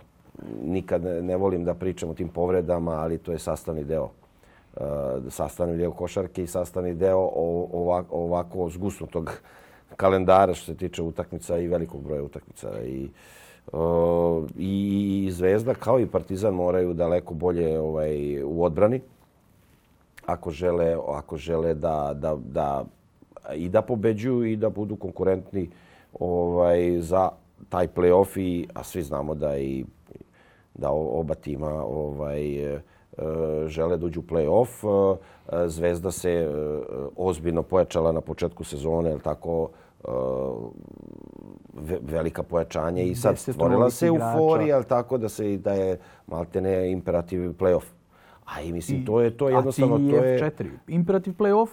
nikad 0.64 1.04
ne 1.04 1.38
volim 1.38 1.64
da 1.64 1.74
pričam 1.74 2.10
o 2.10 2.14
tim 2.14 2.30
povredama, 2.30 2.91
ali 2.91 3.18
to 3.18 3.32
je 3.32 3.39
sastavni 3.39 3.84
deo. 3.84 4.10
E, 4.78 4.80
sastavni 5.30 5.78
deo 5.78 5.91
košarke 5.91 6.43
i 6.43 6.47
sastavni 6.47 6.93
deo 6.93 7.30
ovako, 7.74 8.16
ovako 8.16 8.70
zgusnutog 8.70 9.41
kalendara 9.95 10.54
što 10.54 10.66
se 10.66 10.78
tiče 10.78 11.01
utakmica 11.01 11.58
i 11.58 11.68
velikog 11.68 12.04
broja 12.04 12.24
utakmica. 12.24 12.84
I, 12.84 13.04
uh, 13.04 13.12
i 14.57 15.30
Zvezda 15.32 15.74
kao 15.74 15.99
i 15.99 16.07
Partizan 16.07 16.53
moraju 16.53 16.93
daleko 16.93 17.34
bolje 17.34 17.80
ovaj 17.80 18.43
u 18.43 18.64
odbrani 18.64 19.01
ako 20.26 20.51
žele 20.51 20.97
ako 21.07 21.38
žele 21.38 21.74
da, 21.74 22.14
da, 22.16 22.36
da 22.36 22.86
i 23.55 23.70
da 23.70 23.82
pobeđuju 23.82 24.45
i 24.45 24.55
da 24.55 24.70
budu 24.70 24.95
konkurentni 24.95 25.70
ovaj 26.20 26.99
za 26.99 27.30
taj 27.70 27.88
plej-of 27.88 28.38
i 28.38 28.68
a 28.74 28.84
svi 28.84 29.03
znamo 29.03 29.36
da 29.36 29.57
i 29.57 29.86
da 30.74 30.91
oba 30.91 31.34
tima 31.34 31.86
ovaj 31.86 32.74
e, 32.74 32.74
e, 32.74 32.82
žele 33.68 33.97
da 33.97 34.05
uđu 34.05 34.20
u 34.20 34.24
plej-of. 34.24 34.84
E, 34.84 35.68
Zvezda 35.68 36.11
se 36.11 36.49
ozbiljno 37.16 37.64
pojačala 37.64 38.11
na 38.11 38.22
početku 38.22 38.64
sezone, 38.64 39.11
el 39.11 39.20
tako, 39.20 39.70
velika 42.01 42.43
pojačanja 42.43 43.01
i 43.03 43.15
sad 43.15 43.38
stvorila 43.38 43.89
se 43.89 44.07
euforija, 44.07 44.76
ali 44.76 44.86
tako 44.86 45.17
da 45.17 45.30
se 45.30 45.57
da 45.57 45.74
je 45.74 45.99
maltene 46.28 46.91
imperativ 46.91 47.41
play-off. 47.41 47.86
A 48.45 48.61
i 48.61 48.71
mislim, 48.71 49.05
to 49.05 49.21
je 49.21 49.38
to 49.38 49.49
je 49.49 49.55
jednostavno... 49.55 49.97
to 49.97 50.26
je... 50.26 50.39
F4, 50.39 50.69
imperativ 50.88 51.34
play-off, 51.38 51.69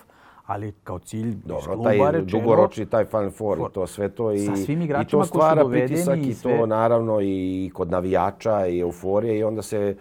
ali 0.47 0.73
kao 0.85 0.99
cilj 0.99 1.35
Dobro, 1.45 1.77
taj 1.77 1.99
rečeno, 2.13 2.41
dugoročni, 2.41 2.87
taj 2.87 3.05
Final 3.05 3.31
Four, 3.31 3.59
for, 3.59 3.71
to 3.71 3.87
sve 3.87 4.09
to 4.09 4.33
i, 4.33 4.49
i 5.03 5.07
to 5.11 5.25
stvara 5.25 5.69
pritisak 5.69 6.19
i, 6.19 6.35
sve... 6.35 6.59
to 6.59 6.67
naravno 6.67 7.21
i 7.23 7.71
kod 7.75 7.91
navijača 7.91 8.67
i 8.67 8.81
euforije 8.81 9.39
i 9.39 9.45
onda 9.45 9.63
se 9.63 9.97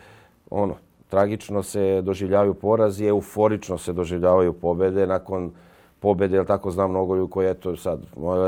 ono 0.50 0.76
tragično 1.08 1.64
se 1.64 2.02
doživljavaju 2.02 2.54
porazi, 2.54 3.06
euforično 3.06 3.78
se 3.78 3.94
doživljavaju 3.94 4.54
pobede 4.54 5.08
nakon 5.08 5.52
pobjede, 6.00 6.38
jel 6.38 6.46
tako 6.46 6.72
znam 6.72 6.90
mnogo 6.90 7.28
koji 7.28 7.50
eto 7.50 7.76
sad, 7.76 8.00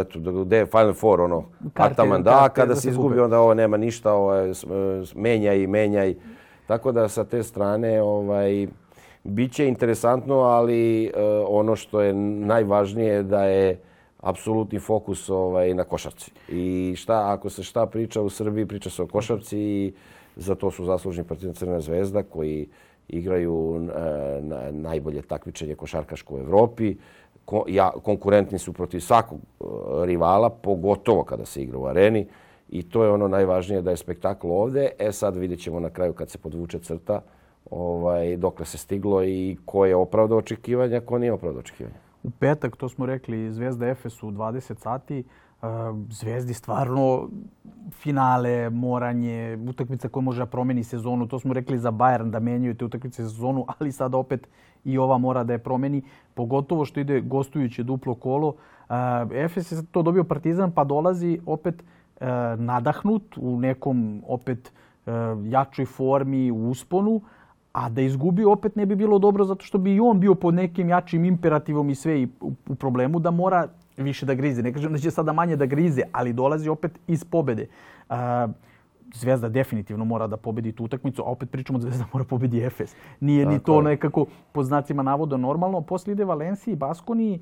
eto, 0.02 0.20
gde 0.20 0.58
je 0.58 0.66
Final 0.66 0.94
Four, 0.94 1.22
ono, 1.22 1.44
Ataman 1.74 2.24
da, 2.24 2.50
kada 2.50 2.76
se 2.76 2.90
izgubi, 2.90 3.20
onda 3.20 3.40
ovo 3.40 3.54
nema 3.54 3.78
ništa, 3.78 4.14
ovo 4.14 4.34
je, 4.34 4.54
menjaj 5.16 5.60
i 5.60 5.68
menjaj. 5.68 6.16
Tako 6.68 6.92
da 6.92 7.08
sa 7.08 7.24
te 7.24 7.44
strane, 7.44 8.02
ovaj, 8.02 8.68
bit 9.24 9.54
će 9.54 9.68
interesantno, 9.68 10.36
ali 10.36 11.12
uh, 11.16 11.46
ono 11.48 11.76
što 11.76 12.02
je 12.02 12.14
najvažnije 12.14 13.24
da 13.24 13.44
je 13.44 13.80
apsolutni 14.20 14.80
fokus 14.80 15.30
ovaj, 15.30 15.74
na 15.74 15.84
košarci. 15.84 16.32
I 16.50 16.94
šta, 16.98 17.34
ako 17.34 17.50
se 17.50 17.64
šta 17.64 17.86
priča 17.86 18.22
u 18.22 18.30
Srbiji, 18.30 18.66
priča 18.66 18.90
se 18.90 19.04
o 19.04 19.08
košarci 19.08 19.58
i 19.60 19.94
za 20.36 20.56
to 20.56 20.72
su 20.72 20.86
zaslužni 20.86 21.24
partizan 21.24 21.54
Crvena 21.54 21.82
zvezda 21.82 22.24
koji 22.24 22.68
igraju 23.10 23.54
uh, 23.54 23.90
na, 24.42 24.72
najbolje 24.72 25.22
takmičenje 25.22 25.76
košarkaško 25.76 26.36
u 26.36 26.40
Evropi 26.40 26.96
ja, 27.68 27.92
konkurentni 28.04 28.60
su 28.60 28.74
protiv 28.74 29.00
svakog 29.00 29.40
e, 29.40 29.64
rivala, 30.06 30.50
pogotovo 30.50 31.24
kada 31.24 31.46
se 31.46 31.62
igra 31.64 31.78
u 31.78 31.86
areni. 31.86 32.28
I 32.70 32.84
to 32.84 33.04
je 33.04 33.12
ono 33.12 33.28
najvažnije 33.28 33.82
da 33.82 33.92
je 33.92 33.98
spektakl 33.98 34.52
ovde. 34.52 34.90
E 35.00 35.12
sad 35.12 35.36
vidjet 35.36 35.60
ćemo 35.60 35.80
na 35.80 35.90
kraju 35.90 36.14
kad 36.14 36.30
se 36.30 36.38
podvuče 36.38 36.80
crta 36.80 37.22
ovaj, 37.70 38.38
dokle 38.38 38.66
se 38.66 38.78
stiglo 38.78 39.24
i 39.24 39.58
ko 39.66 39.86
je 39.86 39.96
opravdao 39.96 40.38
očekivanja, 40.38 41.02
ko 41.02 41.18
nije 41.18 41.34
opravdao 41.34 41.60
očekivanja. 41.60 41.96
U 42.24 42.30
petak, 42.40 42.76
to 42.76 42.90
smo 42.90 43.06
rekli, 43.06 43.52
Zvezda 43.52 43.88
Efes 43.88 44.24
u 44.24 44.32
20 44.32 44.80
sati. 44.80 45.24
Zvezdi 46.10 46.54
stvarno 46.54 47.30
finale, 47.92 48.70
moranje, 48.70 49.58
utakmica 49.70 50.10
koja 50.10 50.24
može 50.24 50.40
da 50.40 50.46
promeni 50.46 50.84
sezonu. 50.84 51.28
To 51.28 51.40
smo 51.40 51.54
rekli 51.54 51.78
za 51.78 51.92
Bayern 51.92 52.30
da 52.30 52.40
menjaju 52.40 52.76
te 52.76 52.86
utakmice 52.86 53.24
sezonu, 53.24 53.66
ali 53.80 53.92
sada 53.92 54.18
opet 54.18 54.48
i 54.84 54.98
ova 54.98 55.18
mora 55.18 55.44
da 55.44 55.54
je 55.54 55.60
promeni. 55.60 56.02
Pogotovo 56.34 56.86
što 56.86 57.00
ide 57.00 57.22
gostujuće 57.22 57.84
duplo 57.84 58.16
kolo. 58.16 58.56
Efes 59.32 59.72
je 59.72 59.86
to 59.92 60.02
dobio 60.02 60.24
Partizan 60.24 60.72
pa 60.72 60.84
dolazi 60.84 61.40
opet 61.46 61.84
e, 62.20 62.26
nadahnut 62.58 63.38
u 63.38 63.60
nekom 63.60 64.24
opet 64.28 64.72
e, 65.06 65.12
jačoj 65.44 65.86
formi, 65.86 66.52
u 66.52 66.70
usponu. 66.70 67.22
A 67.74 67.90
da 67.90 68.02
izgubi 68.02 68.46
opet 68.46 68.76
ne 68.76 68.86
bi 68.86 68.96
bilo 68.96 69.20
dobro 69.20 69.46
zato 69.46 69.66
što 69.66 69.78
bi 69.78 69.96
i 69.96 70.00
on 70.00 70.20
bio 70.20 70.36
pod 70.36 70.54
nekim 70.54 70.90
jačim 70.90 71.26
imperativom 71.26 71.90
i 71.90 71.96
sve 71.96 72.22
i 72.22 72.28
u 72.42 72.76
problemu 72.76 73.20
da 73.20 73.32
mora 73.32 73.68
više 73.98 74.26
da 74.26 74.34
grize. 74.34 74.64
Ne 74.64 74.74
kažem 74.74 74.92
da 74.92 75.00
će 75.00 75.12
sada 75.12 75.34
manje 75.34 75.56
da 75.56 75.66
grize, 75.66 76.02
ali 76.12 76.34
dolazi 76.34 76.70
opet 76.70 77.00
iz 77.08 77.24
pobede. 77.24 77.68
Zvezda 79.16 79.50
definitivno 79.50 80.06
mora 80.06 80.28
da 80.28 80.38
pobedi 80.38 80.72
tu 80.72 80.84
utakmicu, 80.84 81.22
a 81.22 81.26
opet 81.26 81.52
pričamo 81.52 81.80
da 81.80 81.84
Zvezda 81.84 82.06
mora 82.14 82.26
pobedi 82.26 82.64
Efes. 82.64 82.96
Nije 83.20 83.46
ni 83.46 83.60
to 83.60 83.82
nekako 83.82 84.26
po 84.52 84.64
znacima 84.64 85.04
navoda 85.04 85.38
normalno. 85.38 85.82
Poslije 85.82 86.14
ide 86.14 86.26
Valenciji 86.26 86.74
i 86.74 86.76
Baskoni. 86.76 87.42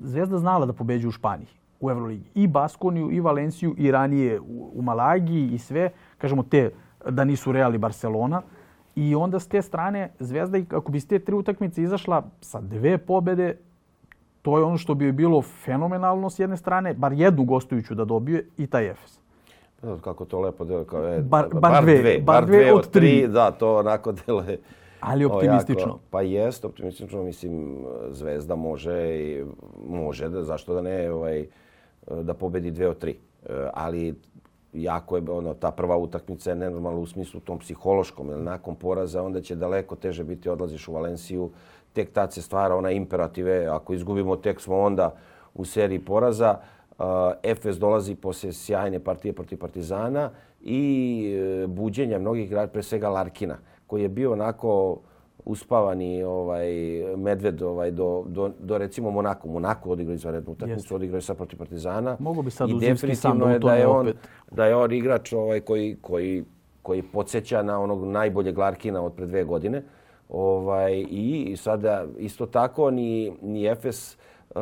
Zvezda 0.00 0.38
znala 0.38 0.66
da 0.66 0.72
pobeđu 0.72 1.08
u 1.08 1.12
Španiji 1.12 1.48
u 1.80 1.90
Euroligi. 1.90 2.24
I 2.34 2.46
Baskoniju, 2.46 3.10
i 3.10 3.20
Valenciju, 3.20 3.74
i 3.78 3.90
ranije 3.90 4.40
u 4.74 4.82
Malagi 4.82 5.46
i 5.46 5.58
sve. 5.58 5.90
Kažemo 6.18 6.42
te 6.42 6.70
da 7.08 7.24
nisu 7.24 7.52
Real 7.52 7.78
Barcelona. 7.78 8.42
I 8.96 9.14
onda 9.14 9.38
s 9.40 9.48
te 9.48 9.62
strane 9.62 10.10
Zvezda, 10.18 10.58
ako 10.70 10.92
bi 10.92 11.00
s 11.00 11.06
te 11.06 11.18
tri 11.18 11.34
utakmice 11.34 11.82
izašla 11.82 12.22
sa 12.40 12.60
dve 12.60 12.98
pobede, 12.98 13.56
to 14.42 14.58
je 14.58 14.64
ono 14.64 14.78
što 14.78 14.94
bi 14.94 15.12
bilo 15.12 15.42
fenomenalno 15.42 16.30
s 16.30 16.38
jedne 16.38 16.56
strane, 16.56 16.94
bar 16.94 17.12
jednu 17.12 17.44
gostujuću 17.44 17.94
da 17.94 18.04
dobije 18.04 18.46
i 18.56 18.66
taj 18.66 18.90
Efes. 18.90 19.18
Kako 20.00 20.24
to 20.24 20.40
lepo 20.40 20.64
delo, 20.64 20.84
kao 20.84 21.02
je, 21.02 21.20
bar, 21.20 21.48
bar, 21.52 21.60
bar, 21.60 21.82
dve, 21.82 21.98
dve, 21.98 22.18
bar 22.18 22.46
dve 22.46 22.72
od 22.72 22.90
tri. 22.90 23.28
Da, 23.28 23.50
to 23.50 23.76
onako 23.76 24.12
dele. 24.12 24.56
Ali 25.00 25.24
optimistično. 25.24 25.88
Jako, 25.88 26.00
pa 26.10 26.22
jest, 26.22 26.64
optimistično, 26.64 27.22
mislim, 27.22 27.84
Zvezda 28.10 28.56
može 28.56 29.16
i 29.16 29.44
može, 29.88 30.28
da, 30.28 30.42
zašto 30.42 30.74
da 30.74 30.82
ne, 30.82 31.12
ovaj, 31.12 31.46
da 32.22 32.34
pobedi 32.34 32.70
dve 32.70 32.88
od 32.88 32.98
tri. 32.98 33.16
E, 33.46 33.68
ali 33.74 34.14
jako 34.72 35.16
je 35.16 35.22
ono 35.30 35.54
ta 35.54 35.70
prva 35.70 35.96
utakmica 35.96 36.50
je 36.50 36.56
nenormalna 36.56 36.98
u 36.98 37.06
smislu 37.06 37.40
tom 37.40 37.58
psihološkom, 37.58 38.28
jer 38.28 38.38
nakon 38.38 38.74
poraza 38.74 39.22
onda 39.22 39.40
će 39.40 39.56
daleko 39.56 39.96
teže 39.96 40.24
biti 40.24 40.48
odlaziš 40.48 40.88
u 40.88 40.92
Valenciju, 40.92 41.50
tek 41.98 42.12
tad 42.12 42.32
se 42.32 42.42
stvara 42.42 42.76
ona 42.76 42.90
imperative, 42.90 43.66
ako 43.66 43.94
izgubimo 43.94 44.36
tek 44.36 44.60
smo 44.60 44.78
onda 44.78 45.14
u 45.54 45.64
seriji 45.64 45.98
poraza. 45.98 46.58
Uh, 46.98 47.04
Efes 47.42 47.78
dolazi 47.78 48.14
poslije 48.14 48.52
sjajne 48.52 48.98
partije 49.00 49.32
protiv 49.32 49.58
Partizana 49.58 50.30
i 50.60 50.82
e, 51.62 51.66
buđenja 51.66 52.18
mnogih 52.18 52.44
igrača, 52.44 52.72
pre 52.72 52.82
svega 52.82 53.08
Larkina, 53.08 53.58
koji 53.86 54.02
je 54.02 54.08
bio 54.08 54.32
onako 54.32 54.98
uspavani 55.44 56.22
ovaj 56.22 56.72
medved 57.16 57.62
ovaj 57.62 57.90
do, 57.90 58.24
do, 58.26 58.50
do 58.58 58.78
recimo 58.78 59.10
Monako. 59.10 59.48
Monako 59.48 59.90
odigrao 59.90 60.14
izvanrednu 60.14 60.52
utakmicu, 60.52 60.94
odigrao 60.94 61.18
je 61.18 61.22
sad 61.22 61.36
protiv 61.36 61.58
Partizana. 61.58 62.16
Mogu 62.18 62.42
bi 62.42 62.50
sad 62.50 62.70
uzimski 62.72 63.14
sam 63.14 63.50
je 63.50 63.58
da 63.58 63.74
je 63.74 63.86
on, 63.86 64.12
Da 64.50 64.66
je 64.66 64.76
on 64.76 64.92
igrač 64.92 65.32
ovaj, 65.32 65.60
koji, 65.60 65.96
koji, 66.00 66.44
koji 66.82 67.02
podsjeća 67.02 67.62
na 67.62 67.80
onog 67.80 68.04
najboljeg 68.04 68.58
Larkina 68.58 69.02
od 69.02 69.12
pre 69.12 69.26
dve 69.26 69.44
godine. 69.44 69.82
Ovaj, 70.28 71.06
I 71.10 71.56
sada 71.56 72.04
isto 72.18 72.46
tako 72.46 72.90
ni, 72.90 73.32
ni 73.42 73.66
Efes 73.66 74.16
uh, 74.54 74.60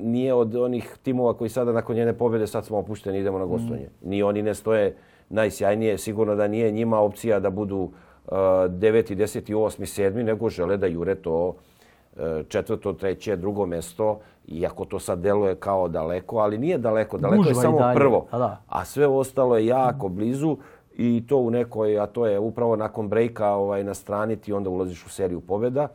nije 0.00 0.34
od 0.34 0.56
onih 0.56 0.96
timova 1.02 1.34
koji 1.34 1.50
sada 1.50 1.72
nakon 1.72 1.96
njene 1.96 2.12
pobjede 2.12 2.46
sad 2.46 2.64
smo 2.64 2.78
opušteni 2.78 3.18
idemo 3.18 3.38
na 3.38 3.44
gostovanje. 3.44 3.88
Mm. 4.02 4.08
Ni 4.08 4.22
oni 4.22 4.42
ne 4.42 4.54
stoje 4.54 4.96
najsjajnije. 5.28 5.98
Sigurno 5.98 6.34
da 6.34 6.48
nije 6.48 6.70
njima 6.70 7.00
opcija 7.00 7.40
da 7.40 7.50
budu 7.50 7.76
uh, 7.76 7.92
9. 8.32 8.70
10. 9.16 9.54
8. 9.54 10.02
7. 10.02 10.22
nego 10.22 10.48
žele 10.48 10.76
da 10.76 10.86
jure 10.86 11.14
to 11.14 11.48
uh, 11.48 12.22
četvrto, 12.48 12.92
treće, 12.92 13.36
drugo 13.36 13.66
mesto. 13.66 14.20
Iako 14.48 14.84
to 14.84 14.98
sad 14.98 15.18
deluje 15.18 15.54
kao 15.54 15.88
daleko, 15.88 16.36
ali 16.36 16.58
nije 16.58 16.78
daleko. 16.78 17.18
Daleko 17.18 17.40
Užva 17.40 17.50
je 17.50 17.54
samo 17.54 17.78
prvo. 17.94 18.26
A, 18.30 18.56
a 18.68 18.84
sve 18.84 19.06
ostalo 19.06 19.56
je 19.56 19.66
jako 19.66 20.08
blizu 20.08 20.56
i 20.96 21.24
to 21.28 21.36
u 21.36 21.50
nekoj, 21.50 21.98
a 21.98 22.06
to 22.06 22.26
je 22.26 22.38
upravo 22.38 22.76
nakon 22.76 23.08
brejka 23.08 23.50
ovaj, 23.50 23.84
na 23.84 23.94
strani 23.94 24.36
ti 24.36 24.52
onda 24.52 24.70
ulaziš 24.70 25.06
u 25.06 25.08
seriju 25.08 25.40
pobjeda 25.40 25.88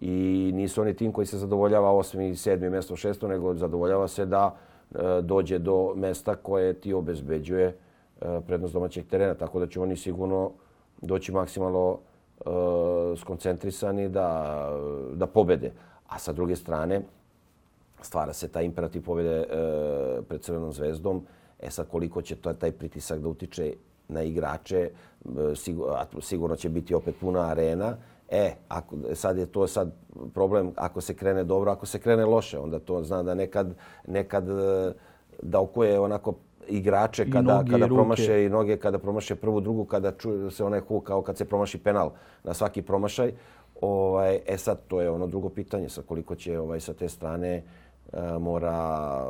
i 0.00 0.50
nisu 0.54 0.80
oni 0.80 0.94
tim 0.94 1.12
koji 1.12 1.26
se 1.26 1.38
zadovoljava 1.38 1.90
8. 1.90 2.30
i 2.30 2.32
7. 2.32 2.70
mjesto, 2.70 2.96
6. 2.96 3.28
nego 3.28 3.54
zadovoljava 3.54 4.08
se 4.08 4.26
da 4.26 4.56
e, 4.94 4.98
dođe 5.22 5.58
do 5.58 5.92
mesta 5.96 6.34
koje 6.34 6.72
ti 6.72 6.92
obezbeđuje 6.92 7.66
e, 7.66 8.40
prednost 8.46 8.74
domaćeg 8.74 9.06
terena. 9.06 9.34
Tako 9.34 9.58
da 9.58 9.66
će 9.66 9.80
oni 9.80 9.96
sigurno 9.96 10.50
doći 11.02 11.32
maksimalno 11.32 11.98
e, 11.98 12.42
skoncentrisani 13.16 14.08
da, 14.08 14.70
da 15.14 15.26
pobede. 15.26 15.72
A 16.08 16.18
sa 16.18 16.32
druge 16.32 16.56
strane, 16.56 17.00
stvara 18.00 18.32
se 18.32 18.48
taj 18.48 18.64
imperativ 18.64 19.04
pobjede 19.04 19.36
e, 19.36 19.46
pred 20.28 20.40
Crvenom 20.40 20.72
zvezdom. 20.72 21.26
E 21.60 21.70
sad 21.70 21.88
koliko 21.88 22.22
će 22.22 22.36
to, 22.36 22.52
taj 22.52 22.72
pritisak 22.72 23.20
da 23.20 23.28
utiče 23.28 23.74
na 24.08 24.22
igrače, 24.22 24.90
sigurno 26.20 26.56
će 26.56 26.68
biti 26.68 26.94
opet 26.94 27.14
puna 27.20 27.40
arena. 27.40 27.96
E, 28.28 28.54
ako, 28.68 28.96
sad 29.14 29.38
je 29.38 29.46
to 29.46 29.66
sad 29.66 29.92
problem 30.34 30.72
ako 30.76 31.00
se 31.00 31.14
krene 31.14 31.44
dobro, 31.44 31.70
ako 31.70 31.86
se 31.86 31.98
krene 31.98 32.24
loše, 32.24 32.58
onda 32.58 32.78
to 32.78 33.02
zna 33.02 33.22
da 33.22 33.34
nekad, 33.34 33.74
nekad 34.06 34.48
e, 34.48 34.92
da 35.42 35.60
oko 35.60 35.84
je 35.84 36.00
onako 36.00 36.34
igrače 36.68 37.30
kada, 37.30 37.54
nogi, 37.54 37.70
kada 37.70 37.86
promaše 37.86 38.44
i 38.44 38.48
noge, 38.48 38.76
kada 38.76 38.98
promaše 38.98 39.34
prvu, 39.34 39.60
drugu, 39.60 39.84
kada 39.84 40.12
čuje 40.12 40.50
se 40.50 40.64
onaj 40.64 40.80
hu 40.80 41.00
kao 41.00 41.22
kad 41.22 41.36
se 41.36 41.44
promaši 41.44 41.78
penal 41.78 42.10
na 42.44 42.54
svaki 42.54 42.82
promašaj. 42.82 43.32
Ovaj, 43.80 44.40
e 44.46 44.58
sad, 44.58 44.78
to 44.88 45.00
je 45.00 45.10
ono 45.10 45.26
drugo 45.26 45.48
pitanje 45.48 45.88
sa 45.88 46.02
koliko 46.02 46.34
će 46.34 46.58
ovaj 46.58 46.80
sa 46.80 46.94
te 46.94 47.08
strane 47.08 47.56
E, 47.56 47.62
mora, 48.40 49.24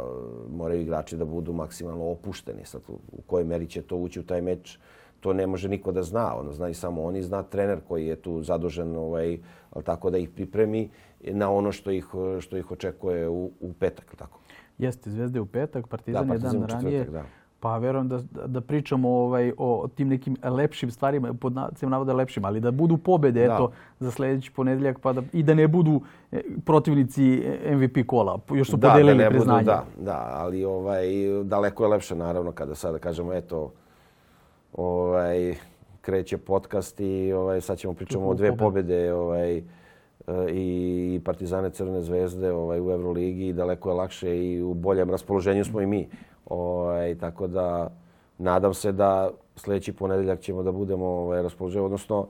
moraju 0.50 0.80
igrači 0.80 1.16
da 1.16 1.24
budu 1.24 1.52
maksimalno 1.52 2.04
opušteni. 2.04 2.64
Sad, 2.64 2.82
u 2.88 3.22
kojoj 3.26 3.44
meri 3.44 3.66
će 3.66 3.82
to 3.82 3.96
ući 3.96 4.20
u 4.20 4.26
taj 4.26 4.42
meč, 4.42 4.78
to 5.20 5.32
ne 5.32 5.46
može 5.46 5.68
niko 5.68 5.92
da 5.92 6.02
zna. 6.02 6.34
Ono 6.36 6.52
zna 6.52 6.68
i 6.68 6.74
samo 6.74 7.02
oni, 7.02 7.22
zna 7.22 7.42
trener 7.42 7.80
koji 7.88 8.06
je 8.06 8.16
tu 8.16 8.42
zadužen 8.42 8.96
ovaj, 8.96 9.38
tako 9.84 10.10
da 10.10 10.18
ih 10.18 10.30
pripremi 10.30 10.90
na 11.20 11.50
ono 11.50 11.72
što 11.72 11.90
ih, 11.90 12.06
što 12.40 12.56
ih 12.56 12.70
očekuje 12.70 13.28
u, 13.28 13.50
u 13.60 13.72
petak. 13.72 14.16
Tako. 14.16 14.40
Jeste, 14.78 15.10
Zvezde 15.10 15.40
u 15.40 15.46
petak, 15.46 15.86
Partizan, 15.88 16.26
da, 16.26 16.32
partizan 16.32 16.54
je 16.54 16.66
dan 16.66 16.68
ranije. 16.68 17.04
Da. 17.04 17.24
Pa 17.60 17.78
verujem 17.78 18.08
da, 18.08 18.20
da 18.46 18.60
pričamo 18.60 19.08
ovaj, 19.08 19.52
o 19.58 19.88
tim 19.94 20.08
nekim 20.08 20.36
lepšim 20.42 20.90
stvarima, 20.90 21.34
pod 21.34 21.52
nacima 21.52 21.90
navoda 21.90 22.12
lepšim, 22.12 22.44
ali 22.44 22.60
da 22.60 22.70
budu 22.70 22.96
pobede 22.96 23.46
da. 23.46 23.54
eto, 23.54 23.70
za 24.00 24.10
sljedeći 24.10 24.52
ponedjeljak 24.52 24.98
pa 24.98 25.12
da, 25.12 25.22
i 25.32 25.42
da 25.42 25.54
ne 25.54 25.68
budu 25.68 26.00
e, 26.32 26.40
protivnici 26.64 27.42
MVP 27.72 28.06
kola. 28.06 28.38
Još 28.50 28.70
su 28.70 28.76
da, 28.76 28.88
podelili 28.88 29.24
da 29.24 29.30
priznanje. 29.30 29.64
da, 29.64 29.84
da, 30.00 30.30
ali 30.32 30.64
ovaj, 30.64 31.06
daleko 31.44 31.84
je 31.84 31.88
lepše 31.88 32.14
naravno 32.14 32.52
kada 32.52 32.74
sada 32.74 32.98
kažemo 32.98 33.32
eto, 33.32 33.72
ovaj, 34.72 35.54
kreće 36.00 36.38
podcast 36.38 37.00
i 37.00 37.32
ovaj, 37.32 37.60
sad 37.60 37.78
ćemo 37.78 37.94
pričamo 37.94 38.28
o 38.28 38.34
dve 38.34 38.56
pobjede 38.56 39.12
ovaj, 39.14 39.62
E, 40.28 40.50
i 40.52 41.20
Partizane 41.24 41.70
Crne 41.70 42.02
zvezde 42.02 42.52
ovaj, 42.52 42.80
u 42.80 42.90
Euroligi. 42.90 43.52
Daleko 43.52 43.90
je 43.90 43.94
lakše 43.94 44.38
i 44.38 44.62
u 44.62 44.74
boljem 44.74 45.10
raspoloženju 45.10 45.64
smo 45.64 45.80
i 45.80 45.86
mi. 45.86 46.08
Ovaj, 46.46 47.14
tako 47.14 47.46
da 47.46 47.90
nadam 48.38 48.74
se 48.74 48.92
da 48.92 49.30
sljedeći 49.56 49.92
ponedeljak 49.92 50.40
ćemo 50.40 50.62
da 50.62 50.72
budemo 50.72 51.06
ovaj, 51.06 51.42
raspoloženi, 51.42 51.84
odnosno 51.84 52.26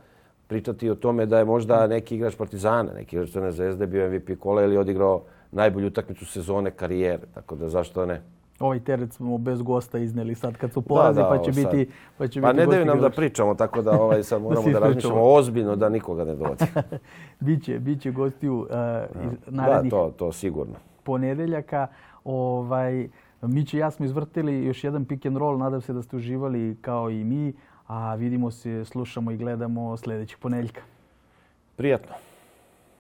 pričati 0.47 0.91
o 0.91 0.95
tome 0.95 1.27
da 1.27 1.39
je 1.39 1.45
možda 1.45 1.87
neki 1.87 2.15
igrač 2.17 2.37
Partizana, 2.37 2.93
neki 2.93 3.17
igrač 3.17 3.31
Crne 3.31 3.53
zvezde 3.53 3.87
bio 3.87 4.11
MVP 4.11 4.39
kola 4.39 4.63
ili 4.63 4.77
odigrao 4.77 5.23
najbolju 5.53 5.87
utakmicu 5.87 6.27
sezone 6.27 6.71
karijere. 6.71 7.27
Tako 7.35 7.57
da 7.57 7.69
zašto 7.69 8.07
ne? 8.07 8.23
Ovaj 8.61 8.81
teret 8.81 9.13
smo 9.13 9.39
bez 9.39 9.63
gosta 9.63 9.99
izneli 9.99 10.35
sad 10.35 10.57
kad 10.57 10.73
su 10.73 10.83
porazi, 10.83 11.21
pa 11.21 11.43
će 11.43 11.51
biti 11.51 11.91
pa 12.19 12.29
će 12.29 12.41
pa 12.41 12.53
biti 12.53 12.61
ne 12.61 12.67
daju 12.67 12.85
nam 12.85 13.01
da 13.01 13.11
pričamo, 13.11 13.55
tako 13.55 13.83
da 13.83 13.91
ovaj 14.03 14.23
sad 14.23 14.43
moramo 14.43 14.67
da, 14.67 14.73
da 14.73 14.79
razmišljamo 14.79 15.23
ozbiljno 15.23 15.77
da 15.77 15.89
nikoga 15.89 16.25
ne 16.25 16.35
dođe. 16.35 16.65
biće 17.41 17.79
biće 17.79 18.11
gostiju 18.11 18.59
uh, 18.59 18.67
narednih. 19.47 19.93
Da, 19.93 19.99
to 19.99 20.13
to 20.17 20.33
sigurno. 20.33 20.75
Ponedeljaka, 21.03 21.87
ovaj 22.25 23.09
Mići 23.43 23.77
i 23.77 23.81
ja 23.81 23.91
smo 23.91 24.05
izvrtili 24.05 24.65
još 24.65 24.85
jedan 24.85 25.05
pick 25.05 25.27
and 25.27 25.37
roll. 25.37 25.59
Nadam 25.59 25.81
se 25.81 25.93
da 25.93 26.03
ste 26.03 26.17
uživali 26.17 26.77
kao 26.81 27.11
i 27.11 27.25
mi. 27.25 27.53
A 27.87 28.15
vidimo 28.15 28.51
se, 28.51 28.85
slušamo 28.85 29.31
i 29.31 29.37
gledamo 29.37 29.97
sljedećeg 29.97 30.39
ponedjeljka. 30.39 30.81
Prijatno. 31.77 32.15